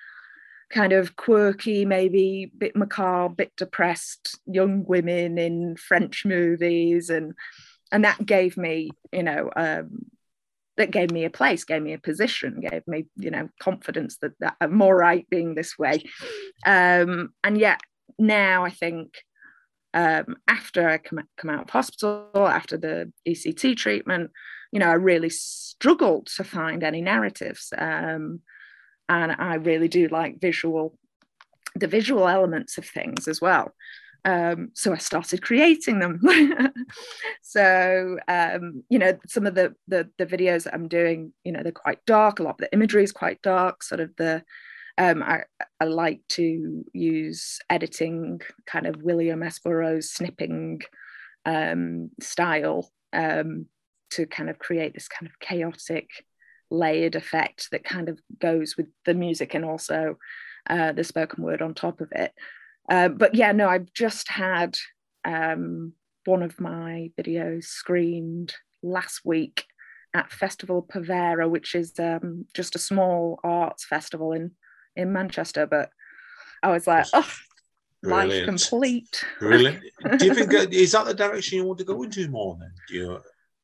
kind 0.68 0.92
of 0.92 1.16
quirky, 1.16 1.84
maybe 1.84 2.50
bit 2.58 2.74
macabre, 2.76 3.34
bit 3.34 3.52
depressed 3.56 4.38
young 4.46 4.84
women 4.84 5.38
in 5.38 5.76
French 5.76 6.24
movies, 6.24 7.10
and 7.10 7.34
and 7.92 8.04
that 8.04 8.26
gave 8.26 8.56
me, 8.56 8.90
you 9.12 9.22
know, 9.22 9.50
um, 9.56 10.06
that 10.76 10.90
gave 10.90 11.10
me 11.10 11.24
a 11.24 11.30
place, 11.30 11.64
gave 11.64 11.82
me 11.82 11.92
a 11.94 11.98
position, 11.98 12.60
gave 12.60 12.86
me, 12.86 13.06
you 13.16 13.30
know, 13.30 13.48
confidence 13.60 14.18
that, 14.18 14.32
that 14.40 14.56
I'm 14.60 14.80
all 14.82 14.94
right 14.94 15.28
being 15.30 15.54
this 15.54 15.78
way. 15.78 16.04
Um, 16.66 17.30
and 17.42 17.58
yet 17.58 17.80
now 18.18 18.64
I 18.64 18.70
think 18.70 19.14
um, 19.94 20.36
after 20.46 20.88
I 20.88 20.98
come, 20.98 21.20
come 21.38 21.50
out 21.50 21.62
of 21.62 21.70
hospital, 21.70 22.28
after 22.34 22.76
the 22.76 23.12
ECT 23.26 23.76
treatment, 23.76 24.30
you 24.70 24.78
know, 24.78 24.88
I 24.88 24.94
really 24.94 25.30
struggled 25.30 26.26
to 26.36 26.44
find 26.44 26.82
any 26.82 27.00
narratives. 27.00 27.72
Um, 27.76 28.40
and 29.08 29.32
I 29.38 29.54
really 29.54 29.88
do 29.88 30.08
like 30.08 30.40
visual, 30.40 30.98
the 31.74 31.86
visual 31.86 32.28
elements 32.28 32.76
of 32.76 32.84
things 32.84 33.28
as 33.28 33.40
well. 33.40 33.72
Um, 34.26 34.70
so 34.74 34.92
I 34.92 34.98
started 34.98 35.40
creating 35.40 36.00
them. 36.00 36.20
so 37.42 38.18
um, 38.26 38.82
you 38.90 38.98
know, 38.98 39.16
some 39.26 39.46
of 39.46 39.54
the, 39.54 39.74
the 39.86 40.10
the 40.18 40.26
videos 40.26 40.64
that 40.64 40.74
I'm 40.74 40.88
doing, 40.88 41.32
you 41.44 41.52
know, 41.52 41.62
they're 41.62 41.72
quite 41.72 42.04
dark. 42.06 42.40
A 42.40 42.42
lot 42.42 42.56
of 42.56 42.58
the 42.58 42.72
imagery 42.72 43.04
is 43.04 43.12
quite 43.12 43.40
dark. 43.40 43.84
Sort 43.84 44.00
of 44.00 44.10
the 44.16 44.42
um, 44.98 45.22
I, 45.22 45.44
I 45.80 45.84
like 45.84 46.22
to 46.30 46.84
use 46.92 47.60
editing, 47.70 48.40
kind 48.66 48.86
of 48.86 49.02
William 49.02 49.42
S. 49.42 49.60
Burroughs 49.60 50.10
snipping 50.10 50.80
um, 51.44 52.10
style 52.20 52.90
um, 53.12 53.66
to 54.10 54.26
kind 54.26 54.50
of 54.50 54.58
create 54.58 54.94
this 54.94 55.08
kind 55.08 55.30
of 55.30 55.38
chaotic 55.38 56.08
layered 56.70 57.14
effect 57.14 57.70
that 57.70 57.84
kind 57.84 58.08
of 58.08 58.18
goes 58.40 58.76
with 58.76 58.86
the 59.04 59.14
music 59.14 59.54
and 59.54 59.64
also 59.64 60.18
uh, 60.68 60.92
the 60.92 61.04
spoken 61.04 61.44
word 61.44 61.62
on 61.62 61.74
top 61.74 62.00
of 62.00 62.10
it. 62.12 62.32
Uh, 62.88 63.08
but 63.08 63.34
yeah, 63.34 63.52
no, 63.52 63.68
I've 63.68 63.92
just 63.92 64.28
had 64.28 64.76
um, 65.24 65.92
one 66.24 66.42
of 66.42 66.60
my 66.60 67.10
videos 67.20 67.64
screened 67.64 68.54
last 68.82 69.22
week 69.24 69.64
at 70.14 70.30
Festival 70.32 70.86
Pavera, 70.88 71.48
which 71.50 71.74
is 71.74 71.92
um, 71.98 72.46
just 72.54 72.74
a 72.76 72.78
small 72.78 73.40
arts 73.44 73.84
festival 73.84 74.32
in 74.32 74.52
in 74.94 75.12
Manchester. 75.12 75.66
But 75.66 75.90
I 76.62 76.70
was 76.70 76.86
like, 76.86 77.06
oh, 77.12 77.30
life 78.02 78.28
complete. 78.44 79.24
Really? 79.40 79.78
Do 80.18 80.26
you 80.26 80.34
think 80.34 80.52
is 80.72 80.92
that 80.92 81.06
the 81.06 81.14
direction 81.14 81.58
you 81.58 81.64
want 81.64 81.78
to 81.80 81.84
go 81.84 82.02
into 82.02 82.28
more 82.28 82.56
then? 82.58 82.72
Do 82.88 82.94
you, 82.94 83.20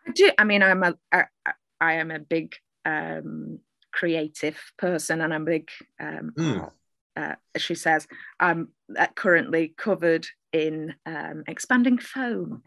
I 0.07 0.11
do. 0.11 0.31
I 0.37 0.45
mean, 0.45 0.63
I'm 0.63 0.83
a 0.83 0.95
I, 1.13 1.25
I- 1.47 1.53
I 1.81 1.95
am 1.95 2.13
a 2.13 2.21
big 2.21 2.55
um, 2.85 3.59
creative 3.93 4.57
person, 4.79 5.21
and 5.21 5.35
I'm 5.35 5.43
a 5.43 5.47
big. 5.51 5.69
Um, 6.01 6.33
Mm. 6.39 6.71
Uh, 7.17 7.35
as 7.55 7.63
she 7.63 7.75
says, 7.75 8.07
I'm 8.41 8.69
uh, 8.99 9.07
currently 9.15 9.75
covered 9.77 10.27
in 10.53 10.95
um, 11.07 11.45
expanding 11.47 11.99
foam. 11.99 12.63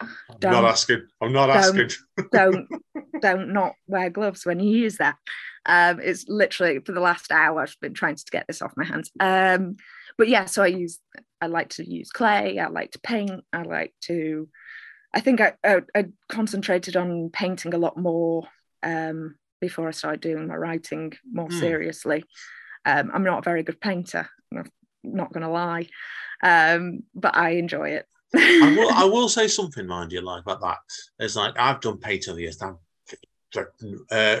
I'm 0.00 0.08
Don't- 0.40 0.52
not 0.52 0.64
asking. 0.64 1.06
I'm 1.20 1.32
not 1.32 1.46
don't- 1.46 1.56
asking. 1.56 1.90
Don't 2.32 2.68
don't 3.22 3.52
not 3.54 3.72
wear 3.86 4.10
gloves 4.10 4.44
when 4.44 4.60
you 4.60 4.76
use 4.76 4.98
that. 4.98 5.16
Um, 5.64 6.00
it's 6.00 6.26
literally 6.28 6.80
for 6.80 6.92
the 6.92 7.00
last 7.00 7.32
hour 7.32 7.62
I've 7.62 7.74
been 7.80 7.94
trying 7.94 8.16
to 8.16 8.24
get 8.30 8.46
this 8.46 8.60
off 8.60 8.74
my 8.76 8.84
hands. 8.84 9.10
Um, 9.18 9.76
but 10.18 10.28
yeah, 10.28 10.44
so 10.44 10.62
I 10.62 10.66
use 10.66 10.98
I 11.40 11.46
like 11.46 11.70
to 11.70 11.88
use 11.90 12.10
clay. 12.10 12.58
I 12.58 12.66
like 12.68 12.90
to 12.92 12.98
paint. 13.00 13.42
I 13.52 13.62
like 13.62 13.94
to. 14.02 14.48
I 15.14 15.20
think 15.20 15.40
I, 15.40 15.54
I, 15.64 15.80
I 15.94 16.06
concentrated 16.28 16.94
on 16.96 17.30
painting 17.30 17.72
a 17.72 17.78
lot 17.78 17.96
more 17.96 18.46
um, 18.82 19.36
before 19.62 19.88
I 19.88 19.92
started 19.92 20.20
doing 20.20 20.46
my 20.46 20.56
writing 20.56 21.12
more 21.30 21.48
Hmm. 21.48 21.58
seriously. 21.58 22.24
Um, 22.86 23.10
I'm 23.12 23.24
not 23.24 23.40
a 23.40 23.42
very 23.42 23.62
good 23.62 23.80
painter. 23.80 24.28
I'm 24.54 24.70
not 25.02 25.32
going 25.32 25.42
to 25.42 25.50
lie, 25.50 25.88
um, 26.42 27.00
but 27.14 27.36
I 27.36 27.50
enjoy 27.50 27.90
it. 27.90 28.06
I 28.34 28.74
will. 28.78 28.90
I 28.90 29.04
will 29.04 29.28
say 29.28 29.48
something, 29.48 29.86
mind 29.86 30.12
you, 30.12 30.20
like 30.20 30.42
about 30.42 30.60
that. 30.62 30.78
It's 31.18 31.36
like 31.36 31.54
I've 31.58 31.80
done 31.80 31.98
painting 31.98 32.36
the 32.36 32.42
years. 32.42 32.62
I'm 32.62 32.78
uh, 34.10 34.36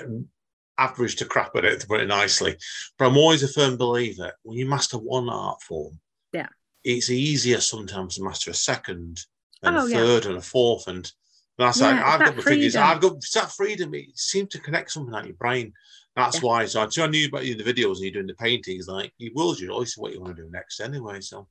average 0.78 1.16
to 1.16 1.24
crap 1.24 1.56
at 1.56 1.64
it, 1.64 1.80
to 1.80 1.86
put 1.86 2.00
it 2.00 2.06
nicely. 2.06 2.56
But 2.98 3.06
I'm 3.06 3.16
always 3.16 3.42
a 3.42 3.48
firm 3.48 3.76
believer 3.76 4.32
when 4.42 4.58
you 4.58 4.66
master 4.66 4.98
one 4.98 5.28
art 5.28 5.62
form, 5.62 5.98
Yeah. 6.32 6.48
it's 6.84 7.10
easier 7.10 7.60
sometimes 7.60 8.16
to 8.16 8.22
master 8.22 8.50
a 8.50 8.54
second 8.54 9.20
and 9.62 9.76
Oh, 9.76 9.86
a 9.86 9.90
yeah. 9.90 9.96
third 9.96 10.26
and 10.26 10.36
a 10.36 10.42
fourth. 10.42 10.86
And 10.88 11.10
that's 11.56 11.80
Yeah, 11.80 11.92
like 11.92 12.04
I've 12.04 12.26
got 12.26 12.36
the 12.36 12.42
figures. 12.42 12.76
I've 12.76 13.00
got 13.00 13.16
that 13.34 13.52
freedom. 13.52 13.94
It 13.94 14.18
seems 14.18 14.50
to 14.50 14.60
connect 14.60 14.90
something 14.90 15.14
out 15.14 15.26
your 15.26 15.34
brain. 15.36 15.72
That's 16.16 16.36
Yeah. 16.36 16.46
why. 16.46 16.64
So 16.66 16.80
I 16.82 17.06
knew 17.06 17.28
about 17.28 17.44
you 17.44 17.52
in 17.52 17.58
the 17.58 17.64
videos 17.64 17.96
and 17.96 18.04
you're 18.04 18.12
doing 18.12 18.26
the 18.26 18.34
paintings. 18.34 18.88
Like 18.88 19.12
you 19.18 19.30
will, 19.34 19.54
you 19.54 19.70
always 19.70 19.96
oh, 19.98 20.02
what 20.02 20.12
you 20.12 20.20
want 20.20 20.36
to 20.36 20.42
do 20.42 20.50
next 20.50 20.80
anyway. 20.80 21.20
So 21.20 21.46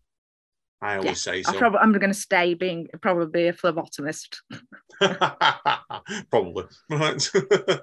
I 0.81 0.97
always 0.97 1.21
say 1.21 1.39
I 1.39 1.41
so. 1.43 1.57
probably 1.57 1.79
I'm 1.79 1.91
going 1.93 2.11
to 2.11 2.13
stay 2.13 2.53
being 2.55 2.87
probably 3.01 3.47
a 3.47 3.53
phlebotomist. 3.53 4.37
probably. 6.31 6.65
Right. 6.89 7.29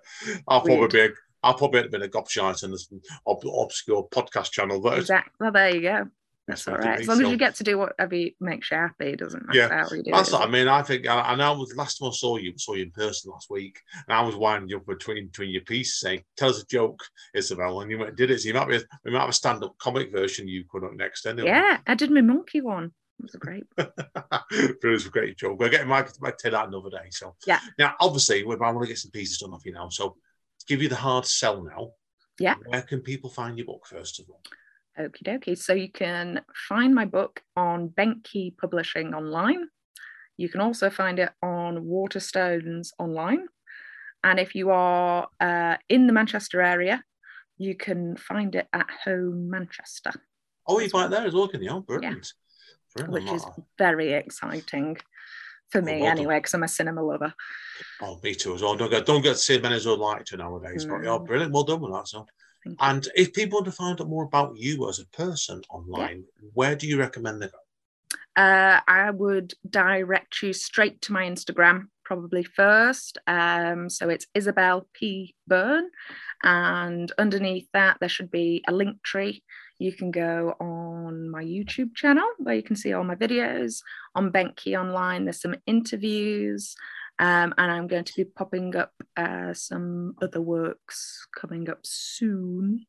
I'll 0.49 0.61
probably 0.61 0.89
be 0.89 1.01
a, 1.01 1.09
I'll 1.43 1.55
probably 1.55 1.83
have 1.83 1.91
been 1.91 2.03
a 2.03 2.09
gobshite 2.09 2.64
on 2.64 2.72
this 2.72 2.93
ob- 3.26 3.45
obscure 3.47 4.09
podcast 4.09 4.51
channel, 4.51 4.80
but 4.80 4.99
Exactly. 4.99 5.33
Well, 5.41 5.53
there 5.53 5.74
you 5.74 5.83
go. 5.83 6.07
That's 6.49 6.66
all 6.66 6.76
right. 6.76 6.99
As 7.01 7.07
long 7.07 7.22
as 7.22 7.30
you 7.30 7.36
get 7.36 7.55
to 7.57 7.64
do 7.64 7.78
whatever 7.78 8.16
you- 8.16 8.32
makes 8.40 8.70
you 8.70 8.76
happy, 8.76 9.11
it 9.11 9.18
doesn't 9.20 9.47
matter 9.47 9.59
Yeah, 9.59 9.68
how 9.68 9.95
you 9.95 10.03
do 10.03 10.11
that's 10.11 10.30
it. 10.30 10.32
what 10.32 10.49
I 10.49 10.51
mean. 10.51 10.66
I 10.66 10.82
think, 10.82 11.07
I, 11.07 11.20
I 11.20 11.34
know 11.36 11.64
the 11.64 11.74
last 11.76 11.99
time 11.99 12.09
I 12.09 12.12
saw 12.12 12.36
you, 12.36 12.53
saw 12.59 12.74
you 12.74 12.82
in 12.82 12.90
person 12.90 13.30
last 13.30 13.49
week, 13.49 13.78
and 13.95 14.16
I 14.16 14.22
was 14.22 14.34
winding 14.34 14.68
you 14.68 14.78
up 14.78 14.86
between 14.86 15.26
between 15.28 15.51
your 15.51 15.62
piece 15.62 16.01
saying, 16.01 16.24
"Tell 16.36 16.51
us 16.51 16.61
a 16.62 16.66
joke, 16.66 17.01
Isabel," 17.32 17.80
and 17.80 17.90
you 17.93 17.99
went 17.99 18.16
did 18.16 18.32
it. 18.32 18.40
So 18.40 18.49
you 18.49 18.55
might 18.55 18.68
be, 18.68 18.80
we 19.05 19.12
might 19.12 19.20
have 19.20 19.28
a 19.28 19.32
stand 19.32 19.62
up 19.62 19.78
comic 19.78 20.11
version 20.11 20.49
you 20.49 20.64
could 20.68 20.82
up 20.84 20.95
next 20.95 21.26
anyway. 21.26 21.49
Yeah, 21.49 21.78
I 21.86 21.95
did 21.95 22.11
my 22.11 22.22
monkey 22.22 22.61
one. 22.61 22.86
It 23.20 23.22
was 23.22 23.34
a 23.36 23.38
great. 23.38 23.64
it 23.78 24.84
was 24.84 25.07
a 25.07 25.11
great 25.11 25.38
joke. 25.38 25.61
We're 25.61 25.68
getting 25.68 25.86
my 25.88 26.05
my 26.20 26.30
take 26.32 26.53
that 26.53 26.66
another 26.68 26.90
day. 26.90 27.09
So 27.11 27.36
Yeah. 27.47 27.61
Now, 27.78 27.95
obviously, 28.01 28.43
we 28.43 28.57
I 28.57 28.70
want 28.72 28.82
to 28.82 28.88
get 28.88 28.99
some 28.99 29.12
pieces 29.12 29.38
done 29.38 29.53
off 29.53 29.64
you 29.64 29.72
now. 29.72 29.90
So 29.90 30.16
give 30.66 30.82
you 30.82 30.88
the 30.88 30.97
hard 30.97 31.24
sell 31.24 31.62
now. 31.62 31.93
Yeah. 32.40 32.57
Where 32.66 32.82
can 32.82 33.01
people 33.01 33.30
find 33.30 33.57
your 33.57 33.66
book 33.66 33.86
first 33.86 34.18
of 34.18 34.26
all? 34.28 34.40
Okie 34.99 35.22
dokie. 35.24 35.57
So 35.57 35.72
you 35.72 35.90
can 35.90 36.43
find 36.68 36.95
my 36.95 37.05
book 37.05 37.43
on 37.57 37.88
Bent 37.88 38.24
Key 38.24 38.55
Publishing 38.61 39.14
online. 39.14 39.68
You 40.36 40.49
can 40.49 40.61
also 40.61 40.90
find 40.90 41.18
it 41.18 41.30
on 41.43 41.84
Waterstones 41.84 42.88
online. 42.99 43.47
And 44.24 44.38
if 44.38 44.55
you 44.55 44.70
are 44.70 45.28
uh, 45.40 45.76
in 45.88 46.07
the 46.07 46.12
Manchester 46.12 46.61
area, 46.62 47.03
you 47.59 47.74
can 47.76 48.16
find 48.16 48.55
it 48.55 48.68
at 48.72 48.86
Home 49.05 49.51
Manchester, 49.51 50.12
Oh, 50.66 50.78
you 50.78 50.88
buy 50.90 51.07
it 51.07 51.11
there 51.11 51.26
as 51.26 51.34
well, 51.34 51.49
can 51.49 51.61
you? 51.62 51.70
Oh, 51.70 51.80
brilliant. 51.80 52.32
Brilliant. 52.95 53.12
which 53.24 53.32
is 53.34 53.45
very 53.78 54.12
exciting 54.12 54.97
for 55.70 55.78
Oh, 55.80 55.84
me 55.84 55.93
well 55.95 56.03
done. 56.11 56.18
anyway, 56.18 56.38
because 56.38 56.55
I'm 56.55 56.62
a 56.62 56.68
cinema 56.68 57.03
lover. 57.03 57.34
Oh, 58.01 58.20
me 58.22 58.34
too 58.34 58.55
as 58.55 58.62
well. 58.62 58.76
Don't 58.76 58.90
get 58.90 59.05
don't 59.07 59.22
get 59.22 59.32
to 59.32 59.38
see 59.38 59.59
many 59.61 59.74
as 59.76 59.86
I'd 59.86 59.99
like 59.99 60.24
to 60.26 60.36
nowadays. 60.36 60.84
But 60.84 60.99
yeah, 60.99 61.03
No. 61.11 61.18
brilliant. 61.18 61.53
Well 61.53 61.64
done 61.64 61.80
with 61.80 61.93
that. 61.93 62.07
So. 62.07 62.26
And 62.81 63.09
if 63.15 63.33
people 63.33 63.57
want 63.57 63.67
to 63.67 63.73
find 63.73 64.01
out 64.01 64.09
more 64.09 64.25
about 64.25 64.57
you 64.57 64.89
as 64.89 64.99
a 64.99 65.07
person 65.07 65.63
online, 65.71 66.25
where 66.55 66.77
do 66.77 66.87
you 66.87 66.99
recommend 66.99 67.43
they 67.43 67.49
go? 67.49 67.59
Uh, 68.37 68.81
I 68.89 69.11
would 69.11 69.53
direct 69.69 70.43
you 70.43 70.53
straight 70.53 71.03
to 71.03 71.13
my 71.13 71.25
Instagram, 71.25 71.89
probably 72.05 72.45
first. 72.45 73.19
Um, 73.27 73.91
so 73.91 74.09
it's 74.09 74.27
Isabel 74.35 74.89
P. 74.95 75.35
Byrne. 75.47 75.91
And 76.43 77.13
underneath 77.19 77.69
that, 77.73 77.99
there 78.01 78.09
should 78.09 78.31
be 78.31 78.65
a 78.67 78.73
Linktree. 78.73 79.43
You 79.79 79.93
can 79.93 80.11
go 80.11 80.55
on 80.61 81.29
my 81.29 81.45
YouTube 81.45 81.95
channel 81.95 82.27
where 82.39 82.55
you 82.55 82.63
can 82.63 82.77
see 82.77 82.93
all 82.93 83.05
my 83.05 83.17
videos. 83.17 83.81
On 84.15 84.31
Bent 84.31 84.57
Key 84.57 84.77
Online, 84.77 85.25
there's 85.25 85.41
some 85.41 85.57
interviews. 85.67 86.75
Um, 87.19 87.55
and 87.57 87.71
I'm 87.71 87.87
going 87.87 88.05
to 88.05 88.13
be 88.17 88.25
popping 88.25 88.75
up 88.75 88.93
uh, 89.17 89.55
some 89.55 90.15
other 90.21 90.41
works 90.41 91.27
coming 91.39 91.69
up 91.69 91.81
soon. 91.85 92.87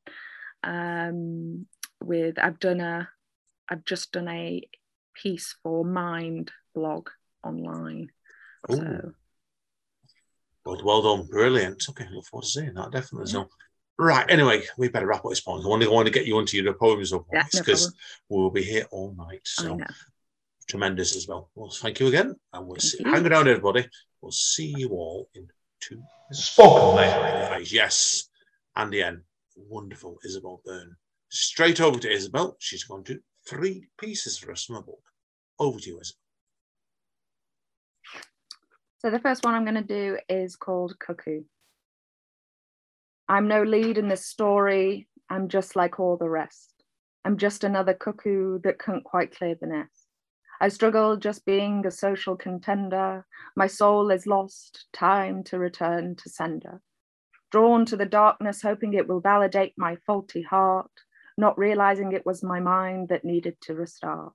Um, 0.63 1.67
with 2.01 2.39
I've 2.39 2.59
done 2.59 2.79
a, 2.79 3.09
I've 3.69 3.85
just 3.85 4.11
done 4.11 4.27
a 4.27 4.61
piece 5.13 5.55
for 5.61 5.85
Mind 5.85 6.51
blog 6.73 7.09
online. 7.43 8.09
Ooh. 8.71 8.75
So 8.75 9.13
Well, 10.65 10.81
well 10.83 11.01
done, 11.01 11.27
brilliant. 11.27 11.85
Okay, 11.89 12.07
look 12.11 12.25
forward 12.25 12.43
to 12.43 12.49
seeing 12.49 12.73
that 12.73 12.91
definitely. 12.91 13.29
So, 13.29 13.49
right. 13.99 14.25
Anyway, 14.29 14.63
we 14.77 14.87
better 14.87 15.07
wrap 15.07 15.25
up 15.25 15.29
this 15.29 15.41
point. 15.41 15.65
I 15.65 15.67
want 15.67 15.83
to, 15.83 15.89
I 15.89 15.93
want 15.93 16.07
to 16.07 16.13
get 16.13 16.25
you 16.25 16.37
onto 16.37 16.57
your 16.57 16.73
poems 16.73 17.11
of 17.11 17.25
Yeah, 17.31 17.43
no 17.53 17.59
because 17.59 17.93
we'll 18.29 18.49
be 18.49 18.63
here 18.63 18.85
all 18.91 19.13
night. 19.17 19.41
So. 19.43 19.77
Tremendous 20.67 21.15
as 21.15 21.27
well. 21.27 21.49
Well, 21.55 21.71
thank 21.71 21.99
you 21.99 22.07
again, 22.07 22.35
and 22.51 22.67
we'll 22.67 22.79
see. 22.79 22.97
you. 23.03 23.11
Hang 23.11 23.25
around, 23.25 23.47
everybody. 23.47 23.87
We'll 24.21 24.31
see 24.31 24.73
you 24.77 24.89
all 24.89 25.29
in 25.35 25.47
two. 25.79 26.01
Spoken 26.31 26.95
later. 26.95 27.59
Yes, 27.61 28.29
and 28.75 28.91
the 28.91 29.03
end. 29.03 29.21
Wonderful, 29.55 30.17
Isabel 30.25 30.61
Byrne. 30.65 30.95
Straight 31.29 31.81
over 31.81 31.99
to 31.99 32.11
Isabel. 32.11 32.55
She's 32.59 32.83
going 32.83 33.03
to 33.05 33.15
do 33.15 33.19
three 33.47 33.87
pieces 33.99 34.37
for 34.37 34.51
us 34.51 34.65
from 34.65 34.77
a 34.77 34.81
book. 34.81 35.01
Over 35.59 35.79
to 35.79 35.89
you, 35.89 35.99
Isabel. 35.99 36.19
So 38.99 39.11
the 39.11 39.19
first 39.19 39.43
one 39.43 39.53
I'm 39.53 39.65
going 39.65 39.75
to 39.75 39.81
do 39.81 40.17
is 40.29 40.55
called 40.55 40.97
Cuckoo. 40.97 41.41
I'm 43.27 43.47
no 43.47 43.63
lead 43.63 43.97
in 43.97 44.07
this 44.07 44.25
story. 44.25 45.07
I'm 45.29 45.49
just 45.49 45.75
like 45.75 45.99
all 45.99 46.17
the 46.17 46.29
rest. 46.29 46.73
I'm 47.25 47.37
just 47.37 47.63
another 47.63 47.93
cuckoo 47.93 48.59
that 48.63 48.79
can't 48.79 49.03
quite 49.03 49.35
clear 49.35 49.55
the 49.59 49.67
nest. 49.67 50.02
I 50.63 50.69
struggle 50.69 51.17
just 51.17 51.43
being 51.43 51.85
a 51.85 51.91
social 51.91 52.37
contender. 52.37 53.25
My 53.53 53.67
soul 53.67 54.09
is 54.11 54.25
lost, 54.25 54.85
time 54.93 55.43
to 55.43 55.59
return 55.59 56.15
to 56.15 56.29
sender. 56.29 56.79
Drawn 57.51 57.85
to 57.87 57.97
the 57.97 58.05
darkness, 58.05 58.61
hoping 58.61 58.93
it 58.93 59.05
will 59.05 59.19
validate 59.19 59.73
my 59.75 59.97
faulty 60.07 60.41
heart, 60.41 60.89
not 61.37 61.57
realizing 61.57 62.13
it 62.13 62.25
was 62.25 62.43
my 62.43 62.61
mind 62.61 63.09
that 63.09 63.25
needed 63.25 63.59
to 63.63 63.75
restart. 63.75 64.31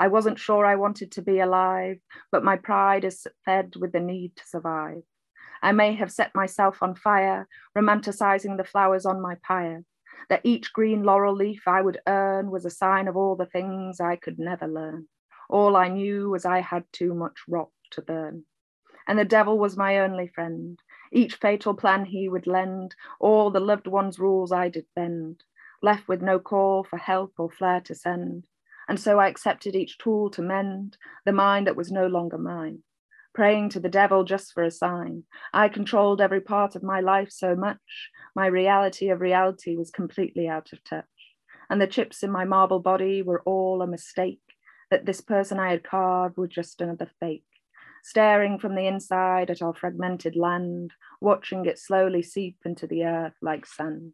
I 0.00 0.08
wasn't 0.08 0.40
sure 0.40 0.66
I 0.66 0.74
wanted 0.74 1.12
to 1.12 1.22
be 1.22 1.38
alive, 1.38 1.98
but 2.32 2.42
my 2.42 2.56
pride 2.56 3.04
is 3.04 3.24
fed 3.44 3.74
with 3.78 3.92
the 3.92 4.00
need 4.00 4.34
to 4.34 4.42
survive. 4.44 5.04
I 5.62 5.70
may 5.70 5.94
have 5.94 6.10
set 6.10 6.34
myself 6.34 6.82
on 6.82 6.96
fire, 6.96 7.46
romanticizing 7.78 8.56
the 8.56 8.64
flowers 8.64 9.06
on 9.06 9.22
my 9.22 9.36
pyre, 9.46 9.84
that 10.28 10.40
each 10.42 10.72
green 10.72 11.04
laurel 11.04 11.36
leaf 11.36 11.68
I 11.68 11.82
would 11.82 12.00
earn 12.08 12.50
was 12.50 12.64
a 12.64 12.70
sign 12.70 13.06
of 13.06 13.16
all 13.16 13.36
the 13.36 13.46
things 13.46 14.00
I 14.00 14.16
could 14.16 14.40
never 14.40 14.66
learn. 14.66 15.06
All 15.52 15.76
I 15.76 15.88
knew 15.88 16.30
was 16.30 16.46
I 16.46 16.60
had 16.60 16.84
too 16.92 17.12
much 17.12 17.40
rock 17.46 17.72
to 17.90 18.00
burn. 18.00 18.44
And 19.06 19.18
the 19.18 19.24
devil 19.26 19.58
was 19.58 19.76
my 19.76 19.98
only 19.98 20.26
friend. 20.26 20.80
Each 21.12 21.34
fatal 21.34 21.74
plan 21.74 22.06
he 22.06 22.26
would 22.26 22.46
lend, 22.46 22.94
all 23.20 23.50
the 23.50 23.60
loved 23.60 23.86
ones' 23.86 24.18
rules 24.18 24.50
I 24.50 24.70
did 24.70 24.86
bend, 24.96 25.44
left 25.82 26.08
with 26.08 26.22
no 26.22 26.38
call 26.38 26.84
for 26.84 26.96
help 26.96 27.34
or 27.36 27.50
flare 27.50 27.82
to 27.82 27.94
send. 27.94 28.46
And 28.88 28.98
so 28.98 29.18
I 29.18 29.28
accepted 29.28 29.76
each 29.76 29.98
tool 29.98 30.30
to 30.30 30.40
mend 30.40 30.96
the 31.26 31.32
mind 31.32 31.66
that 31.66 31.76
was 31.76 31.92
no 31.92 32.06
longer 32.06 32.38
mine. 32.38 32.82
Praying 33.34 33.68
to 33.70 33.80
the 33.80 33.90
devil 33.90 34.24
just 34.24 34.54
for 34.54 34.62
a 34.62 34.70
sign. 34.70 35.24
I 35.52 35.68
controlled 35.68 36.22
every 36.22 36.40
part 36.40 36.74
of 36.76 36.82
my 36.82 37.00
life 37.00 37.30
so 37.30 37.54
much, 37.54 38.10
my 38.34 38.46
reality 38.46 39.10
of 39.10 39.20
reality 39.20 39.76
was 39.76 39.90
completely 39.90 40.48
out 40.48 40.72
of 40.72 40.82
touch. 40.82 41.04
And 41.68 41.80
the 41.80 41.86
chips 41.86 42.22
in 42.22 42.30
my 42.30 42.44
marble 42.44 42.80
body 42.80 43.22
were 43.22 43.42
all 43.46 43.82
a 43.82 43.86
mistake, 43.86 44.41
that 44.92 45.06
this 45.06 45.22
person 45.22 45.58
I 45.58 45.70
had 45.70 45.82
carved 45.82 46.36
was 46.36 46.50
just 46.50 46.82
another 46.82 47.10
fake. 47.18 47.46
Staring 48.04 48.58
from 48.58 48.74
the 48.74 48.86
inside 48.86 49.48
at 49.48 49.62
our 49.62 49.72
fragmented 49.72 50.36
land, 50.36 50.90
watching 51.18 51.64
it 51.64 51.78
slowly 51.78 52.22
seep 52.22 52.58
into 52.66 52.86
the 52.86 53.04
earth 53.04 53.32
like 53.40 53.64
sand. 53.64 54.12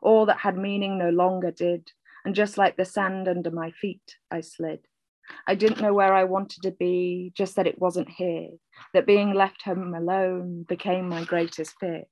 All 0.00 0.24
that 0.26 0.38
had 0.38 0.56
meaning 0.56 0.96
no 0.96 1.10
longer 1.10 1.50
did, 1.50 1.90
and 2.24 2.36
just 2.36 2.56
like 2.56 2.76
the 2.76 2.84
sand 2.84 3.26
under 3.26 3.50
my 3.50 3.72
feet, 3.72 4.16
I 4.30 4.42
slid. 4.42 4.86
I 5.48 5.56
didn't 5.56 5.80
know 5.80 5.92
where 5.92 6.14
I 6.14 6.22
wanted 6.22 6.62
to 6.62 6.70
be, 6.70 7.32
just 7.36 7.56
that 7.56 7.66
it 7.66 7.80
wasn't 7.80 8.08
here, 8.08 8.50
that 8.94 9.06
being 9.06 9.34
left 9.34 9.62
home 9.62 9.92
alone 9.92 10.64
became 10.68 11.08
my 11.08 11.24
greatest 11.24 11.74
fear. 11.80 12.04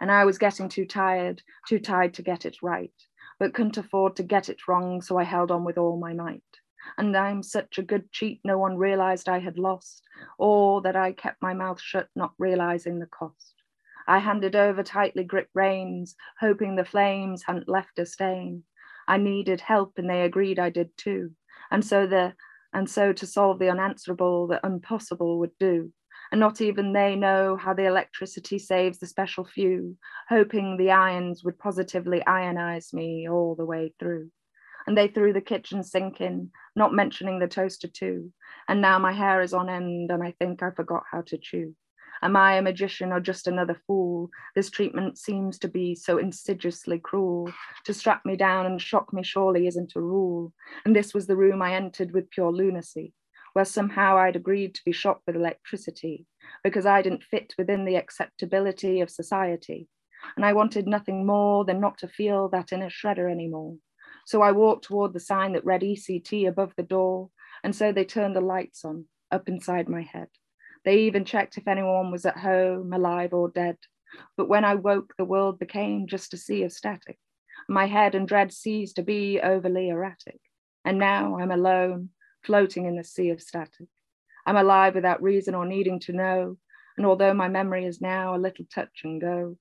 And 0.00 0.12
I 0.12 0.24
was 0.26 0.38
getting 0.38 0.68
too 0.68 0.86
tired, 0.86 1.42
too 1.66 1.80
tired 1.80 2.14
to 2.14 2.22
get 2.22 2.46
it 2.46 2.58
right, 2.62 2.94
but 3.40 3.52
couldn't 3.52 3.78
afford 3.78 4.14
to 4.16 4.22
get 4.22 4.48
it 4.48 4.68
wrong, 4.68 5.02
so 5.02 5.18
I 5.18 5.24
held 5.24 5.50
on 5.50 5.64
with 5.64 5.76
all 5.76 5.98
my 5.98 6.14
might. 6.14 6.42
And 6.96 7.16
I'm 7.16 7.42
such 7.42 7.78
a 7.78 7.82
good 7.82 8.10
cheat, 8.12 8.40
no 8.44 8.58
one 8.58 8.76
realized 8.76 9.28
I 9.28 9.38
had 9.38 9.58
lost, 9.58 10.02
or 10.38 10.80
that 10.82 10.96
I 10.96 11.12
kept 11.12 11.42
my 11.42 11.54
mouth 11.54 11.80
shut, 11.80 12.08
not 12.16 12.32
realizing 12.38 12.98
the 12.98 13.06
cost. 13.06 13.54
I 14.06 14.18
handed 14.18 14.56
over 14.56 14.82
tightly 14.82 15.24
gripped 15.24 15.54
reins, 15.54 16.16
hoping 16.40 16.76
the 16.76 16.84
flames 16.84 17.42
hadn't 17.44 17.68
left 17.68 17.98
a 17.98 18.06
stain. 18.06 18.64
I 19.06 19.18
needed 19.18 19.60
help, 19.60 19.98
and 19.98 20.08
they 20.08 20.22
agreed 20.22 20.58
I 20.58 20.70
did 20.70 20.96
too. 20.96 21.32
And 21.70 21.84
so 21.84 22.06
the 22.06 22.34
and 22.72 22.88
so 22.88 23.12
to 23.12 23.26
solve 23.26 23.58
the 23.58 23.70
unanswerable, 23.70 24.46
the 24.46 24.60
impossible 24.64 25.38
would 25.38 25.56
do. 25.58 25.92
And 26.30 26.40
not 26.40 26.60
even 26.60 26.92
they 26.92 27.16
know 27.16 27.56
how 27.56 27.72
the 27.72 27.86
electricity 27.86 28.58
saves 28.58 28.98
the 28.98 29.06
special 29.06 29.44
few, 29.44 29.96
hoping 30.28 30.76
the 30.76 30.90
irons 30.90 31.42
would 31.44 31.58
positively 31.58 32.20
ionize 32.26 32.92
me 32.92 33.28
all 33.28 33.54
the 33.54 33.64
way 33.64 33.94
through. 33.98 34.30
And 34.88 34.96
they 34.96 35.08
threw 35.08 35.34
the 35.34 35.42
kitchen 35.42 35.82
sink 35.82 36.22
in, 36.22 36.50
not 36.74 36.94
mentioning 36.94 37.38
the 37.38 37.46
toaster 37.46 37.88
too. 37.88 38.32
And 38.68 38.80
now 38.80 38.98
my 38.98 39.12
hair 39.12 39.42
is 39.42 39.52
on 39.52 39.68
end, 39.68 40.10
and 40.10 40.22
I 40.22 40.32
think 40.38 40.62
I 40.62 40.70
forgot 40.70 41.02
how 41.12 41.20
to 41.26 41.36
chew. 41.36 41.74
Am 42.22 42.34
I 42.36 42.54
a 42.54 42.62
magician 42.62 43.12
or 43.12 43.20
just 43.20 43.46
another 43.46 43.78
fool? 43.86 44.30
This 44.54 44.70
treatment 44.70 45.18
seems 45.18 45.58
to 45.58 45.68
be 45.68 45.94
so 45.94 46.16
insidiously 46.16 46.98
cruel. 46.98 47.52
To 47.84 47.92
strap 47.92 48.24
me 48.24 48.34
down 48.34 48.64
and 48.64 48.80
shock 48.80 49.12
me 49.12 49.22
surely 49.22 49.66
isn't 49.66 49.92
a 49.94 50.00
rule. 50.00 50.54
And 50.86 50.96
this 50.96 51.12
was 51.12 51.26
the 51.26 51.36
room 51.36 51.60
I 51.60 51.74
entered 51.74 52.12
with 52.12 52.30
pure 52.30 52.50
lunacy, 52.50 53.12
where 53.52 53.66
somehow 53.66 54.16
I'd 54.16 54.36
agreed 54.36 54.74
to 54.76 54.84
be 54.86 54.92
shocked 54.92 55.24
with 55.26 55.36
electricity, 55.36 56.24
because 56.64 56.86
I 56.86 57.02
didn't 57.02 57.24
fit 57.24 57.52
within 57.58 57.84
the 57.84 57.96
acceptability 57.96 59.02
of 59.02 59.10
society. 59.10 59.86
And 60.34 60.46
I 60.46 60.54
wanted 60.54 60.86
nothing 60.86 61.26
more 61.26 61.66
than 61.66 61.78
not 61.78 61.98
to 61.98 62.08
feel 62.08 62.48
that 62.48 62.72
inner 62.72 62.88
shredder 62.88 63.30
anymore. 63.30 63.76
So 64.28 64.42
I 64.42 64.52
walked 64.52 64.84
toward 64.84 65.14
the 65.14 65.20
sign 65.20 65.54
that 65.54 65.64
read 65.64 65.80
ECT 65.80 66.46
above 66.46 66.74
the 66.76 66.82
door, 66.82 67.30
and 67.64 67.74
so 67.74 67.92
they 67.92 68.04
turned 68.04 68.36
the 68.36 68.42
lights 68.42 68.84
on 68.84 69.06
up 69.30 69.48
inside 69.48 69.88
my 69.88 70.02
head. 70.02 70.28
They 70.84 70.98
even 71.04 71.24
checked 71.24 71.56
if 71.56 71.66
anyone 71.66 72.10
was 72.10 72.26
at 72.26 72.36
home, 72.36 72.92
alive 72.92 73.32
or 73.32 73.48
dead. 73.48 73.78
But 74.36 74.50
when 74.50 74.66
I 74.66 74.74
woke, 74.74 75.14
the 75.16 75.24
world 75.24 75.58
became 75.58 76.06
just 76.06 76.34
a 76.34 76.36
sea 76.36 76.62
of 76.64 76.74
static. 76.74 77.18
My 77.70 77.86
head 77.86 78.14
and 78.14 78.28
dread 78.28 78.52
ceased 78.52 78.96
to 78.96 79.02
be 79.02 79.40
overly 79.40 79.88
erratic. 79.88 80.40
And 80.84 80.98
now 80.98 81.38
I'm 81.38 81.50
alone, 81.50 82.10
floating 82.42 82.84
in 82.84 82.96
the 82.96 83.04
sea 83.04 83.30
of 83.30 83.40
static. 83.40 83.88
I'm 84.44 84.58
alive 84.58 84.94
without 84.94 85.22
reason 85.22 85.54
or 85.54 85.64
needing 85.64 86.00
to 86.00 86.12
know. 86.12 86.58
And 86.98 87.06
although 87.06 87.32
my 87.32 87.48
memory 87.48 87.86
is 87.86 88.02
now 88.02 88.36
a 88.36 88.44
little 88.44 88.66
touch 88.74 89.00
and 89.04 89.22
go, 89.22 89.56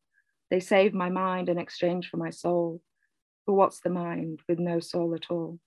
they 0.52 0.60
saved 0.60 0.94
my 0.94 1.10
mind 1.10 1.48
in 1.48 1.58
exchange 1.58 2.10
for 2.10 2.18
my 2.18 2.32
soul. 2.32 2.82
But 3.48 3.54
what's 3.54 3.80
the 3.80 3.90
mind 3.90 4.42
with 4.50 4.60
no 4.60 4.82
soul 4.82 5.16
at 5.16 5.32
all? 5.32 5.58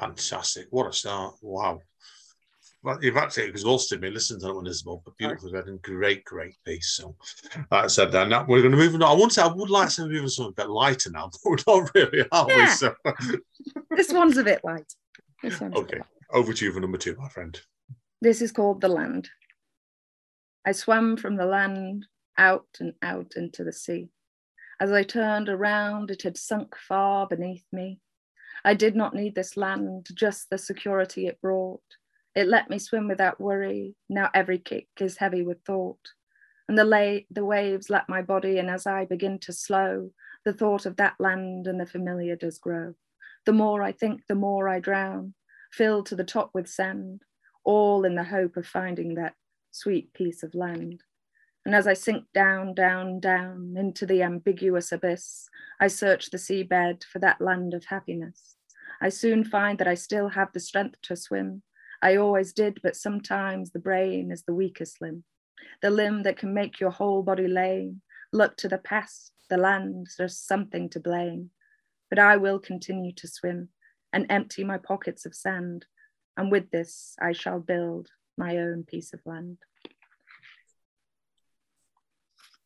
Fantastic. 0.00 0.66
What 0.70 0.88
a 0.88 0.92
start. 0.92 1.36
Wow. 1.40 1.80
Well, 2.82 2.98
you've 3.00 3.16
actually 3.16 3.44
exhausted 3.44 4.00
me. 4.00 4.10
Listen 4.10 4.40
to 4.40 4.46
that 4.46 4.54
one, 4.54 4.66
Isabel, 4.66 5.02
but 5.04 5.16
beautifully 5.16 5.52
read 5.52 5.66
and 5.66 5.80
great, 5.82 6.24
great 6.24 6.56
piece. 6.66 6.94
So, 6.96 7.14
like 7.70 7.84
I 7.84 7.86
said, 7.86 8.10
then 8.10 8.30
now 8.30 8.44
we're 8.48 8.60
going 8.60 8.72
to 8.72 8.76
move 8.76 8.96
on. 8.96 9.04
I 9.04 9.12
want 9.12 9.30
to 9.30 9.34
say 9.36 9.42
I 9.42 9.46
would 9.46 9.70
like 9.70 9.90
to 9.90 10.08
move 10.08 10.22
on 10.22 10.28
something 10.28 10.54
a 10.58 10.66
bit 10.66 10.70
lighter 10.70 11.10
now, 11.12 11.30
but 11.44 11.64
we're 11.68 11.80
not 11.80 11.94
really, 11.94 12.24
are 12.32 12.46
we? 12.48 12.66
So, 12.66 12.92
This 13.96 14.12
one's 14.12 14.36
a 14.36 14.42
bit 14.42 14.64
light. 14.64 14.92
This 15.44 15.60
one's 15.60 15.78
a 15.78 15.82
bit 15.82 15.94
okay, 15.94 16.00
over 16.32 16.52
to 16.52 16.64
you 16.64 16.72
for 16.72 16.80
number 16.80 16.98
two, 16.98 17.14
my 17.16 17.28
friend. 17.28 17.60
This 18.20 18.42
is 18.42 18.50
called 18.50 18.80
The 18.80 18.88
Land. 18.88 19.30
I 20.64 20.72
swam 20.72 21.16
from 21.16 21.36
the 21.36 21.46
land 21.46 22.06
out 22.38 22.68
and 22.80 22.94
out 23.02 23.34
into 23.36 23.64
the 23.64 23.72
sea. 23.72 24.10
As 24.80 24.92
I 24.92 25.02
turned 25.02 25.48
around, 25.48 26.10
it 26.10 26.22
had 26.22 26.36
sunk 26.36 26.76
far 26.76 27.26
beneath 27.26 27.64
me. 27.72 28.00
I 28.64 28.74
did 28.74 28.94
not 28.94 29.14
need 29.14 29.34
this 29.34 29.56
land, 29.56 30.08
just 30.14 30.50
the 30.50 30.58
security 30.58 31.26
it 31.26 31.40
brought. 31.40 31.82
It 32.34 32.48
let 32.48 32.70
me 32.70 32.78
swim 32.78 33.08
without 33.08 33.40
worry. 33.40 33.94
Now 34.08 34.30
every 34.34 34.58
kick 34.58 34.88
is 35.00 35.16
heavy 35.16 35.42
with 35.42 35.62
thought. 35.64 36.08
And 36.68 36.78
the, 36.78 37.24
the 37.30 37.44
waves 37.44 37.90
lap 37.90 38.08
my 38.08 38.22
body, 38.22 38.58
and 38.58 38.70
as 38.70 38.86
I 38.86 39.04
begin 39.04 39.38
to 39.40 39.52
slow, 39.52 40.10
the 40.44 40.52
thought 40.52 40.86
of 40.86 40.96
that 40.96 41.14
land 41.18 41.66
and 41.66 41.80
the 41.80 41.86
familiar 41.86 42.36
does 42.36 42.58
grow. 42.58 42.94
The 43.44 43.52
more 43.52 43.82
I 43.82 43.92
think, 43.92 44.22
the 44.28 44.36
more 44.36 44.68
I 44.68 44.78
drown, 44.78 45.34
filled 45.72 46.06
to 46.06 46.16
the 46.16 46.24
top 46.24 46.50
with 46.54 46.68
sand, 46.68 47.22
all 47.64 48.04
in 48.04 48.14
the 48.14 48.24
hope 48.24 48.56
of 48.56 48.66
finding 48.66 49.14
that 49.16 49.34
sweet 49.72 50.12
piece 50.14 50.42
of 50.42 50.54
land. 50.54 51.02
And 51.64 51.74
as 51.74 51.86
I 51.86 51.94
sink 51.94 52.24
down, 52.34 52.74
down, 52.74 53.20
down 53.20 53.74
into 53.76 54.04
the 54.04 54.22
ambiguous 54.22 54.92
abyss, 54.92 55.48
I 55.80 55.88
search 55.88 56.30
the 56.30 56.38
seabed 56.38 57.04
for 57.04 57.18
that 57.20 57.40
land 57.40 57.72
of 57.74 57.84
happiness. 57.84 58.56
I 59.00 59.08
soon 59.08 59.44
find 59.44 59.78
that 59.78 59.88
I 59.88 59.94
still 59.94 60.28
have 60.28 60.52
the 60.52 60.60
strength 60.60 61.00
to 61.02 61.16
swim. 61.16 61.62
I 62.02 62.16
always 62.16 62.52
did, 62.52 62.80
but 62.82 62.96
sometimes 62.96 63.70
the 63.70 63.78
brain 63.78 64.32
is 64.32 64.42
the 64.42 64.54
weakest 64.54 65.00
limb, 65.00 65.24
the 65.82 65.90
limb 65.90 66.24
that 66.24 66.36
can 66.36 66.52
make 66.52 66.80
your 66.80 66.90
whole 66.90 67.22
body 67.22 67.46
lame. 67.46 68.02
Look 68.32 68.56
to 68.58 68.68
the 68.68 68.78
past, 68.78 69.32
the 69.48 69.56
land, 69.56 70.08
there's 70.18 70.38
something 70.38 70.88
to 70.90 71.00
blame. 71.00 71.50
But 72.10 72.18
I 72.18 72.36
will 72.36 72.58
continue 72.58 73.12
to 73.12 73.28
swim 73.28 73.68
and 74.12 74.26
empty 74.28 74.64
my 74.64 74.78
pockets 74.78 75.24
of 75.26 75.34
sand. 75.34 75.86
And 76.36 76.50
with 76.50 76.70
this, 76.70 77.14
I 77.20 77.32
shall 77.32 77.60
build 77.60 78.08
my 78.36 78.58
own 78.58 78.84
piece 78.84 79.12
of 79.12 79.20
land. 79.24 79.58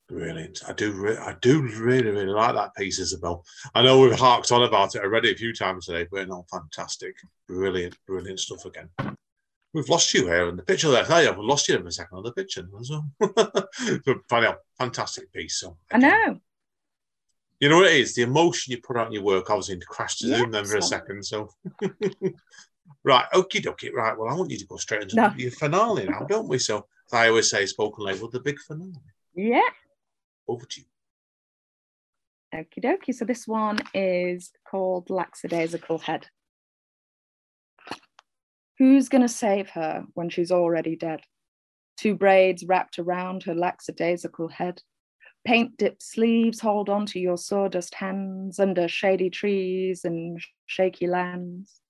Brilliant. 0.09 0.63
I 0.69 0.73
do. 0.73 0.93
Re- 0.93 1.17
I 1.17 1.35
do 1.43 1.63
really, 1.63 2.11
really 2.11 2.27
like 2.27 2.55
that 2.55 2.77
piece, 2.77 3.01
Isabel. 3.01 3.45
I 3.75 3.83
know 3.83 3.99
we've 3.99 4.19
harked 4.19 4.53
on 4.53 4.63
about 4.63 4.95
it 4.95 5.03
already 5.03 5.33
a 5.33 5.37
few 5.37 5.53
times 5.53 5.87
today, 5.87 6.07
but 6.11 6.29
no, 6.29 6.47
fantastic, 6.49 7.17
brilliant, 7.49 7.97
brilliant 8.07 8.39
stuff 8.39 8.65
again. 8.67 8.89
We've 9.75 9.89
lost 9.89 10.15
you 10.15 10.27
here 10.27 10.49
in 10.49 10.57
the 10.57 10.63
picture 10.63 10.91
there. 10.91 11.05
Oh, 11.09 11.19
yeah, 11.19 11.31
we've 11.31 11.41
lost 11.41 11.69
you 11.69 11.77
in 11.77 11.87
a 11.87 11.91
second 11.91 12.19
on 12.19 12.23
the 12.25 12.33
picture 12.33 12.67
well. 12.71 13.11
but 13.19 14.57
fantastic 14.79 15.33
piece. 15.33 15.57
So 15.57 15.77
again, 15.91 16.05
I 16.05 16.29
know. 16.29 16.41
You 17.61 17.71
know 17.71 17.77
what 17.77 17.87
it 17.87 17.97
is? 17.97 18.15
The 18.15 18.23
emotion 18.23 18.73
you 18.73 18.81
put 18.81 18.97
out 18.97 19.09
in 19.09 19.13
your 19.13 19.23
work, 19.23 19.51
obviously, 19.51 19.79
to 19.79 19.87
crash 19.87 20.17
to 20.19 20.29
Zoom 20.29 20.51
then 20.51 20.67
for 20.67 20.77
a 20.77 20.83
second. 20.83 21.25
So, 21.25 21.51
right, 23.07 23.25
okie 23.33 23.65
dokie. 23.65 23.93
Right, 23.93 24.19
well, 24.19 24.29
I 24.29 24.35
want 24.35 24.51
you 24.51 24.59
to 24.59 24.67
go 24.67 24.77
straight 24.77 25.03
into 25.03 25.17
no. 25.17 25.33
your 25.37 25.53
finale 25.53 26.05
now, 26.05 26.27
don't 26.29 26.49
we? 26.49 26.59
So, 26.59 26.87
I 27.13 27.29
always 27.29 27.49
say, 27.49 27.65
spoken 27.65 28.05
label, 28.05 28.29
the 28.29 28.41
big 28.41 28.59
finale. 28.59 28.93
Yeah. 29.35 29.61
Over 30.47 30.67
to 30.67 30.81
you. 30.81 30.87
Okie 32.55 32.83
dokie. 32.83 33.15
So 33.15 33.25
this 33.25 33.47
one 33.47 33.79
is 33.95 34.53
called 34.69 35.11
Lackadaisical 35.11 35.99
Head. 35.99 36.27
Who's 38.79 39.09
going 39.09 39.23
to 39.23 39.29
save 39.29 39.71
her 39.71 40.05
when 40.15 40.29
she's 40.29 40.51
already 40.51 40.97
dead? 40.97 41.21
Two 41.97 42.15
braids 42.15 42.65
wrapped 42.65 42.99
around 42.99 43.45
her 43.45 43.55
lackadaisical 43.55 44.49
head. 44.49 44.83
Paint 45.47 45.77
dipped 45.77 46.03
sleeves 46.03 46.61
hold 46.61 46.89
on 46.89 47.07
to 47.07 47.21
your 47.21 47.39
sawdust 47.39 47.95
hands 47.95 48.59
under 48.59 48.89
shady 48.89 49.31
trees 49.31 50.05
and 50.05 50.39
shaky 50.67 51.07
lands. 51.07 51.81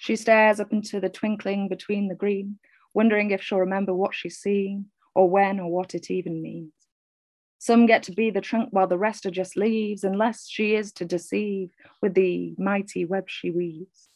She 0.00 0.16
stares 0.16 0.60
up 0.60 0.72
into 0.72 0.98
the 0.98 1.10
twinkling 1.10 1.68
between 1.68 2.08
the 2.08 2.14
green, 2.14 2.58
wondering 2.94 3.32
if 3.32 3.42
she'll 3.42 3.58
remember 3.58 3.92
what 3.92 4.14
she's 4.14 4.38
seen 4.38 4.86
or 5.14 5.28
when 5.28 5.60
or 5.60 5.70
what 5.70 5.94
it 5.94 6.10
even 6.10 6.40
means. 6.40 6.72
Some 7.58 7.84
get 7.84 8.02
to 8.04 8.12
be 8.12 8.30
the 8.30 8.40
trunk 8.40 8.70
while 8.72 8.86
the 8.86 8.96
rest 8.96 9.26
are 9.26 9.30
just 9.30 9.58
leaves, 9.58 10.02
unless 10.02 10.48
she 10.48 10.74
is 10.74 10.90
to 10.94 11.04
deceive 11.04 11.72
with 12.00 12.14
the 12.14 12.54
mighty 12.56 13.04
web 13.04 13.28
she 13.28 13.50
weaves. 13.50 14.08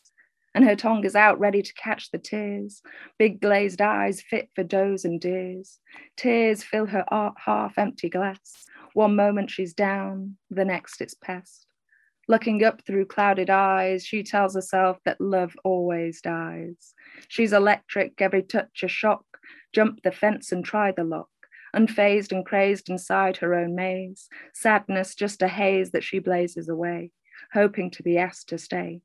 And 0.55 0.65
her 0.65 0.75
tongue 0.75 1.05
is 1.05 1.15
out 1.15 1.39
ready 1.39 1.61
to 1.61 1.75
catch 1.75 2.11
the 2.11 2.19
tears, 2.19 2.81
big 3.19 3.43
glazed 3.43 3.83
eyes 3.83 4.23
fit 4.23 4.49
for 4.55 4.65
does 4.65 5.05
and 5.05 5.21
deers. 5.21 5.81
Tears 6.17 6.63
fill 6.63 6.87
her 6.87 7.05
half 7.37 7.77
empty 7.77 8.09
glass. 8.09 8.65
One 8.95 9.17
moment 9.17 9.51
she's 9.51 9.75
down, 9.75 10.39
the 10.49 10.65
next 10.65 11.03
it's 11.03 11.13
past. 11.13 11.64
Looking 12.29 12.65
up 12.65 12.83
through 12.87 13.07
clouded 13.07 13.51
eyes, 13.51 14.05
she 14.05 14.23
tells 14.23 14.55
herself 14.55 14.99
that 15.05 15.21
love 15.21 15.55
always 15.65 16.21
dies. 16.21 16.95
She's 17.29 17.53
electric, 17.53 18.21
every 18.21 18.43
touch 18.43 18.83
a 18.83 18.89
shock. 18.89 19.25
Jump 19.73 20.03
the 20.03 20.13
fence 20.13 20.53
and 20.53 20.65
try 20.65 20.93
the 20.93 21.05
lock 21.05 21.29
unfazed 21.75 22.33
and 22.33 22.47
crazed 22.47 22.89
inside 22.89 23.37
her 23.39 23.55
own 23.55 23.75
maze, 23.75 24.29
sadness 24.55 25.15
just 25.15 25.43
a 25.43 25.49
haze 25.49 25.91
that 25.91 26.05
she 26.05 26.19
blazes 26.19 26.69
away, 26.69 27.11
hoping 27.53 27.91
to 27.91 28.03
be 28.03 28.17
asked 28.17 28.49
to 28.49 28.59
stay. 28.59 29.01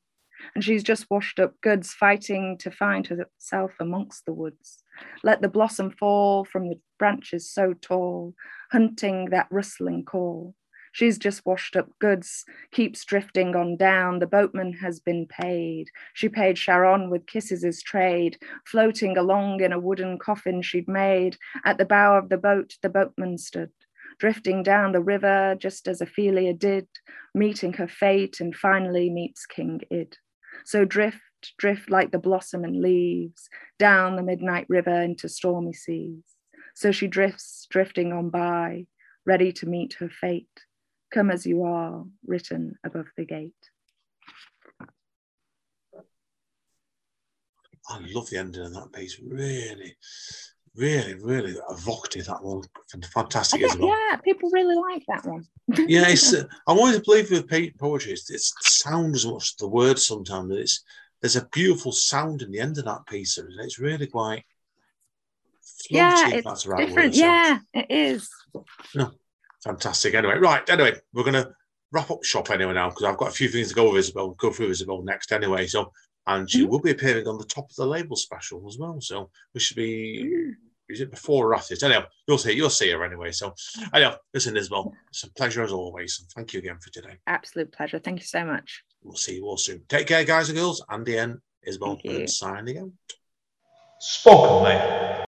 And 0.55 0.63
she's 0.63 0.83
just 0.83 1.09
washed 1.09 1.39
up 1.39 1.59
goods, 1.61 1.91
fighting 1.91 2.57
to 2.59 2.71
find 2.71 3.07
herself 3.07 3.73
amongst 3.79 4.25
the 4.25 4.33
woods. 4.33 4.83
Let 5.21 5.41
the 5.41 5.49
blossom 5.49 5.91
fall 5.91 6.45
from 6.45 6.69
the 6.69 6.79
branches 6.97 7.51
so 7.51 7.73
tall, 7.73 8.35
hunting 8.71 9.31
that 9.31 9.47
rustling 9.51 10.05
call. 10.05 10.55
She's 10.99 11.17
just 11.17 11.45
washed 11.45 11.77
up 11.77 11.97
goods, 11.99 12.43
keeps 12.73 13.05
drifting 13.05 13.55
on 13.55 13.77
down. 13.77 14.19
The 14.19 14.27
boatman 14.27 14.73
has 14.81 14.99
been 14.99 15.27
paid. 15.27 15.85
She 16.13 16.27
paid 16.27 16.57
Charon 16.57 17.09
with 17.09 17.25
kisses 17.25 17.63
as 17.63 17.81
trade, 17.81 18.37
floating 18.65 19.17
along 19.17 19.61
in 19.61 19.71
a 19.71 19.79
wooden 19.79 20.19
coffin 20.19 20.61
she'd 20.61 20.89
made. 20.89 21.37
At 21.63 21.77
the 21.77 21.85
bow 21.85 22.17
of 22.17 22.27
the 22.27 22.37
boat, 22.37 22.75
the 22.81 22.89
boatman 22.89 23.37
stood, 23.37 23.71
drifting 24.17 24.61
down 24.61 24.91
the 24.91 24.99
river 24.99 25.55
just 25.57 25.87
as 25.87 26.01
Ophelia 26.01 26.53
did, 26.53 26.89
meeting 27.33 27.71
her 27.71 27.87
fate 27.87 28.41
and 28.41 28.53
finally 28.53 29.09
meets 29.09 29.45
King 29.45 29.79
Id. 29.89 30.17
So 30.65 30.83
drift, 30.83 31.53
drift 31.57 31.89
like 31.89 32.11
the 32.11 32.19
blossom 32.19 32.65
and 32.65 32.81
leaves, 32.81 33.47
down 33.77 34.17
the 34.17 34.23
midnight 34.23 34.65
river 34.67 35.01
into 35.01 35.29
stormy 35.29 35.71
seas. 35.71 36.25
So 36.75 36.91
she 36.91 37.07
drifts, 37.07 37.67
drifting 37.69 38.11
on 38.11 38.29
by, 38.29 38.87
ready 39.25 39.53
to 39.53 39.65
meet 39.65 39.93
her 40.01 40.09
fate 40.09 40.65
Come 41.11 41.31
as 41.31 41.45
you 41.45 41.63
are, 41.63 42.05
written 42.25 42.75
above 42.83 43.07
the 43.17 43.25
gate. 43.25 43.53
I 47.89 47.99
love 48.11 48.29
the 48.29 48.37
ending 48.37 48.63
of 48.63 48.73
that 48.73 48.93
piece. 48.93 49.19
Really, 49.19 49.95
really, 50.75 51.15
really 51.15 51.55
evocative. 51.69 52.27
That 52.27 52.43
one, 52.43 52.61
fantastic 53.13 53.63
as 53.63 53.75
well. 53.75 53.89
Yeah, 53.89 54.17
people 54.17 54.51
really 54.53 54.75
like 54.75 55.03
that 55.07 55.25
one. 55.25 55.45
yeah, 55.87 56.07
it's. 56.09 56.33
Uh, 56.39 56.43
I 56.67 56.73
always 56.73 56.99
believe 56.99 57.31
with 57.31 57.49
poetry, 57.79 58.11
it's, 58.11 58.29
it's 58.29 58.53
sound 58.59 59.15
as 59.15 59.25
much 59.25 59.43
as 59.43 59.55
the 59.57 59.67
words. 59.67 60.05
Sometimes 60.05 60.51
it's 60.51 60.83
there's 61.21 61.35
a 61.35 61.47
beautiful 61.51 61.91
sound 61.91 62.43
in 62.43 62.51
the 62.51 62.59
end 62.59 62.77
of 62.77 62.85
that 62.85 63.07
piece. 63.07 63.37
It's 63.37 63.79
really 63.79 64.07
quite. 64.07 64.43
yeah, 65.89 66.29
it's 66.31 66.63
different. 66.63 66.95
Word, 66.95 67.15
yeah, 67.15 67.59
it 67.73 67.87
is. 67.89 68.29
No, 68.93 69.11
Fantastic. 69.63 70.13
Anyway, 70.13 70.37
right. 70.37 70.67
Anyway, 70.69 70.93
we're 71.13 71.23
going 71.23 71.33
to 71.33 71.51
wrap 71.91 72.11
up 72.11 72.23
shop 72.23 72.49
anyway 72.51 72.73
now 72.73 72.89
because 72.89 73.03
I've 73.03 73.17
got 73.17 73.29
a 73.29 73.33
few 73.33 73.49
things 73.49 73.69
to 73.69 73.75
go 73.75 73.89
with 73.91 73.99
Isabel, 73.99 74.31
go 74.31 74.51
through 74.51 74.69
Isabel 74.69 75.01
next 75.03 75.31
anyway. 75.31 75.67
So, 75.67 75.91
and 76.27 76.49
she 76.49 76.61
mm-hmm. 76.61 76.69
will 76.69 76.81
be 76.81 76.91
appearing 76.91 77.27
on 77.27 77.37
the 77.37 77.45
top 77.45 77.69
of 77.69 77.75
the 77.75 77.85
label 77.85 78.15
special 78.15 78.65
as 78.67 78.77
well. 78.77 78.99
So 79.01 79.29
we 79.53 79.59
should 79.59 79.77
be. 79.77 80.23
Mm. 80.25 80.51
Is 80.91 81.01
it 81.01 81.11
before 81.11 81.49
or 81.49 81.55
after? 81.55 81.75
Anyhow, 81.85 82.05
you'll 82.27 82.39
see. 82.39 82.53
You'll 82.53 82.71
see 82.71 82.89
her 82.89 83.03
anyway. 83.03 83.31
So, 83.31 83.53
anyhow, 83.93 84.15
listen, 84.33 84.57
Isabel, 84.57 84.91
it's 85.11 85.23
a 85.23 85.31
pleasure 85.33 85.61
as 85.61 85.71
always. 85.71 86.17
And 86.19 86.27
Thank 86.31 86.53
you 86.53 86.59
again 86.61 86.79
for 86.79 86.89
today. 86.89 87.15
Absolute 87.27 87.71
pleasure. 87.71 87.99
Thank 87.99 88.21
you 88.21 88.25
so 88.25 88.43
much. 88.43 88.83
We'll 89.03 89.15
see 89.15 89.35
you 89.35 89.45
all 89.45 89.57
soon. 89.57 89.83
Take 89.87 90.07
care, 90.07 90.23
guys 90.23 90.49
and 90.49 90.57
girls. 90.57 90.83
And 90.89 91.07
Andy 91.07 91.17
and 91.17 91.37
Isabel, 91.61 91.99
signing 92.25 92.79
out. 92.79 92.89
Spoken, 93.99 94.63
mate. 94.63 95.09